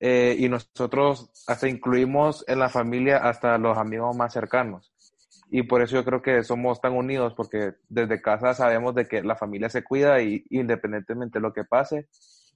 Eh, 0.00 0.34
y 0.38 0.48
nosotros 0.48 1.30
hasta 1.46 1.68
incluimos 1.68 2.44
en 2.48 2.58
la 2.58 2.70
familia 2.70 3.18
hasta 3.18 3.58
los 3.58 3.76
amigos 3.76 4.16
más 4.16 4.32
cercanos. 4.32 4.90
Y 5.52 5.64
por 5.64 5.82
eso 5.82 5.96
yo 5.96 6.04
creo 6.04 6.22
que 6.22 6.44
somos 6.44 6.80
tan 6.80 6.92
unidos, 6.92 7.34
porque 7.36 7.74
desde 7.88 8.22
casa 8.22 8.54
sabemos 8.54 8.94
de 8.94 9.06
que 9.06 9.22
la 9.22 9.34
familia 9.34 9.68
se 9.68 9.82
cuida 9.82 10.22
y 10.22 10.44
independientemente 10.50 11.38
de 11.38 11.42
lo 11.42 11.52
que 11.52 11.64
pase, 11.64 12.08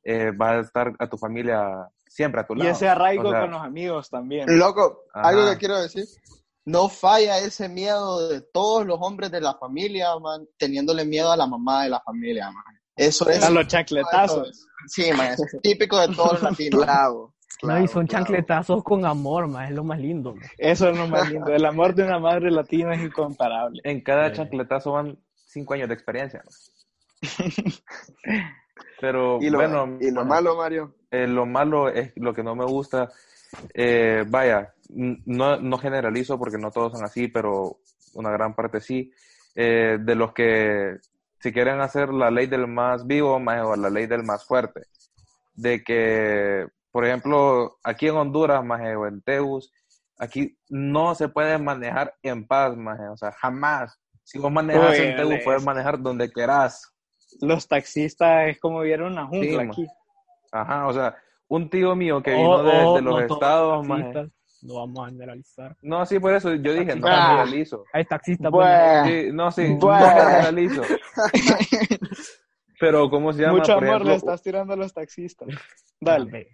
eh, 0.04 0.30
va 0.30 0.52
a 0.52 0.60
estar 0.60 0.92
a 0.98 1.08
tu 1.08 1.18
familia 1.18 1.88
siempre 2.06 2.40
a 2.40 2.46
tu 2.46 2.54
Y 2.54 2.58
lado. 2.58 2.70
ese 2.70 2.88
arraigo 2.88 3.28
O 3.28 3.30
sea, 3.32 3.40
con 3.40 3.50
los 3.50 3.62
amigos 3.62 4.08
también. 4.10 4.46
Loco, 4.58 5.00
Ajá. 5.12 5.28
algo 5.28 5.50
que 5.50 5.58
quiero 5.58 5.80
decir. 5.80 6.04
No 6.66 6.88
falla 6.88 7.38
ese 7.38 7.68
miedo 7.68 8.28
de 8.28 8.40
todos 8.40 8.86
los 8.86 8.98
hombres 9.00 9.30
de 9.30 9.40
la 9.40 9.54
familia, 9.54 10.16
man, 10.18 10.46
teniéndole 10.56 11.04
miedo 11.04 11.30
a 11.32 11.36
la 11.36 11.46
mamá 11.46 11.84
de 11.84 11.90
la 11.90 12.00
familia, 12.00 12.50
man. 12.50 12.64
Eso 12.96 13.28
es. 13.28 13.42
A 13.42 13.50
los 13.50 13.66
chancletazos. 13.66 14.66
Sí, 14.86 15.12
man, 15.12 15.32
es 15.32 15.40
típico 15.62 15.98
de 15.98 16.14
todos 16.14 16.34
los 16.34 16.42
latinos. 16.42 16.86
Claro, 17.60 17.78
no, 17.78 17.84
y 17.84 17.88
son 17.88 18.06
claro. 18.06 18.24
chancletazos 18.24 18.82
con 18.82 19.04
amor, 19.06 19.46
ma, 19.48 19.66
es 19.68 19.72
lo 19.74 19.84
más 19.84 19.98
lindo. 19.98 20.34
ma. 20.34 20.42
Eso 20.58 20.88
es 20.90 20.96
lo 20.98 21.06
más 21.08 21.30
lindo. 21.30 21.50
El 21.52 21.64
amor 21.64 21.94
de 21.94 22.02
una 22.04 22.18
madre 22.18 22.50
latina 22.50 22.94
es 22.94 23.02
incomparable. 23.02 23.80
En 23.84 24.00
cada 24.02 24.28
Sí. 24.30 24.36
chancletazo 24.36 24.92
van 24.92 25.18
cinco 25.46 25.74
años 25.74 25.88
de 25.88 25.94
experiencia. 25.94 26.42
¿no? 26.44 26.50
Pero 29.00 29.38
Y 29.40 29.50
lo, 29.50 29.58
bueno, 29.58 29.98
y 30.00 30.10
lo 30.10 30.24
malo, 30.24 30.56
Mario, 30.56 30.94
Eh, 31.10 31.26
lo 31.26 31.46
malo 31.46 31.88
es 31.88 32.12
lo 32.16 32.32
que 32.34 32.42
no 32.42 32.54
me 32.54 32.64
gusta. 32.64 33.10
eh, 33.72 34.24
vaya, 34.28 34.74
no, 34.88 35.56
no 35.58 35.78
generalizo 35.78 36.38
porque 36.38 36.58
no 36.58 36.70
todos 36.72 36.92
son 36.92 37.04
así, 37.04 37.28
pero 37.28 37.78
una 38.14 38.30
gran 38.30 38.54
parte 38.54 38.80
sí. 38.80 39.12
eh, 39.54 39.98
de 40.00 40.14
los 40.16 40.32
que 40.32 40.96
si 41.38 41.52
quieren 41.52 41.80
hacer 41.80 42.08
la 42.12 42.30
ley 42.30 42.46
del 42.48 42.66
más 42.66 43.06
vivo 43.06 43.38
más, 43.38 43.62
o 43.64 43.76
la 43.76 43.90
ley 43.90 44.06
del 44.06 44.24
más 44.24 44.44
fuerte. 44.44 44.82
De 45.54 45.84
que, 45.84 46.66
por 46.94 47.04
ejemplo, 47.04 47.76
aquí 47.82 48.06
en 48.06 48.14
Honduras 48.14 48.64
más, 48.64 48.80
o 48.96 49.08
en 49.08 49.20
Tegus, 49.20 49.72
aquí 50.16 50.56
no 50.68 51.16
se 51.16 51.28
puede 51.28 51.58
manejar 51.58 52.14
en 52.22 52.46
paz, 52.46 52.76
más, 52.76 53.00
o 53.12 53.16
sea, 53.16 53.32
jamás. 53.32 53.98
Si 54.22 54.38
vos 54.38 54.52
manejas 54.52 54.96
en 55.00 55.16
Tegus, 55.16 55.32
Ale, 55.32 55.42
puedes 55.44 55.62
es- 55.62 55.66
manejar 55.66 56.00
donde 56.00 56.30
quieras. 56.30 56.94
Los 57.40 57.66
taxistas 57.66 58.46
es 58.50 58.60
como 58.60 58.78
vieron 58.82 59.10
una 59.10 59.26
jungla 59.26 59.62
Sí, 59.64 59.68
aquí. 59.68 59.86
Ajá, 60.52 60.86
o 60.86 60.92
sea, 60.92 61.16
un 61.48 61.68
tío 61.68 61.96
mío 61.96 62.22
que 62.22 62.32
vino 62.32 62.62
de, 62.62 62.84
o 62.84 62.94
de 62.94 63.02
los 63.02 63.14
no 63.14 63.20
estados, 63.34 63.88
maje. 63.88 64.30
No 64.62 64.74
vamos 64.76 65.00
a 65.04 65.10
generalizar. 65.10 65.76
No, 65.82 66.06
sí, 66.06 66.20
por 66.20 66.32
eso 66.32 66.54
yo 66.54 66.72
dije, 66.74 66.94
no 66.94 67.08
Ah. 67.08 67.26
generalizo. 67.40 67.84
Hay 67.92 68.04
taxistas. 68.04 68.52
Bueno. 68.52 69.04
Sí, 69.08 69.28
no, 69.32 69.50
sí, 69.50 69.74
no 69.74 69.78
Bueno. 69.80 70.06
generalizo. 70.06 70.82
Pero, 72.80 73.08
¿cómo 73.10 73.32
se 73.32 73.42
llama? 73.42 73.58
Mucho 73.58 73.72
amor 73.72 73.84
ejemplo, 73.86 74.10
le 74.10 74.16
estás 74.16 74.42
tirando 74.42 74.72
a 74.72 74.76
los 74.76 74.92
taxistas. 74.92 75.48
Dale. 76.00 76.48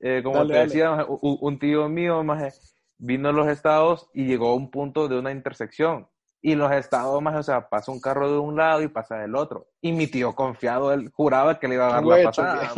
eh, 0.00 0.20
como 0.22 0.36
Dale, 0.38 0.48
te 0.48 0.54
dale. 0.58 0.66
decía, 0.68 1.06
un 1.08 1.58
tío 1.58 1.88
mío 1.88 2.22
maje, 2.22 2.52
vino 2.98 3.28
a 3.28 3.32
los 3.32 3.46
estados 3.48 4.10
y 4.12 4.26
llegó 4.26 4.50
a 4.50 4.54
un 4.54 4.70
punto 4.70 5.08
de 5.08 5.18
una 5.18 5.30
intersección. 5.32 6.08
Y 6.42 6.54
los 6.54 6.70
estados, 6.70 7.20
maje, 7.22 7.38
o 7.38 7.42
sea, 7.42 7.68
pasa 7.68 7.90
un 7.90 8.00
carro 8.00 8.30
de 8.30 8.38
un 8.38 8.56
lado 8.56 8.80
y 8.82 8.88
pasa 8.88 9.16
del 9.16 9.34
otro. 9.34 9.68
Y 9.80 9.92
mi 9.92 10.06
tío 10.06 10.34
confiado, 10.34 10.92
él 10.92 11.10
juraba 11.12 11.58
que 11.58 11.66
le 11.66 11.74
iba 11.74 11.88
a 11.88 11.92
dar 11.94 12.04
la 12.04 12.22
pasada. 12.24 12.70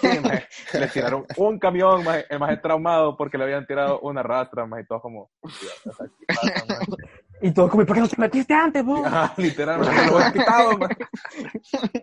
Sí, 0.00 0.08
maje, 0.22 0.46
Le 0.78 0.88
tiraron 0.88 1.24
un 1.36 1.58
camión, 1.58 2.02
maje, 2.02 2.26
el 2.28 2.38
maje 2.40 2.56
traumado 2.56 3.16
porque 3.16 3.38
le 3.38 3.44
habían 3.44 3.66
tirado 3.66 4.00
una 4.00 4.22
rastra, 4.22 4.66
maje, 4.66 4.82
y 4.82 4.86
todo 4.86 5.00
como... 5.00 5.30
"Hostia, 5.40 5.70
o 7.42 7.48
sea, 7.48 7.48
¿qué 7.48 7.48
pasa, 7.48 7.48
maje?". 7.48 7.48
Y 7.48 7.52
todos 7.52 7.70
como, 7.70 7.86
¿por 7.86 7.96
qué 7.96 8.00
no 8.02 8.08
te 8.08 8.20
metiste 8.20 8.54
antes, 8.54 8.84
vos? 8.84 9.06
Ajá, 9.06 9.34
literalmente 9.36 10.06
lo 10.06 10.20
he 10.20 10.32
quitado, 10.32 10.78
maje. 10.78 10.96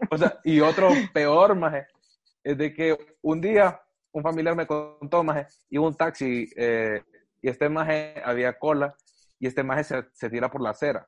O 0.10 0.18
sea, 0.18 0.40
y 0.44 0.60
otro 0.60 0.90
peor, 1.14 1.56
maje, 1.56 1.88
es 2.44 2.58
de 2.58 2.74
que 2.74 2.98
un 3.22 3.42
día 3.42 3.80
un 4.12 4.24
familiar 4.24 4.56
me 4.56 4.66
contó, 4.66 5.24
maje, 5.24 5.48
iba 5.70 5.86
un 5.86 5.96
taxi 5.96 6.50
eh, 6.56 7.02
y 7.42 7.50
este 7.50 7.70
maje 7.70 8.22
había 8.24 8.58
cola 8.58 8.96
y 9.40 9.48
este 9.48 9.64
maje 9.64 9.84
se, 9.84 10.06
se 10.14 10.30
tira 10.30 10.50
por 10.50 10.62
la 10.62 10.72
acera. 10.72 11.08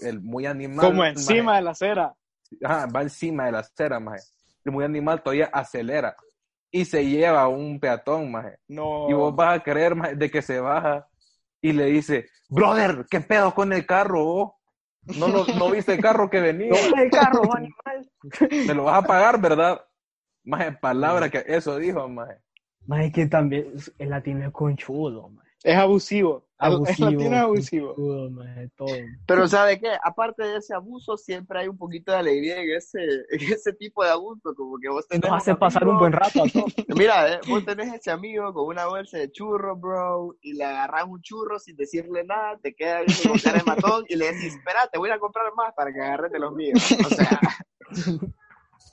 El 0.00 0.20
muy 0.20 0.46
animal. 0.46 0.86
Como 0.86 1.04
encima 1.04 1.44
maje. 1.44 1.56
de 1.56 1.62
la 1.62 1.70
acera. 1.70 2.14
Ajá, 2.62 2.86
va 2.86 3.02
encima 3.02 3.46
de 3.46 3.52
la 3.52 3.58
acera, 3.60 3.98
maje. 4.00 4.22
El 4.64 4.72
muy 4.72 4.84
animal 4.84 5.22
todavía 5.22 5.50
acelera 5.52 6.16
y 6.70 6.84
se 6.84 7.04
lleva 7.04 7.42
a 7.42 7.48
un 7.48 7.78
peatón, 7.80 8.30
maje. 8.30 8.58
No. 8.68 9.08
Y 9.08 9.12
vos 9.12 9.34
vas 9.34 9.58
a 9.58 9.62
creer, 9.62 9.94
maje, 9.94 10.16
de 10.16 10.30
que 10.30 10.42
se 10.42 10.60
baja 10.60 11.08
y 11.64 11.72
le 11.72 11.86
dice, 11.86 12.26
brother, 12.50 13.06
¿qué 13.08 13.22
pedo 13.22 13.54
con 13.54 13.72
el 13.72 13.86
carro, 13.86 14.22
vos? 14.22 14.52
¿No, 15.16 15.28
no 15.28 15.70
viste 15.70 15.94
el 15.94 16.02
carro 16.02 16.28
que 16.28 16.38
venía? 16.38 16.70
No, 16.70 16.76
el 17.02 17.10
carro, 17.10 17.40
animal. 17.56 18.10
Me 18.50 18.74
lo 18.74 18.84
vas 18.84 19.02
a 19.02 19.06
pagar, 19.06 19.40
¿verdad? 19.40 19.80
Maje, 20.44 20.72
palabra 20.72 21.30
que 21.30 21.42
eso 21.46 21.78
dijo, 21.78 22.06
maje. 22.06 22.36
Más 22.86 23.10
que 23.12 23.26
también 23.28 23.72
el 23.98 24.10
latino 24.10 24.46
es 24.46 24.52
conchudo, 24.52 25.30
maje. 25.30 25.43
Es 25.64 25.76
abusivo. 25.76 26.44
El- 26.60 26.74
Abusivo. 26.74 27.08
El 27.08 27.14
latino 27.16 27.36
es 27.36 27.42
abusivo. 27.42 27.94
maje, 28.30 28.70
todo. 28.76 28.88
Pero 29.26 29.48
¿sabe 29.48 29.80
qué? 29.80 29.88
Aparte 30.02 30.42
de 30.44 30.56
ese 30.58 30.72
abuso, 30.74 31.16
siempre 31.16 31.58
hay 31.58 31.68
un 31.68 31.76
poquito 31.76 32.12
de 32.12 32.18
alegría 32.18 32.62
en 32.62 32.70
ese, 32.76 32.98
en 33.02 33.52
ese 33.52 33.72
tipo 33.72 34.04
de 34.04 34.10
abuso, 34.10 34.54
como 34.54 34.78
que 34.78 34.88
vos 34.88 35.06
tenés 35.08 35.28
Nos 35.28 35.38
hace 35.42 35.50
un 35.52 35.58
pasar 35.58 35.82
un 35.84 35.90
amigo- 35.96 36.00
buen 36.00 36.12
rato 36.12 36.42
a 36.42 36.48
todos. 36.52 36.72
Mira, 36.96 37.32
eh, 37.34 37.40
vos 37.48 37.64
tenés 37.64 37.92
ese 37.94 38.10
amigo 38.10 38.52
con 38.54 38.66
una 38.66 38.86
bolsa 38.86 39.18
de 39.18 39.32
churros, 39.32 39.80
bro, 39.80 40.36
y 40.42 40.52
le 40.54 40.64
agarras 40.64 41.04
un 41.08 41.20
churro 41.22 41.58
sin 41.58 41.76
decirle 41.76 42.24
nada, 42.24 42.56
te 42.62 42.74
queda 42.74 43.00
viendo 43.00 43.30
con 43.30 43.38
cara 43.40 43.58
de 43.58 43.64
matón 43.64 44.04
y 44.08 44.16
le 44.16 44.26
decís, 44.32 44.54
espera, 44.54 44.80
te 44.92 44.98
voy 44.98 45.10
a 45.10 45.18
comprar 45.18 45.46
más 45.56 45.74
para 45.74 45.92
que 45.92 46.00
agarres 46.00 46.30
de 46.30 46.38
los 46.38 46.54
míos. 46.54 46.78
O 47.04 47.08
sea, 47.08 47.40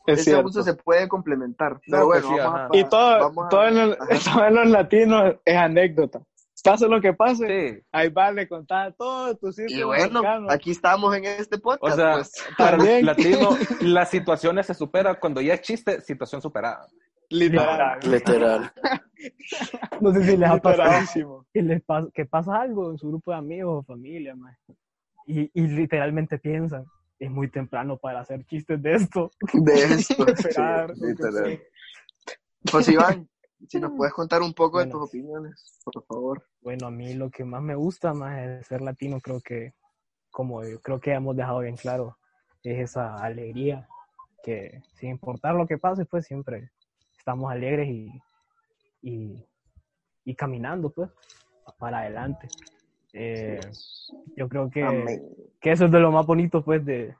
Es 0.07 0.13
ese 0.15 0.23
cierto. 0.23 0.39
abuso 0.41 0.63
se 0.63 0.73
puede 0.73 1.07
complementar. 1.07 1.73
No, 1.73 1.79
Pero 1.85 2.05
pues 2.07 2.23
bueno, 2.23 2.35
sí, 2.37 2.43
vamos 2.43 2.59
a, 2.73 2.77
Y 2.77 2.83
todo, 2.85 3.19
vamos 3.19 3.45
a- 3.45 3.49
todo, 3.49 3.67
en 3.67 3.75
los, 3.77 3.97
todo 4.23 4.45
en 4.47 4.55
los 4.55 4.67
latinos 4.67 5.35
es 5.45 5.55
anécdota. 5.55 6.21
Pase 6.63 6.87
lo 6.87 7.01
que 7.01 7.13
pase, 7.13 7.47
Sí. 7.75 7.81
ahí 7.91 8.09
va, 8.09 8.31
le 8.31 8.47
contás 8.47 8.89
a 8.89 8.91
todo 8.91 9.35
tu 9.37 9.49
Y 9.67 9.81
bueno, 9.83 10.21
cercano. 10.21 10.47
aquí 10.49 10.71
estamos 10.71 11.15
en 11.15 11.25
este 11.25 11.57
O 11.57 11.61
podcast. 11.61 11.95
sea, 11.95 12.13
pues. 12.13 12.31
para 12.57 12.77
También. 12.77 12.97
el 12.99 13.05
latino, 13.05 13.49
las 13.81 14.09
situaciones 14.09 14.65
se 14.67 14.73
superan 14.73 15.17
cuando 15.19 15.41
ya 15.41 15.53
es 15.55 15.61
chiste, 15.61 16.01
situación 16.01 16.41
superada. 16.41 16.87
Literal. 17.29 17.99
Literal. 18.03 18.71
No 20.01 20.11
sé 20.11 20.23
si 20.23 20.35
les 20.35 20.49
ha 20.49 20.57
pasado 20.57 21.45
que, 21.53 21.61
les 21.61 21.85
pas- 21.85 22.11
que 22.13 22.25
pasa 22.25 22.59
algo 22.59 22.89
en 22.91 22.97
su 22.97 23.07
grupo 23.09 23.29
de 23.31 23.37
amigos 23.37 23.83
o 23.83 23.83
familia. 23.93 24.33
Y, 25.27 25.51
y 25.53 25.67
literalmente 25.67 26.39
piensan, 26.39 26.85
es 27.19 27.29
muy 27.29 27.47
temprano 27.49 27.97
para 27.97 28.21
hacer 28.21 28.43
chistes 28.45 28.81
de 28.81 28.93
esto. 28.93 29.29
de 29.53 29.73
esto. 29.73 30.25
Esperar, 30.27 30.95
sí, 30.95 31.05
literal. 31.05 31.61
José 32.71 32.93
Iván, 32.93 33.29
si 33.67 33.79
nos 33.79 33.91
puedes 33.93 34.13
contar 34.13 34.41
un 34.41 34.53
poco 34.53 34.79
de 34.79 34.87
tus 34.87 35.01
opiniones, 35.01 35.79
por 35.83 36.03
favor. 36.05 36.43
Bueno, 36.61 36.87
a 36.87 36.91
mí 36.91 37.13
lo 37.13 37.29
que 37.29 37.43
más 37.43 37.61
me 37.61 37.75
gusta 37.75 38.13
más 38.13 38.35
de 38.35 38.63
ser 38.63 38.81
latino, 38.81 39.19
creo 39.19 39.41
que, 39.41 39.73
como 40.29 40.63
yo 40.63 40.79
creo 40.81 40.99
que 40.99 41.11
hemos 41.11 41.35
dejado 41.35 41.59
bien 41.59 41.75
claro, 41.75 42.17
es 42.63 42.79
esa 42.79 43.17
alegría 43.17 43.87
que 44.43 44.81
sin 44.95 45.11
importar 45.11 45.55
lo 45.55 45.67
que 45.67 45.77
pase, 45.77 46.05
pues 46.05 46.25
siempre 46.25 46.71
estamos 47.17 47.51
alegres 47.51 47.87
y, 47.87 48.09
y, 49.01 49.45
y 50.25 50.35
caminando, 50.35 50.89
pues, 50.89 51.09
para 51.77 51.99
adelante. 51.99 52.47
Eh, 53.13 53.59
yo 54.35 54.47
creo 54.47 54.69
que, 54.69 55.21
que 55.59 55.71
eso 55.71 55.85
es 55.85 55.91
de 55.91 55.99
lo 55.99 56.11
más 56.11 56.25
bonito, 56.25 56.63
pues, 56.63 56.83
de, 56.85 57.15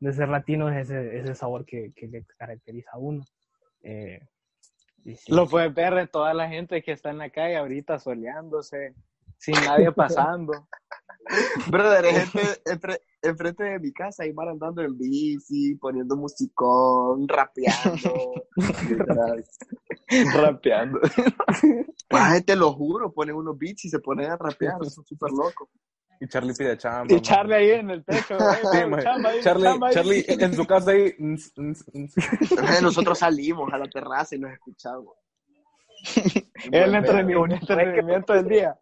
de 0.00 0.12
ser 0.12 0.28
latino, 0.28 0.68
es 0.70 0.90
ese, 0.90 1.18
ese 1.18 1.34
sabor 1.34 1.64
que, 1.64 1.92
que, 1.94 2.10
que 2.10 2.24
caracteriza 2.38 2.90
a 2.92 2.98
uno. 2.98 3.24
Eh, 3.82 4.20
sí. 5.04 5.16
Lo 5.32 5.48
puedes 5.48 5.72
ver 5.74 5.92
en 5.94 6.08
toda 6.08 6.32
la 6.34 6.48
gente 6.48 6.82
que 6.82 6.92
está 6.92 7.10
en 7.10 7.18
la 7.18 7.30
calle 7.30 7.56
ahorita 7.56 7.98
soleándose, 7.98 8.94
sin 9.38 9.54
nadie 9.64 9.90
pasando. 9.92 10.68
Brother, 11.68 12.04
gente 12.04 12.40
enfre- 12.64 13.00
enfrente 13.22 13.62
de 13.64 13.78
mi 13.78 13.92
casa 13.92 14.26
y 14.26 14.32
van 14.32 14.48
andando 14.48 14.82
en 14.82 14.98
bici, 14.98 15.76
poniendo 15.76 16.16
musicón, 16.16 17.28
rapeando. 17.28 18.32
rapeando. 20.34 21.00
Maje, 22.10 22.40
te 22.42 22.56
lo 22.56 22.72
juro, 22.72 23.12
ponen 23.12 23.36
unos 23.36 23.56
beats 23.56 23.84
y 23.84 23.88
se 23.88 24.00
ponen 24.00 24.30
a 24.30 24.36
rapear, 24.36 24.84
son 24.84 25.04
súper 25.04 25.30
locos. 25.30 25.68
Y 26.22 26.28
Charlie 26.28 26.54
pide 26.56 26.78
chamba. 26.78 27.12
Y. 27.12 27.20
Charlie 27.20 27.54
ahí 27.54 27.70
en 27.70 27.90
el 27.90 28.04
techo. 28.04 28.36
eh, 28.36 28.58
Sí, 28.72 28.86
maje. 28.86 29.02
chamba 29.02 29.30
ahí, 29.30 29.40
Charlie, 29.42 29.64
chamba 29.64 29.86
ahí. 29.88 29.94
Charlie 29.94 30.24
en 30.28 30.54
su 30.54 30.64
casa 30.66 30.90
ahí. 30.92 31.14
ns, 31.18 31.52
ns, 31.56 31.84
ns. 31.92 32.14
Maje, 32.62 32.82
Nosotros 32.82 33.18
salimos 33.18 33.72
a 33.72 33.78
la 33.78 33.86
terraza 33.86 34.36
y 34.36 34.38
nos 34.38 34.52
escuchamos. 34.52 35.14
El 36.70 36.94
entretenimiento, 36.94 37.54
entretenimiento 37.72 38.32
del 38.34 38.46
día. 38.48 38.78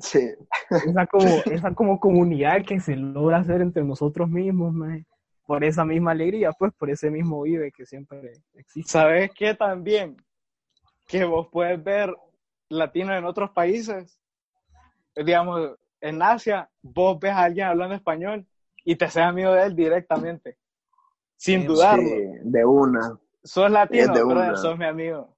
Sí. 0.00 0.30
esa 0.70 1.06
como, 1.06 1.28
esa 1.44 1.74
como 1.74 2.00
comunidad 2.00 2.64
que 2.64 2.80
se 2.80 2.96
logra 2.96 3.38
hacer 3.38 3.60
entre 3.60 3.84
nosotros 3.84 4.28
mismos, 4.30 4.72
maje, 4.72 5.04
por 5.44 5.64
esa 5.64 5.84
misma 5.84 6.12
alegría, 6.12 6.52
pues 6.52 6.72
por 6.72 6.88
ese 6.88 7.10
mismo 7.10 7.42
vive 7.42 7.70
que 7.70 7.84
siempre 7.84 8.32
existe. 8.54 8.90
¿Sabes 8.90 9.30
qué 9.36 9.54
también? 9.54 10.16
Que 11.06 11.24
vos 11.24 11.48
puedes 11.52 11.82
ver 11.84 12.14
latinos 12.70 13.16
en 13.18 13.24
otros 13.26 13.50
países. 13.50 14.18
Digamos, 15.16 15.72
en 16.00 16.22
Asia, 16.22 16.68
vos 16.82 17.18
ves 17.18 17.32
a 17.32 17.42
alguien 17.44 17.66
hablando 17.66 17.94
español 17.94 18.46
y 18.84 18.96
te 18.96 19.04
haces 19.06 19.22
amigo 19.22 19.52
de 19.52 19.64
él 19.64 19.74
directamente. 19.76 20.56
Sin 21.36 21.60
Sí, 21.62 21.66
dudarlo. 21.66 22.04
Sí, 22.08 22.24
de 22.42 22.64
una. 22.64 23.18
Sos 23.44 23.70
latino, 23.70 24.12
de 24.14 24.22
brother, 24.24 24.48
una. 24.50 24.56
sos 24.56 24.76
mi 24.78 24.84
amigo. 24.86 25.36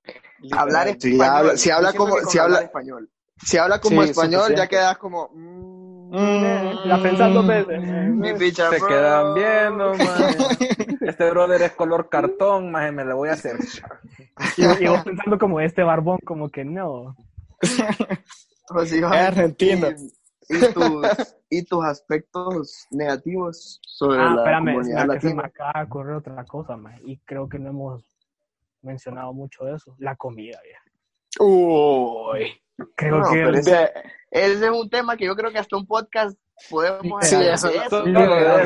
Hablar 0.52 0.88
español. 0.88 1.58
Si 1.58 1.70
habla- 1.70 1.92
como- 1.92 2.16
si 2.20 2.38
habla- 2.38 2.44
hablar 2.56 2.62
español. 2.64 3.10
Si 3.44 3.56
habla 3.58 3.80
como 3.80 4.02
Sí, 4.02 4.10
español, 4.10 4.54
ya 4.54 4.66
quedas 4.66 4.98
como. 4.98 5.28
mm, 5.32 5.80
Mm, 6.12 6.86
La 6.88 7.00
pensás 7.00 7.32
dos 7.32 7.46
veces. 7.46 7.80
Mi 7.80 8.32
picha, 8.34 8.68
Se 8.70 8.78
bro. 8.78 8.88
quedan 8.88 9.34
viendo, 9.34 9.92
maje. 9.94 10.36
Este 11.02 11.30
brother 11.30 11.62
es 11.62 11.70
color 11.72 12.08
cartón, 12.08 12.72
maje, 12.72 12.90
me 12.90 13.04
lo 13.04 13.16
voy 13.16 13.28
a 13.28 13.34
hacer. 13.34 13.56
Y, 14.56 14.64
y 14.84 14.88
vos 14.88 15.04
pensando 15.04 15.38
como 15.38 15.60
este 15.60 15.84
barbón, 15.84 16.18
como 16.24 16.48
que 16.48 16.64
no. 16.64 17.14
Iván, 18.92 19.12
Es 19.14 19.20
argentino. 19.28 19.88
Y, 19.90 20.12
y 20.50 20.72
tus, 20.74 21.06
y 21.48 21.64
tus 21.64 21.84
aspectos 21.84 22.86
negativos 22.90 23.80
sobre 23.86 24.18
Ah, 24.20 24.30
la 24.34 24.36
espérame, 24.42 24.74
comunidad 24.74 25.08
que 25.14 25.20
se 25.20 25.26
me 25.28 25.42
latina. 25.42 25.42
acaba 25.46 25.72
de 25.80 25.86
ocurrir 25.86 26.12
otra 26.16 26.44
cosa, 26.44 26.78
y 27.04 27.18
creo 27.18 27.48
que 27.48 27.58
no 27.58 27.70
hemos 27.70 28.04
mencionado 28.82 29.32
mucho 29.32 29.64
de 29.64 29.76
eso, 29.76 29.94
la 29.98 30.16
comida, 30.16 30.58
vieja. 30.64 30.82
Uy. 31.38 32.52
Creo 32.96 33.18
No, 33.18 33.30
que 33.30 33.58
ese- 33.58 33.92
Ese 34.30 34.64
es 34.66 34.70
un 34.70 34.88
tema 34.88 35.16
que 35.16 35.26
yo 35.26 35.34
creo 35.36 35.50
que 35.50 35.58
hasta 35.58 35.76
un 35.76 35.86
podcast 35.86 36.38
podemos 36.70 37.26
Sí, 37.26 37.34
eso- 37.36 37.38
de 37.44 37.52
eso- 37.52 37.68
eso. 37.82 38.06
Literal, 38.06 38.60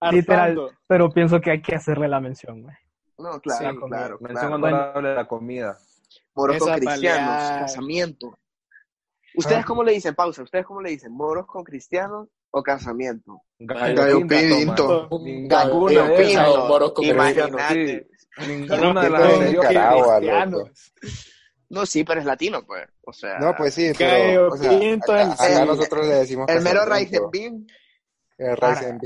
hartando. 0.00 0.70
pero 0.86 1.10
pienso 1.10 1.40
que 1.40 1.50
hay 1.50 1.60
que 1.62 1.74
hacerle 1.74 2.08
la 2.08 2.20
mención, 2.20 2.62
maje. 2.62 2.78
No, 3.18 3.40
claro, 3.40 3.70
Sí, 3.72 3.76
claro, 3.88 4.18
Mención 4.20 4.46
claro. 4.46 4.54
honorable 4.54 5.08
de 5.10 5.14
la 5.16 5.26
comida. 5.26 5.76
Moros 6.34 6.58
cristianos, 6.76 7.50
casamiento. 7.60 8.38
¿Ustedes 9.38 9.62
Ah. 9.62 9.66
cómo 9.66 9.82
le 9.84 9.92
dicen, 9.92 10.14
pausa? 10.14 10.42
¿Ustedes 10.42 10.66
cómo 10.66 10.80
le 10.80 10.90
dicen? 10.90 11.12
¿Moros 11.12 11.46
con 11.46 11.64
cristianos 11.64 12.28
o 12.50 12.62
casamiento? 12.62 13.42
Gallo 13.58 14.20
pinto. 14.26 15.08
Gallo 15.48 16.16
pinto. 16.16 16.66
Moros 16.68 16.92
con 16.92 17.04
Imagínate. 17.04 18.06
Sí, 18.38 18.46
Ninguna 18.48 19.02
de 19.02 19.10
las 19.10 19.32
cristianos. 19.38 20.70
No, 21.70 21.84
sí, 21.84 22.02
pero 22.04 22.20
es 22.20 22.26
latino, 22.26 22.64
pues. 22.64 22.86
O 23.04 23.12
sea, 23.12 23.38
No, 23.38 23.54
pues 23.56 23.74
sí, 23.74 23.92
pero, 23.96 24.48
o 24.52 24.56
sea, 24.56 24.70
pinto, 24.78 25.12
acá, 25.12 25.22
el- 25.22 25.32
acá 25.32 25.60
el- 25.62 25.66
nosotros 25.68 26.06
le 26.06 26.14
decimos 26.14 26.46
el 26.48 26.62
mero 26.62 26.80
and 26.82 27.30
bean. 27.30 27.66
El 28.38 28.56
rice 28.56 28.86
and 28.86 29.00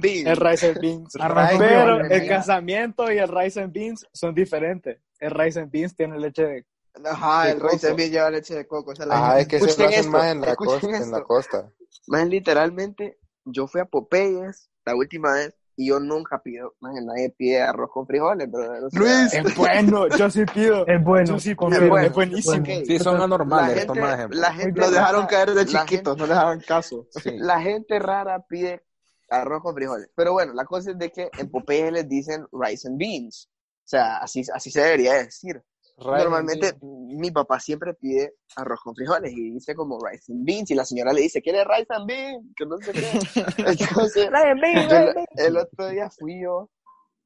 beans. 0.00 0.26
El 0.26 0.36
rice 0.36 0.66
and 0.68 0.80
beans. 0.80 1.12
Pero 1.58 2.04
el 2.04 2.28
casamiento 2.28 3.10
y 3.12 3.18
el 3.18 3.28
rice 3.28 3.60
and 3.62 3.72
beans 3.72 4.06
son 4.12 4.34
diferentes. 4.34 4.98
El 5.20 5.30
rice 5.30 5.60
and 5.60 5.70
beans 5.70 5.94
tiene 5.94 6.18
leche 6.18 6.42
de... 6.44 6.66
Ajá, 7.04 7.44
De 7.46 7.50
el 7.52 7.60
and 7.62 7.96
beans 7.96 8.10
lleva 8.12 8.30
leche 8.30 8.54
de 8.54 8.66
coco. 8.66 8.92
esa 8.92 9.02
es 9.02 9.08
la 9.08 9.14
Ajá, 9.16 9.40
es 9.40 9.48
que 9.48 9.58
se 9.58 9.64
lo 9.64 9.70
Escuchen 9.70 9.88
hacen 9.88 9.98
esto, 10.00 10.10
más 10.12 10.32
en 10.32 10.40
la, 10.40 10.46
escuchen 10.50 10.72
costa, 10.80 10.86
en 10.86 11.10
la 11.10 11.16
esto. 11.18 11.26
costa. 11.26 11.72
Más 12.06 12.26
literalmente, 12.28 13.18
yo 13.44 13.66
fui 13.66 13.80
a 13.80 13.84
Popeyes 13.86 14.70
la 14.84 14.94
última 14.94 15.32
vez 15.32 15.54
y 15.76 15.88
yo 15.88 15.98
nunca 15.98 16.40
pido, 16.40 16.74
más 16.78 16.94
nadie 17.02 17.30
pide 17.30 17.60
arroz 17.60 17.90
con 17.92 18.06
frijoles, 18.06 18.48
pero 18.52 18.88
Luis, 18.92 19.34
Es 19.34 19.56
bueno, 19.56 20.06
yo 20.16 20.30
sí 20.30 20.44
pido. 20.44 20.86
Es 20.86 21.02
bueno, 21.02 21.32
Yo 21.32 21.40
sí 21.40 21.54
pido, 21.56 21.88
bueno, 21.88 22.06
es 22.06 22.12
buenísimo. 22.12 22.62
ok. 22.62 22.84
Sí, 22.86 22.98
son 23.00 23.18
la 23.18 23.24
anormales, 23.24 23.78
gente, 23.78 23.86
toma 23.86 24.14
ejemplo. 24.14 24.40
la 24.40 24.54
gente 24.54 24.80
Los 24.80 24.90
dejaron 24.92 25.20
rara- 25.22 25.26
caer 25.26 25.48
de 25.54 25.64
la 25.72 25.84
chiquitos, 25.84 26.16
no 26.16 26.26
les 26.26 26.36
daban 26.36 26.60
caso. 26.60 27.08
Sí. 27.10 27.36
La 27.38 27.60
gente 27.60 27.98
rara 27.98 28.38
pide 28.46 28.84
arroz 29.30 29.62
con 29.62 29.74
frijoles. 29.74 30.08
Pero 30.14 30.32
bueno, 30.32 30.52
la 30.52 30.64
cosa 30.64 30.92
es 30.92 30.98
de 30.98 31.10
que 31.10 31.28
en 31.38 31.50
Popeye 31.50 31.90
les 31.90 32.08
dicen 32.08 32.46
rice 32.52 32.86
and 32.86 32.96
beans. 32.96 33.50
O 33.50 33.86
sea, 33.88 34.18
así, 34.18 34.42
así 34.54 34.70
se 34.70 34.80
debería 34.80 35.14
decir. 35.14 35.60
Rice 35.96 36.10
normalmente 36.24 36.74
mi 36.82 37.30
papá 37.30 37.60
siempre 37.60 37.94
pide 37.94 38.34
arroz 38.56 38.80
con 38.82 38.94
frijoles 38.96 39.32
y 39.32 39.50
dice 39.52 39.74
como 39.76 39.98
rice 40.04 40.32
and 40.32 40.44
beans 40.44 40.70
y 40.70 40.74
la 40.74 40.84
señora 40.84 41.12
le 41.12 41.20
dice, 41.20 41.40
¿quiere 41.40 41.62
rice 41.64 41.86
and 41.90 42.06
beans? 42.06 42.44
Que 42.56 42.66
no 42.66 42.76
sé 42.78 42.92
qué. 42.92 43.00
Entonces, 43.58 44.28
Rice 44.30 44.48
and 44.50 44.60
beans, 44.60 44.82
yo 44.82 44.88
rice 44.88 44.90
la- 44.90 45.06
and 45.06 45.14
beans. 45.14 45.28
el 45.36 45.56
otro 45.56 45.88
día 45.88 46.10
fui 46.10 46.42
yo 46.42 46.68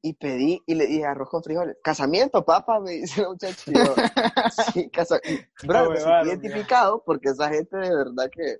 y 0.01 0.13
pedí 0.13 0.61
y 0.67 0.75
le 0.75 0.85
dije 0.85 1.05
arroz 1.05 1.29
con 1.29 1.43
frijoles. 1.43 1.77
Casamiento, 1.83 2.45
papá, 2.45 2.79
me 2.79 2.91
dice 2.91 3.21
la 3.23 3.29
muchacha. 3.29 3.71
Yo, 3.71 3.95
sí. 4.73 4.89
Bro, 5.65 5.89
me 5.89 5.97
sentí 5.97 6.29
identificado 6.29 7.03
porque 7.03 7.29
esa 7.29 7.49
gente 7.49 7.75
de 7.75 7.93
verdad 7.95 8.29
que, 8.31 8.57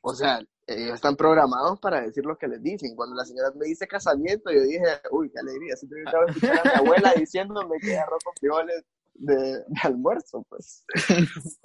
o 0.00 0.14
sea, 0.14 0.40
ellos 0.66 0.94
están 0.94 1.14
programados 1.14 1.78
para 1.78 2.00
decir 2.00 2.24
lo 2.24 2.36
que 2.36 2.48
les 2.48 2.62
dicen. 2.62 2.96
Cuando 2.96 3.14
la 3.14 3.24
señora 3.24 3.52
me 3.54 3.66
dice 3.66 3.86
casamiento, 3.86 4.50
yo 4.50 4.62
dije, 4.62 4.82
uy, 5.12 5.30
qué 5.30 5.38
alegría. 5.38 5.76
Siempre 5.76 6.02
estaba 6.04 6.24
escuchando 6.26 6.62
a 6.64 6.64
mi 6.64 6.78
abuela 6.86 7.12
diciéndome 7.16 7.78
que 7.80 7.96
arroz 7.98 8.24
con 8.24 8.34
frijoles 8.40 8.82
de, 9.18 9.58
de 9.58 9.80
almuerzo, 9.82 10.44
pues. 10.48 10.84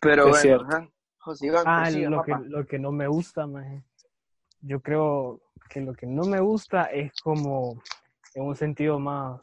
Pero 0.00 0.28
Es 0.28 0.42
bueno, 0.42 0.62
ajá. 0.62 0.88
Ah, 1.64 1.90
lo 1.90 2.22
que, 2.22 2.34
lo 2.46 2.66
que 2.66 2.78
no 2.78 2.92
me 2.92 3.08
gusta, 3.08 3.46
maje. 3.46 3.82
Yo 4.60 4.80
creo 4.80 5.40
que 5.70 5.80
lo 5.80 5.94
que 5.94 6.06
no 6.06 6.24
me 6.24 6.40
gusta 6.40 6.84
es 6.84 7.12
como 7.22 7.82
en 8.34 8.42
un 8.44 8.56
sentido 8.56 8.98
más 8.98 9.40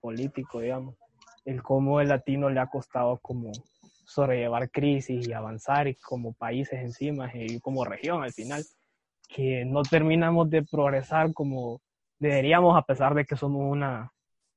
político, 0.00 0.60
digamos, 0.60 0.96
el 1.44 1.62
cómo 1.62 2.00
el 2.00 2.08
latino 2.08 2.50
le 2.50 2.60
ha 2.60 2.66
costado 2.66 3.18
como 3.18 3.52
sobrellevar 4.04 4.70
crisis 4.70 5.28
y 5.28 5.32
avanzar 5.32 5.86
y 5.86 5.94
como 5.94 6.32
países 6.32 6.80
encima 6.80 7.30
y 7.32 7.60
como 7.60 7.84
región 7.84 8.24
al 8.24 8.32
final, 8.32 8.64
que 9.28 9.64
no 9.64 9.82
terminamos 9.82 10.50
de 10.50 10.64
progresar 10.64 11.32
como 11.32 11.80
deberíamos 12.18 12.76
a 12.76 12.82
pesar 12.82 13.14
de 13.14 13.24
que 13.24 13.36
somos 13.36 13.62
una 13.70 14.12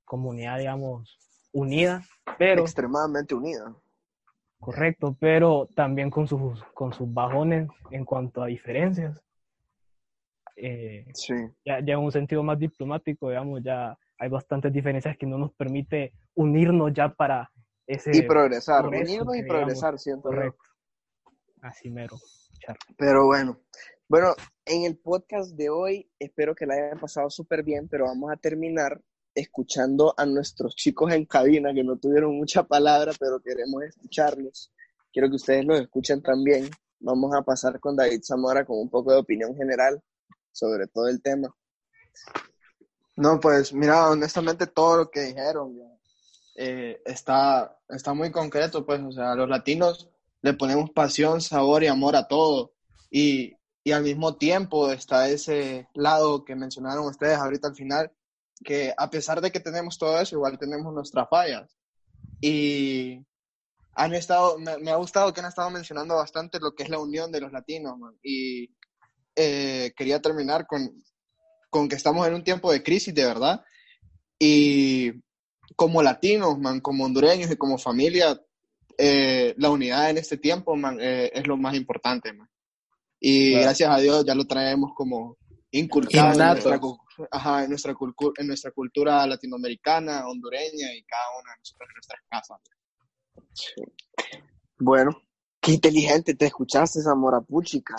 comunidad, 0.05 0.57
digamos, 0.57 1.17
unida, 1.53 2.03
pero 2.37 2.63
Extremadamente 2.63 3.33
unida. 3.33 3.73
Correcto, 4.59 5.15
pero 5.19 5.67
también 5.75 6.09
con 6.09 6.27
sus, 6.27 6.63
con 6.73 6.93
sus 6.93 7.11
bajones 7.13 7.69
en 7.91 8.05
cuanto 8.05 8.41
a 8.41 8.47
diferencias. 8.47 9.21
Eh, 10.55 11.05
Sí. 11.13 11.33
ya, 11.65 11.79
ya 11.85 11.93
en 11.93 11.99
un 11.99 12.11
sentido 12.11 12.43
más 12.43 12.59
diplomático, 12.59 13.29
digamos, 13.29 13.61
ya 13.63 13.97
hay 14.17 14.29
bastantes 14.29 14.71
diferencias 14.71 15.17
que 15.17 15.25
no 15.25 15.37
nos 15.37 15.51
permite 15.53 16.13
unirnos 16.35 16.93
ya 16.93 17.09
para 17.09 17.51
ese 17.87 18.11
Y 18.15 18.21
progresar, 18.21 18.85
unirnos 18.85 19.35
y 19.35 19.41
digamos, 19.41 19.47
progresar, 19.47 19.99
siento 19.99 20.29
correcto. 20.29 20.63
Así 21.61 21.89
mero. 21.89 22.15
Char. 22.59 22.77
Pero 22.97 23.25
bueno, 23.25 23.59
bueno, 24.07 24.33
en 24.65 24.83
el 24.85 24.97
podcast 24.97 25.55
de 25.55 25.69
hoy 25.69 26.09
espero 26.19 26.55
que 26.55 26.65
la 26.65 26.75
hayan 26.75 26.99
pasado 26.99 27.29
súper 27.29 27.63
bien, 27.63 27.87
pero 27.89 28.05
vamos 28.05 28.31
a 28.31 28.37
terminar 28.37 29.01
escuchando 29.35 30.13
a 30.17 30.25
nuestros 30.25 30.75
chicos 30.75 31.11
en 31.13 31.25
cabina 31.25 31.73
que 31.73 31.83
no 31.83 31.97
tuvieron 31.97 32.35
mucha 32.35 32.63
palabra, 32.63 33.11
pero 33.19 33.41
queremos 33.41 33.83
escucharlos. 33.83 34.71
Quiero 35.11 35.29
que 35.29 35.35
ustedes 35.35 35.65
los 35.65 35.79
escuchen 35.79 36.21
también. 36.21 36.69
Vamos 36.99 37.35
a 37.35 37.41
pasar 37.41 37.79
con 37.79 37.95
David 37.95 38.21
Zamora 38.23 38.65
con 38.65 38.77
un 38.79 38.89
poco 38.89 39.11
de 39.11 39.17
opinión 39.17 39.55
general 39.55 40.01
sobre 40.53 40.87
todo 40.87 41.09
el 41.09 41.21
tema. 41.21 41.53
No, 43.17 43.39
pues 43.39 43.73
mira, 43.73 44.09
honestamente 44.09 44.67
todo 44.67 44.97
lo 44.97 45.11
que 45.11 45.21
dijeron 45.21 45.77
eh, 46.55 47.01
está, 47.05 47.77
está 47.89 48.13
muy 48.13 48.31
concreto, 48.31 48.85
pues, 48.85 49.01
o 49.01 49.11
sea, 49.11 49.35
los 49.35 49.49
latinos 49.49 50.09
le 50.41 50.53
ponemos 50.53 50.91
pasión, 50.91 51.41
sabor 51.41 51.83
y 51.83 51.87
amor 51.87 52.15
a 52.15 52.27
todo. 52.27 52.73
Y, 53.11 53.55
y 53.83 53.91
al 53.91 54.03
mismo 54.03 54.37
tiempo 54.37 54.91
está 54.91 55.27
ese 55.29 55.87
lado 55.93 56.45
que 56.45 56.55
mencionaron 56.55 57.05
ustedes 57.05 57.37
ahorita 57.37 57.69
al 57.69 57.75
final, 57.75 58.11
que 58.63 58.93
a 58.97 59.09
pesar 59.09 59.41
de 59.41 59.51
que 59.51 59.59
tenemos 59.59 59.97
todo 59.97 60.19
eso, 60.19 60.35
igual 60.35 60.57
tenemos 60.57 60.93
nuestras 60.93 61.27
fallas. 61.29 61.77
Y 62.41 63.25
han 63.95 64.13
estado, 64.13 64.57
me, 64.59 64.77
me 64.77 64.91
ha 64.91 64.95
gustado 64.95 65.33
que 65.33 65.39
han 65.39 65.47
estado 65.47 65.69
mencionando 65.69 66.15
bastante 66.15 66.59
lo 66.59 66.73
que 66.73 66.83
es 66.83 66.89
la 66.89 66.99
unión 66.99 67.31
de 67.31 67.41
los 67.41 67.51
latinos, 67.51 67.97
man. 67.97 68.15
Y 68.23 68.69
eh, 69.35 69.93
quería 69.95 70.21
terminar 70.21 70.67
con, 70.67 71.03
con 71.69 71.87
que 71.87 71.95
estamos 71.95 72.27
en 72.27 72.35
un 72.35 72.43
tiempo 72.43 72.71
de 72.71 72.83
crisis, 72.83 73.13
de 73.13 73.25
verdad. 73.25 73.63
Y 74.39 75.11
como 75.75 76.03
latinos, 76.03 76.59
man, 76.59 76.81
como 76.81 77.05
hondureños 77.05 77.49
y 77.51 77.55
como 77.55 77.77
familia, 77.77 78.39
eh, 78.97 79.55
la 79.57 79.69
unidad 79.69 80.09
en 80.09 80.17
este 80.17 80.37
tiempo, 80.37 80.75
man, 80.75 80.97
eh, 80.99 81.31
es 81.33 81.47
lo 81.47 81.57
más 81.57 81.75
importante, 81.75 82.33
man. 82.33 82.49
Y 83.19 83.53
gracias 83.53 83.89
a 83.89 83.99
Dios 83.99 84.25
ya 84.25 84.35
lo 84.35 84.45
traemos 84.45 84.91
como 84.93 85.37
inculcado 85.79 86.29
en 86.29 86.35
Innato. 86.35 86.53
nuestra, 86.53 86.79
cu- 86.79 86.99
ajá, 87.31 87.63
en, 87.63 87.69
nuestra 87.69 87.95
en 88.37 88.47
nuestra 88.47 88.71
cultura 88.71 89.25
latinoamericana, 89.27 90.27
hondureña 90.27 90.93
y 90.93 91.03
cada 91.03 91.23
una 91.41 91.51
de 91.53 91.57
nosotros 91.59 91.89
en 91.89 91.93
nuestras 91.95 92.21
casas. 92.29 92.59
Bueno, 94.79 95.11
qué 95.59 95.71
inteligente 95.71 96.35
te 96.35 96.45
escuchaste, 96.47 97.01
Zamora 97.01 97.41
Puchica. 97.41 97.95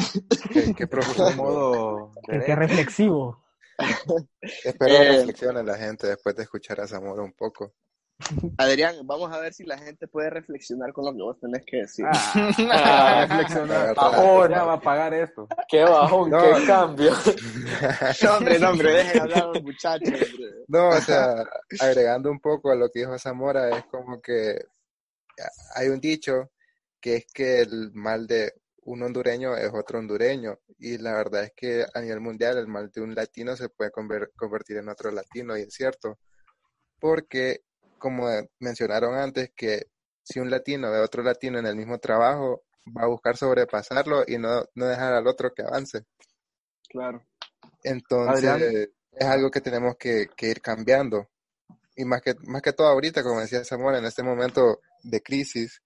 Qué, 0.52 0.74
qué 0.74 0.84
Un 0.84 0.88
profundo. 0.90 1.32
modo 1.36 2.12
Qué, 2.26 2.54
reflexivo. 2.54 3.44
Espero 4.64 4.94
Eh, 4.94 5.16
reflexione 5.16 5.62
la 5.62 5.76
gente 5.76 6.06
después 6.06 6.36
de 6.36 6.44
escuchar 6.44 6.80
a 6.80 6.86
Zamora 6.86 7.22
un 7.22 7.32
poco. 7.32 7.74
Adrián, 8.58 8.96
vamos 9.06 9.32
a 9.32 9.38
ver 9.38 9.52
si 9.52 9.64
la 9.64 9.76
gente 9.78 10.06
puede 10.08 10.30
reflexionar 10.30 10.92
con 10.92 11.04
lo 11.04 11.12
que 11.12 11.22
vos 11.22 11.38
tenés 11.40 11.64
que 11.66 11.78
decir. 11.78 12.04
Ah, 12.08 13.26
reflexionar. 13.28 13.68
La 13.68 13.84
verdad. 13.86 13.94
Ahora 14.14 14.64
va 14.64 14.72
a 14.74 14.80
pagar 14.80 15.14
esto. 15.14 15.46
Qué 15.68 15.82
bajón, 15.82 16.30
No. 16.30 16.38
qué 16.40 16.66
cambio. 16.66 17.12
No, 18.22 18.36
hombre, 18.36 18.58
no, 18.58 18.70
hombre, 18.70 18.92
dejen 18.92 19.22
hablar 19.22 19.42
a 19.42 19.46
los 19.46 19.62
muchachos, 19.62 20.08
hombre. 20.08 20.50
No, 20.68 20.88
o 20.88 21.00
sea, 21.00 21.44
agregando 21.80 22.30
un 22.30 22.40
poco 22.40 22.70
a 22.70 22.74
lo 22.74 22.88
que 22.90 23.00
dijo 23.00 23.18
Zamora, 23.18 23.76
es 23.76 23.84
como 23.86 24.20
que 24.20 24.58
hay 25.74 25.88
un 25.88 26.00
dicho 26.00 26.50
que 27.00 27.16
es 27.16 27.26
que 27.32 27.60
el 27.62 27.90
mal 27.92 28.26
de 28.26 28.52
un 28.86 29.02
hondureño 29.02 29.56
es 29.56 29.70
otro 29.74 29.98
hondureño 29.98 30.58
y 30.78 30.98
la 30.98 31.14
verdad 31.14 31.44
es 31.44 31.52
que 31.56 31.84
a 31.92 32.00
nivel 32.00 32.20
mundial 32.20 32.58
el 32.58 32.66
mal 32.68 32.90
de 32.90 33.00
un 33.00 33.14
latino 33.14 33.56
se 33.56 33.68
puede 33.68 33.90
conver- 33.90 34.30
convertir 34.36 34.76
en 34.78 34.88
otro 34.88 35.10
latino 35.10 35.56
y 35.56 35.62
es 35.62 35.74
cierto, 35.74 36.18
porque 37.00 37.62
como 37.98 38.28
mencionaron 38.60 39.14
antes 39.14 39.50
que 39.54 39.86
si 40.22 40.40
un 40.40 40.50
latino 40.50 40.90
ve 40.90 40.98
a 40.98 41.02
otro 41.02 41.22
latino 41.22 41.58
en 41.58 41.66
el 41.66 41.76
mismo 41.76 41.98
trabajo, 41.98 42.62
va 42.86 43.02
a 43.02 43.08
buscar 43.08 43.36
sobrepasarlo 43.36 44.24
y 44.26 44.38
no, 44.38 44.64
no 44.74 44.86
dejar 44.86 45.12
al 45.14 45.26
otro 45.26 45.52
que 45.52 45.62
avance. 45.62 46.04
Claro. 46.88 47.22
Entonces, 47.82 48.48
Adrián. 48.48 48.88
es 49.12 49.26
algo 49.26 49.50
que 49.50 49.60
tenemos 49.60 49.96
que, 49.96 50.28
que 50.36 50.48
ir 50.48 50.60
cambiando. 50.60 51.28
Y 51.96 52.04
más 52.04 52.22
que, 52.22 52.34
más 52.46 52.62
que 52.62 52.72
todo 52.72 52.88
ahorita, 52.88 53.22
como 53.22 53.40
decía 53.40 53.64
Samuel, 53.64 53.96
en 53.96 54.06
este 54.06 54.22
momento 54.22 54.80
de 55.02 55.22
crisis, 55.22 55.82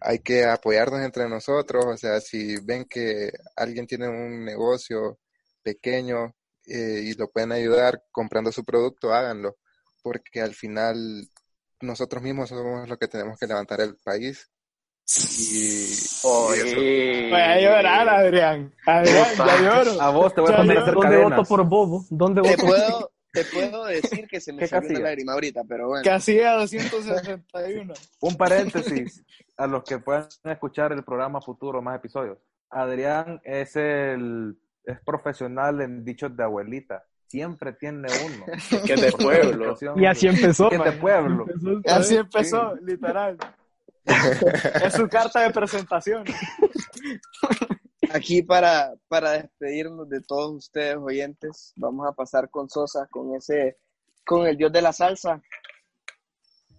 hay 0.00 0.20
que 0.20 0.44
apoyarnos 0.44 1.00
entre 1.00 1.28
nosotros. 1.28 1.84
O 1.86 1.96
sea, 1.96 2.20
si 2.20 2.56
ven 2.60 2.84
que 2.84 3.32
alguien 3.56 3.86
tiene 3.86 4.08
un 4.08 4.44
negocio 4.44 5.18
pequeño 5.62 6.34
eh, 6.66 7.00
y 7.04 7.14
lo 7.14 7.30
pueden 7.30 7.52
ayudar 7.52 8.04
comprando 8.12 8.52
su 8.52 8.64
producto, 8.64 9.12
háganlo. 9.12 9.56
Porque 10.02 10.40
al 10.40 10.54
final 10.54 11.28
nosotros 11.80 12.22
mismos 12.22 12.48
somos 12.48 12.88
los 12.88 12.98
que 12.98 13.08
tenemos 13.08 13.38
que 13.38 13.46
levantar 13.46 13.80
el 13.80 13.96
país. 13.96 14.50
Y, 15.06 15.12
y 15.12 15.92
eso. 15.92 16.76
Voy 16.76 17.40
a 17.40 17.60
llorar, 17.60 18.08
Adrián. 18.08 18.74
Adrián, 18.86 19.26
ya 19.36 19.60
lloro. 19.62 20.00
A 20.02 20.10
vos 20.10 20.34
te 20.34 20.40
voy 20.42 20.52
a 20.52 20.56
poner 20.58 20.78
a 20.78 20.82
hacer 20.82 20.94
¿Dónde 20.94 21.16
voto 21.16 21.28
cadenas. 21.28 21.48
por 21.48 21.64
Bobo? 21.64 22.04
¿Dónde 22.10 22.42
Te 22.42 22.50
voto? 22.50 22.66
puedo, 22.66 23.12
te 23.32 23.44
puedo 23.46 23.84
decir 23.86 24.26
que 24.28 24.40
se 24.40 24.52
me 24.52 24.58
¿Qué 24.60 24.66
salió 24.68 24.90
una 24.90 25.00
lágrima 25.00 25.32
ahorita, 25.32 25.62
pero 25.66 25.88
bueno. 25.88 26.04
Casilla 26.04 26.52
261. 26.54 27.94
Un 28.20 28.36
paréntesis 28.36 29.24
a 29.56 29.66
los 29.66 29.82
que 29.84 29.98
puedan 29.98 30.28
escuchar 30.44 30.92
el 30.92 31.02
programa 31.04 31.40
futuro, 31.40 31.80
más 31.80 31.96
episodios. 31.96 32.36
Adrián 32.70 33.40
es 33.44 33.76
el 33.76 34.58
es 34.84 35.00
profesional 35.04 35.80
en 35.80 36.04
dichos 36.04 36.34
de 36.36 36.42
abuelita. 36.44 37.04
Siempre 37.28 37.74
tiene 37.74 38.08
uno. 38.24 38.46
Que 38.86 38.94
es 38.94 39.00
de 39.00 39.12
pueblo. 39.12 39.76
Y 39.96 40.06
así 40.06 40.26
empezó. 40.26 40.68
Que 40.70 40.76
es 40.76 40.84
de 40.84 40.92
pueblo. 40.92 41.46
Así 41.86 42.16
empezó, 42.16 42.74
literal. 42.76 43.36
Es 44.82 44.94
su 44.94 45.06
carta 45.06 45.42
de 45.42 45.50
presentación. 45.50 46.24
Aquí 48.10 48.42
para, 48.42 48.94
para 49.06 49.32
despedirnos 49.32 50.08
de 50.08 50.22
todos 50.22 50.54
ustedes 50.54 50.96
oyentes, 50.96 51.74
vamos 51.76 52.08
a 52.08 52.12
pasar 52.12 52.48
con 52.48 52.70
Sosa, 52.70 53.06
con 53.10 53.34
ese, 53.34 53.76
con 54.24 54.46
el 54.46 54.56
dios 54.56 54.72
de 54.72 54.80
la 54.80 54.94
salsa, 54.94 55.42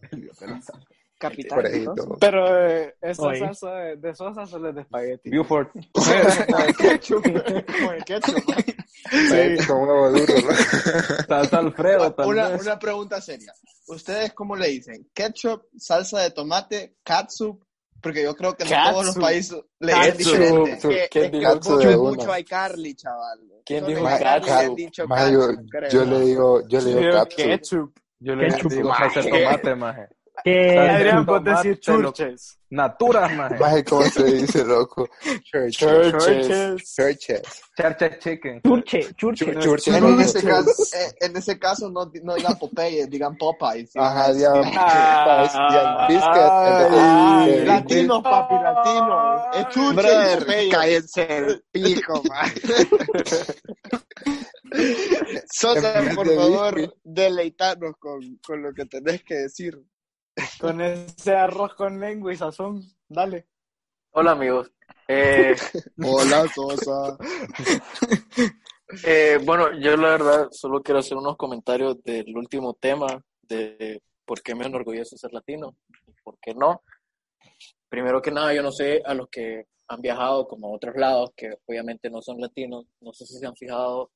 capitán. 0.09 0.61
Por 0.69 0.79
ahí 0.89 0.98
Todo. 1.19 2.17
Pero 2.19 2.65
eh, 2.67 2.95
esa 3.01 3.23
Oye. 3.23 3.39
salsa 3.39 3.71
de, 3.75 3.97
de 3.97 4.15
sosa 4.15 4.45
solo 4.45 4.69
es 4.69 4.75
de 4.75 4.81
espagueti. 4.81 5.29
Buford. 5.37 5.67
Con 5.91 6.61
el 6.61 6.75
ketchup. 6.75 7.23
Con 7.23 7.95
el 7.95 8.03
ketchup. 8.05 8.43
Como 9.67 9.81
un 9.83 9.89
huevo 9.89 10.09
duro, 10.11 10.33
¿no? 10.35 11.25
Salsa 11.27 11.57
Alfredo 11.59 12.13
tal 12.13 12.27
Una, 12.27 12.49
vez. 12.49 12.61
una 12.61 12.79
pregunta 12.79 13.21
seria. 13.21 13.53
¿Ustedes 13.87 14.33
cómo 14.33 14.55
le 14.55 14.67
dicen? 14.69 15.09
¿Ketchup, 15.13 15.63
salsa 15.77 16.19
de 16.21 16.31
tomate, 16.31 16.95
catsup? 17.03 17.63
Porque 18.01 18.23
yo 18.23 18.33
creo 18.35 18.55
que 18.55 18.63
en 18.63 18.69
todos 18.69 19.05
los 19.07 19.17
países 19.17 19.57
le 19.79 19.93
dicen 19.93 20.17
diferente. 20.17 20.77
Que- 20.87 21.07
¿Quién 21.11 21.31
dijo 21.31 21.53
catsup 21.53 21.97
mucho, 21.97 22.31
hay 22.31 22.43
Carly, 22.45 22.95
chaval. 22.95 23.39
¿Quién 23.65 23.85
dijo 23.85 24.03
catsup? 24.05 24.77
yo 25.91 26.05
le 26.05 26.19
digo, 26.21 26.61
yo 26.67 26.81
le 26.81 26.95
digo 26.95 27.25
ketchup. 27.35 27.99
Yo 28.21 28.35
le 28.35 28.47
digo 28.53 28.93
salsa 28.95 29.21
de 29.21 29.29
tomate, 29.43 29.75
maje. 29.75 30.07
Que 30.43 30.77
Adrián, 30.79 31.25
vos 31.25 31.43
decís 31.43 31.79
churches. 31.79 32.55
Naturas, 32.71 33.31
maje. 33.35 33.57
Maje, 33.57 33.83
¿cómo 33.83 34.03
se 34.03 34.23
dice, 34.23 34.63
loco? 34.63 35.07
Churches. 35.43 35.77
Churches. 35.77 36.95
Churches. 36.95 37.61
Churches 37.75 38.19
chicken. 38.19 38.61
churche, 38.61 39.13
churche. 39.15 39.45
Chur- 39.45 39.59
Churches. 39.59 39.95
En 39.95 40.19
ese 40.21 40.43
caso, 40.43 40.71
eh, 40.95 41.15
en 41.21 41.37
ese 41.37 41.57
caso 41.59 41.89
no, 41.89 42.11
no 42.23 42.35
digan 42.35 42.57
Popeye, 42.59 43.07
digan 43.07 43.35
Popeyes. 43.37 43.91
Ajá, 43.95 44.31
digan 44.33 44.61
Ah, 44.75 45.25
Popeyes, 45.25 45.53
digan 45.69 46.07
biscuit. 46.07 46.51
And 46.51 47.55
the- 47.55 47.65
latinos, 47.65 48.23
papi, 48.23 48.53
latinos. 48.55 49.41
Es 49.55 50.45
Popeye. 50.45 50.69
cállense 50.69 51.37
el 51.37 51.63
pico, 51.71 52.21
man. 52.29 52.51
Sosa, 55.51 56.03
por 56.15 56.27
favor, 56.27 56.95
deleitarnos 57.03 57.93
con, 57.99 58.19
con 58.45 58.61
lo 58.61 58.73
que 58.73 58.85
tenés 58.85 59.23
que 59.23 59.35
decir. 59.35 59.79
Con 60.59 60.81
ese 60.81 61.35
arroz 61.35 61.73
con 61.75 61.99
lengua 61.99 62.33
y 62.33 62.37
sazón. 62.37 62.83
Dale. 63.07 63.47
Hola 64.11 64.31
amigos. 64.31 64.71
Eh, 65.07 65.55
Hola, 66.03 66.47
Sosa. 66.53 67.17
eh, 69.05 69.39
bueno, 69.43 69.73
yo 69.79 69.97
la 69.97 70.09
verdad 70.09 70.47
solo 70.51 70.81
quiero 70.81 70.99
hacer 70.99 71.17
unos 71.17 71.37
comentarios 71.37 72.03
del 72.03 72.35
último 72.37 72.73
tema 72.73 73.07
de 73.41 74.01
por 74.25 74.41
qué 74.41 74.53
me 74.53 74.65
enorgullece 74.65 75.17
ser 75.17 75.33
latino 75.33 75.75
y 76.07 76.11
por 76.23 76.37
qué 76.39 76.53
no. 76.53 76.83
Primero 77.89 78.21
que 78.21 78.31
nada, 78.31 78.53
yo 78.53 78.61
no 78.61 78.71
sé 78.71 79.01
a 79.03 79.13
los 79.13 79.27
que 79.29 79.65
han 79.87 80.01
viajado 80.01 80.47
como 80.47 80.67
a 80.67 80.75
otros 80.75 80.95
lados, 80.95 81.31
que 81.35 81.57
obviamente 81.65 82.09
no 82.09 82.21
son 82.21 82.39
latinos, 82.39 82.85
no 83.01 83.11
sé 83.11 83.25
si 83.25 83.39
se 83.39 83.47
han 83.47 83.55
fijado 83.55 84.11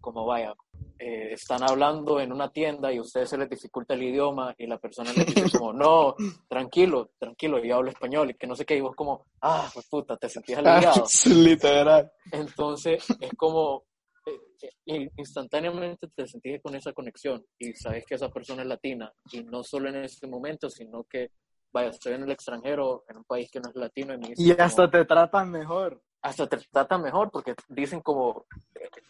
como 0.00 0.24
vaya, 0.26 0.54
eh, 0.98 1.32
están 1.32 1.62
hablando 1.62 2.20
en 2.20 2.32
una 2.32 2.50
tienda 2.50 2.92
y 2.92 2.98
a 2.98 3.02
ustedes 3.02 3.30
se 3.30 3.38
les 3.38 3.48
dificulta 3.48 3.94
el 3.94 4.02
idioma 4.02 4.54
y 4.58 4.66
la 4.66 4.78
persona 4.78 5.12
les 5.12 5.26
dice 5.26 5.50
como, 5.56 5.72
no, 5.72 6.14
tranquilo, 6.48 7.10
tranquilo, 7.18 7.62
yo 7.64 7.76
hablo 7.76 7.90
español 7.90 8.30
y 8.30 8.34
que 8.34 8.46
no 8.46 8.54
sé 8.54 8.64
qué, 8.66 8.76
y 8.76 8.80
vos 8.80 8.94
como, 8.94 9.26
ah, 9.42 9.68
pues 9.72 9.86
puta, 9.88 10.16
te 10.16 10.28
sentís 10.28 10.56
aliviado. 10.58 11.04
Literal. 11.26 12.10
Entonces 12.32 13.04
es 13.20 13.32
como 13.36 13.84
eh, 14.26 14.70
eh, 14.86 15.10
instantáneamente 15.16 16.08
te 16.14 16.26
sentís 16.26 16.60
con 16.62 16.74
esa 16.74 16.92
conexión 16.92 17.42
y 17.58 17.72
sabes 17.74 18.04
que 18.06 18.16
esa 18.16 18.28
persona 18.28 18.62
es 18.62 18.68
latina 18.68 19.10
y 19.32 19.42
no 19.44 19.62
solo 19.62 19.88
en 19.88 19.96
ese 20.04 20.26
momento, 20.26 20.68
sino 20.68 21.04
que, 21.04 21.30
vaya, 21.72 21.88
estoy 21.90 22.12
en 22.14 22.24
el 22.24 22.30
extranjero, 22.30 23.04
en 23.08 23.18
un 23.18 23.24
país 23.24 23.50
que 23.50 23.60
no 23.60 23.70
es 23.70 23.76
latino 23.76 24.14
y 24.14 24.34
Y 24.36 24.50
como- 24.52 24.62
hasta 24.64 24.90
te 24.90 25.04
tratan 25.06 25.50
mejor. 25.50 26.02
Hasta 26.22 26.46
te 26.46 26.58
tratan 26.70 27.02
mejor 27.02 27.30
porque 27.30 27.54
dicen 27.68 28.00
como, 28.00 28.44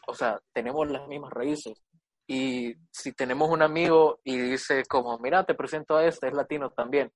o 0.07 0.15
sea, 0.15 0.41
tenemos 0.53 0.89
las 0.91 1.07
mismas 1.09 1.33
raíces. 1.33 1.83
Y 2.27 2.75
si 2.91 3.13
tenemos 3.13 3.51
un 3.51 3.63
amigo 3.63 4.21
y 4.23 4.39
dice 4.39 4.85
como, 4.89 5.19
mira, 5.19 5.45
te 5.45 5.55
presento 5.55 5.97
a 5.97 6.05
este, 6.05 6.29
es 6.29 6.35
latino 6.35 6.71
también, 6.71 7.11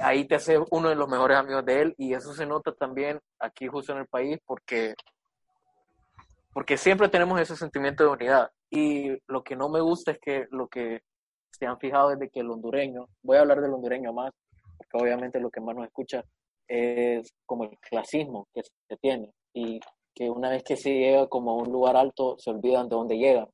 ahí 0.00 0.26
te 0.26 0.36
hace 0.36 0.58
uno 0.70 0.88
de 0.88 0.94
los 0.94 1.08
mejores 1.08 1.36
amigos 1.36 1.64
de 1.64 1.82
él 1.82 1.94
y 1.98 2.14
eso 2.14 2.32
se 2.32 2.46
nota 2.46 2.72
también 2.72 3.20
aquí 3.38 3.66
justo 3.66 3.92
en 3.92 3.98
el 3.98 4.06
país 4.06 4.38
porque, 4.46 4.94
porque 6.52 6.76
siempre 6.76 7.08
tenemos 7.08 7.40
ese 7.40 7.56
sentimiento 7.56 8.04
de 8.04 8.10
unidad. 8.10 8.50
Y 8.70 9.10
lo 9.26 9.42
que 9.42 9.56
no 9.56 9.68
me 9.68 9.80
gusta 9.80 10.12
es 10.12 10.18
que 10.18 10.46
lo 10.50 10.68
que 10.68 11.02
se 11.50 11.66
han 11.66 11.78
fijado 11.78 12.12
es 12.12 12.18
de 12.18 12.30
que 12.30 12.40
el 12.40 12.50
hondureño, 12.50 13.08
voy 13.22 13.36
a 13.36 13.40
hablar 13.40 13.60
del 13.60 13.74
hondureño 13.74 14.12
más, 14.12 14.32
porque 14.78 15.04
obviamente 15.04 15.40
lo 15.40 15.50
que 15.50 15.60
más 15.60 15.76
nos 15.76 15.86
escucha 15.86 16.24
es 16.68 17.32
como 17.46 17.64
el 17.64 17.78
clasismo 17.78 18.46
que 18.54 18.62
se 18.62 18.96
tiene 18.98 19.30
y 19.52 19.80
que 20.14 20.28
una 20.30 20.50
vez 20.50 20.62
que 20.62 20.76
se 20.76 20.90
llega 20.90 21.26
como 21.28 21.52
a 21.52 21.56
un 21.62 21.72
lugar 21.72 21.96
alto 21.96 22.36
se 22.38 22.50
olvidan 22.50 22.88
de 22.88 22.96
dónde 22.96 23.16
llegan. 23.18 23.46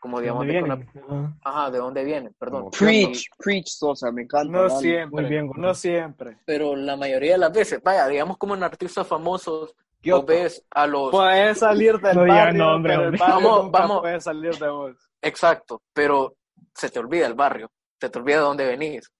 Como 0.00 0.20
digamos, 0.20 0.46
¿Dónde 0.46 0.52
de 0.54 0.62
una- 1.02 1.36
ajá, 1.42 1.70
de 1.72 1.78
dónde 1.78 2.04
vienen, 2.04 2.32
perdón. 2.38 2.60
Como 2.60 2.70
Preach, 2.70 3.24
preach, 3.36 3.66
Sosa, 3.66 4.12
me 4.12 4.22
encanta. 4.22 4.52
No 4.52 4.62
dale. 4.68 4.80
siempre. 4.80 5.22
Muy 5.22 5.30
bien, 5.30 5.50
no 5.56 5.74
siempre. 5.74 6.38
Pero 6.44 6.76
la 6.76 6.96
mayoría 6.96 7.32
de 7.32 7.38
las 7.38 7.52
veces, 7.52 7.82
vaya, 7.82 8.06
digamos 8.06 8.36
como 8.38 8.54
en 8.54 8.62
artistas 8.62 9.06
famosos, 9.06 9.74
¿Qué 10.00 10.12
vos 10.12 10.22
otro? 10.22 10.36
ves 10.36 10.64
a 10.70 10.86
los... 10.86 11.10
Puedes 11.10 11.58
salir 11.58 11.98
del 11.98 12.16
No 12.16 12.26
barrio, 12.26 12.42
pero 12.54 12.62
el 12.62 12.70
hombre. 13.06 13.18
barrio 13.18 13.18
Vamos, 13.18 13.64
nunca 13.64 13.78
vamos. 13.80 14.00
puede 14.00 14.20
salir 14.20 14.54
de 14.56 14.68
vos. 14.70 15.10
Exacto, 15.20 15.82
pero 15.92 16.36
se 16.74 16.90
te 16.90 17.00
olvida 17.00 17.26
el 17.26 17.34
barrio, 17.34 17.68
se 18.00 18.08
te 18.08 18.18
olvida 18.20 18.36
de 18.36 18.42
dónde 18.42 18.66
venís. 18.66 19.10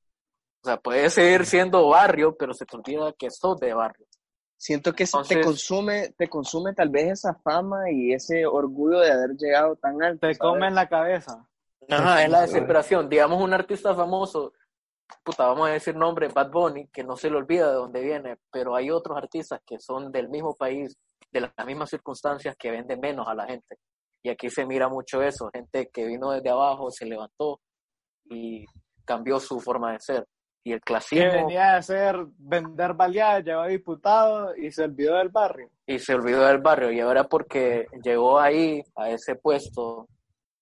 O 0.63 0.67
sea, 0.67 0.77
puedes 0.77 1.15
seguir 1.15 1.47
siendo 1.47 1.89
barrio, 1.89 2.37
pero 2.37 2.53
se 2.53 2.67
te 2.67 2.77
olvida 2.77 3.13
que 3.13 3.31
sos 3.31 3.59
de 3.61 3.73
barrio. 3.75 4.07
Siento 4.57 4.93
que 4.93 5.07
se 5.07 5.13
te 5.13 5.19
Entonces- 5.35 5.47
consume, 5.47 6.09
te 6.19 6.29
consume 6.29 6.75
tal 6.75 6.89
vez 6.89 7.13
esa 7.13 7.35
fama 7.35 7.91
y 7.93 8.13
ese 8.13 8.45
orgullo 8.45 8.99
de 9.01 9.13
haber 9.13 9.31
llegado 9.37 9.77
tan 9.77 10.03
alto. 10.03 10.27
Te 10.27 10.35
¿sabes? 10.35 10.39
comen 10.39 10.75
la 10.75 10.89
cabeza. 10.89 11.47
Ajá, 11.89 12.25
es 12.25 12.31
la 12.31 12.41
desesperación. 12.43 13.09
Digamos 13.09 13.41
un 13.41 13.55
artista 13.55 13.95
famoso, 13.95 14.53
puta, 15.23 15.47
vamos 15.47 15.69
a 15.69 15.73
decir 15.73 15.95
nombre, 15.95 16.29
Bad 16.29 16.51
Bunny, 16.51 16.89
que 16.89 17.05
no 17.05 17.17
se 17.17 17.31
le 17.31 17.37
olvida 17.37 17.69
de 17.69 17.75
dónde 17.75 18.01
viene, 18.03 18.37
pero 18.51 18.75
hay 18.75 18.91
otros 18.91 19.17
artistas 19.17 19.61
que 19.65 19.79
son 19.79 20.11
del 20.11 20.29
mismo 20.29 20.55
país, 20.57 20.97
de 21.31 21.41
las 21.41 21.53
mismas 21.65 21.91
circunstancias, 21.91 22.57
que 22.59 22.71
venden 22.73 22.99
menos 23.01 23.29
a 23.29 23.35
la 23.35 23.47
gente. 23.47 23.79
Y 24.25 24.29
aquí 24.31 24.51
se 24.51 24.67
mira 24.67 24.89
mucho 24.89 25.23
eso, 25.23 25.49
gente 25.55 25.89
que 25.91 26.05
vino 26.05 26.33
desde 26.33 26.51
abajo, 26.51 26.91
se 26.91 27.07
levantó 27.07 27.61
y 28.25 28.67
cambió 29.05 29.39
su 29.39 29.61
forma 29.61 29.93
de 29.93 30.01
ser. 30.01 30.27
Y 30.65 30.73
el 30.73 30.81
Que 30.81 30.85
clasismo, 30.85 31.33
venía 31.33 31.75
a 31.75 31.77
hacer 31.79 32.17
vender 32.37 32.93
baleadas, 32.95 33.45
llegó 33.45 33.61
a 33.61 33.69
diputado 33.69 34.57
y 34.57 34.71
se 34.71 34.85
olvidó 34.85 35.17
del 35.17 35.29
barrio. 35.31 35.71
y 35.87 35.99
se 35.99 36.15
olvidó 36.15 36.45
del 36.47 36.59
barrio, 36.59 36.91
y 36.93 37.01
ahora 37.01 37.25
porque 37.25 37.87
llegó 38.05 38.39
ahí, 38.39 38.83
a 38.97 39.09
ese 39.11 39.37
puesto, 39.37 40.07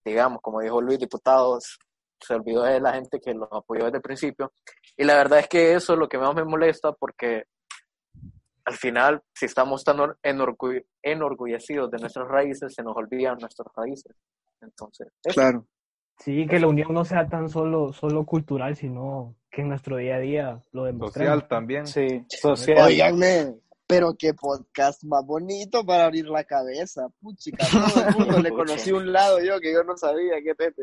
digamos, 0.04 0.40
como 0.42 0.60
dijo 0.60 0.80
Luis, 0.80 0.98
diputados, 1.00 1.78
se 2.20 2.34
olvidó 2.34 2.62
de 2.62 2.80
la 2.80 2.92
gente 2.94 3.18
que 3.20 3.34
los 3.34 3.48
apoyó 3.50 3.84
desde 3.86 3.96
el 3.98 4.02
principio. 4.02 4.52
Y 4.96 5.04
la 5.04 5.16
verdad 5.16 5.40
es 5.40 5.48
que 5.48 5.74
eso 5.74 5.94
es 5.94 5.98
lo 5.98 6.08
que 6.08 6.18
más 6.18 6.34
me 6.34 6.44
molesta 6.44 6.92
porque 6.92 7.44
al 8.64 8.74
final, 8.74 9.22
si 9.34 9.46
estamos 9.46 9.84
tan 9.84 10.00
or- 10.00 10.18
enorgu- 10.22 10.84
enorgullecidos 11.02 11.90
de 11.90 11.98
nuestras 11.98 12.26
raíces, 12.28 12.74
se 12.74 12.82
nos 12.82 12.96
olvidan 12.96 13.36
nuestras 13.40 13.68
raíces. 13.76 14.14
Entonces, 14.60 15.08
eso. 15.24 15.34
Claro. 15.34 15.66
Sí, 16.18 16.46
que 16.46 16.58
la 16.58 16.66
unión 16.66 16.94
no 16.94 17.04
sea 17.04 17.26
tan 17.28 17.48
solo, 17.50 17.92
solo 17.92 18.24
cultural, 18.24 18.74
sino 18.74 19.34
que 19.56 19.62
en 19.62 19.70
nuestro 19.70 19.96
día 19.96 20.16
a 20.16 20.18
día 20.18 20.60
lo 20.72 20.84
demostremos. 20.84 21.14
Social 21.32 21.48
también. 21.48 21.86
Sí, 21.86 22.26
social. 22.28 22.88
Óiganme, 22.88 23.54
pero 23.86 24.14
qué 24.18 24.34
podcast 24.34 25.02
más 25.04 25.24
bonito 25.24 25.82
para 25.82 26.04
abrir 26.04 26.26
la 26.28 26.44
cabeza. 26.44 27.08
Puchica, 27.22 27.66
todo 27.66 28.06
el 28.06 28.14
mundo 28.16 28.38
le 28.42 28.50
conocí 28.50 28.92
un 28.92 29.10
lado 29.10 29.40
yo 29.40 29.58
que 29.58 29.72
yo 29.72 29.82
no 29.82 29.96
sabía 29.96 30.34
qué 30.44 30.54
Pepe. 30.54 30.82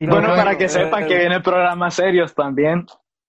Y 0.00 0.06
no, 0.06 0.14
Bueno, 0.14 0.28
no, 0.28 0.34
para 0.36 0.52
no, 0.52 0.58
que 0.58 0.64
eh, 0.64 0.68
sepan 0.70 1.06
que 1.06 1.18
vienen 1.18 1.42
programas 1.42 1.94
serios 1.94 2.34
también, 2.34 2.86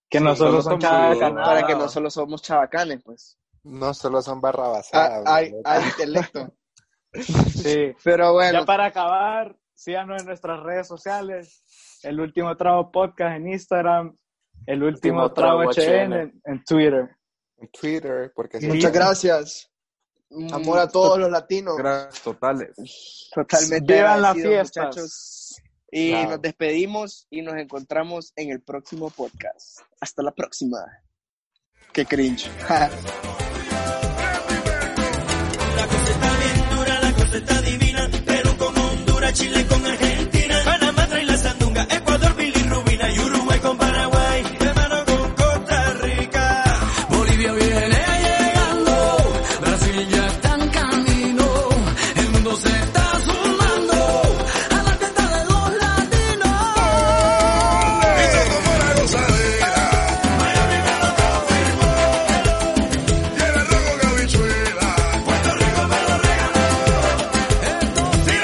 que 0.09 0.22
no 0.22 0.32
Sí, 0.32 0.38
solo 0.38 0.62
solo 0.62 0.80
son 0.80 0.80
canal. 0.80 1.36
Para 1.36 1.68
que 1.68 1.76
no 1.76 1.89
solo 1.89 2.09
somos 2.09 2.41
chavacanes, 2.41 3.01
pues. 3.03 3.38
No 3.64 3.93
solo 3.93 4.22
son 4.22 4.38
Ah, 4.38 4.41
barrabasadas. 4.41 5.24
hay, 5.28 5.49
loco. 5.51 5.62
hay 5.66 5.84
intelecto. 5.84 6.53
Sí. 7.14 7.91
Pero 8.05 8.32
bueno, 8.32 8.59
Ya 8.62 8.66
para 8.66 8.86
acabar, 8.86 9.57
síganos 9.74 10.22
en 10.22 10.28
nuestras 10.28 10.62
redes 10.64 10.88
sociales, 10.88 11.62
el 12.04 12.20
último 12.20 12.56
trago 12.56 12.91
podcast 12.91 13.38
en 13.38 13.47
Instagram, 13.49 14.18
el 14.66 14.84
último, 14.84 15.24
último 15.24 15.34
trago, 15.34 15.64
HN, 15.64 16.14
En, 16.14 16.41
en, 16.45 16.64
Twitter. 16.64 17.10
En 17.58 17.70
Twitter, 17.70 18.32
porque 18.36 18.60
sí. 18.60 18.68
Muchas 18.68 18.91
gracias. 18.91 19.72
Mm, 20.30 20.54
Amor 20.54 20.80
a 20.80 20.88
todos 20.88 21.20
los 21.20 21.30
latinos. 21.30 21.76
Gracias, 21.78 22.24
totales. 22.24 23.30
Totalmente. 23.34 23.93
Vivan 23.93 24.22
las 24.22 24.36
fiestas. 24.36 24.86
Muchachos. 24.86 25.62
Y 25.91 26.14
nos 26.14 26.41
despedimos 26.41 27.28
y 27.30 27.41
nos 27.41 27.56
encontramos 27.56 28.32
en 28.38 28.52
el 28.52 28.62
próximo 28.62 29.10
podcast. 29.10 29.82
Hasta 29.99 30.24
la 30.24 30.32
próxima. 30.32 30.78
Qué 31.91 32.06
cringe. 32.06 32.49
la 32.70 32.89
cosa 35.88 36.12
está 36.12 36.38
bien 36.38 36.70
dura, 36.78 37.02
la 37.02 37.14
cosa 37.14 37.38
está 37.38 37.62
divina, 37.62 38.10
pero 38.26 38.58
como 38.58 38.89
Honduras, 38.89 39.34
Chile, 39.34 39.68
con 39.68 39.80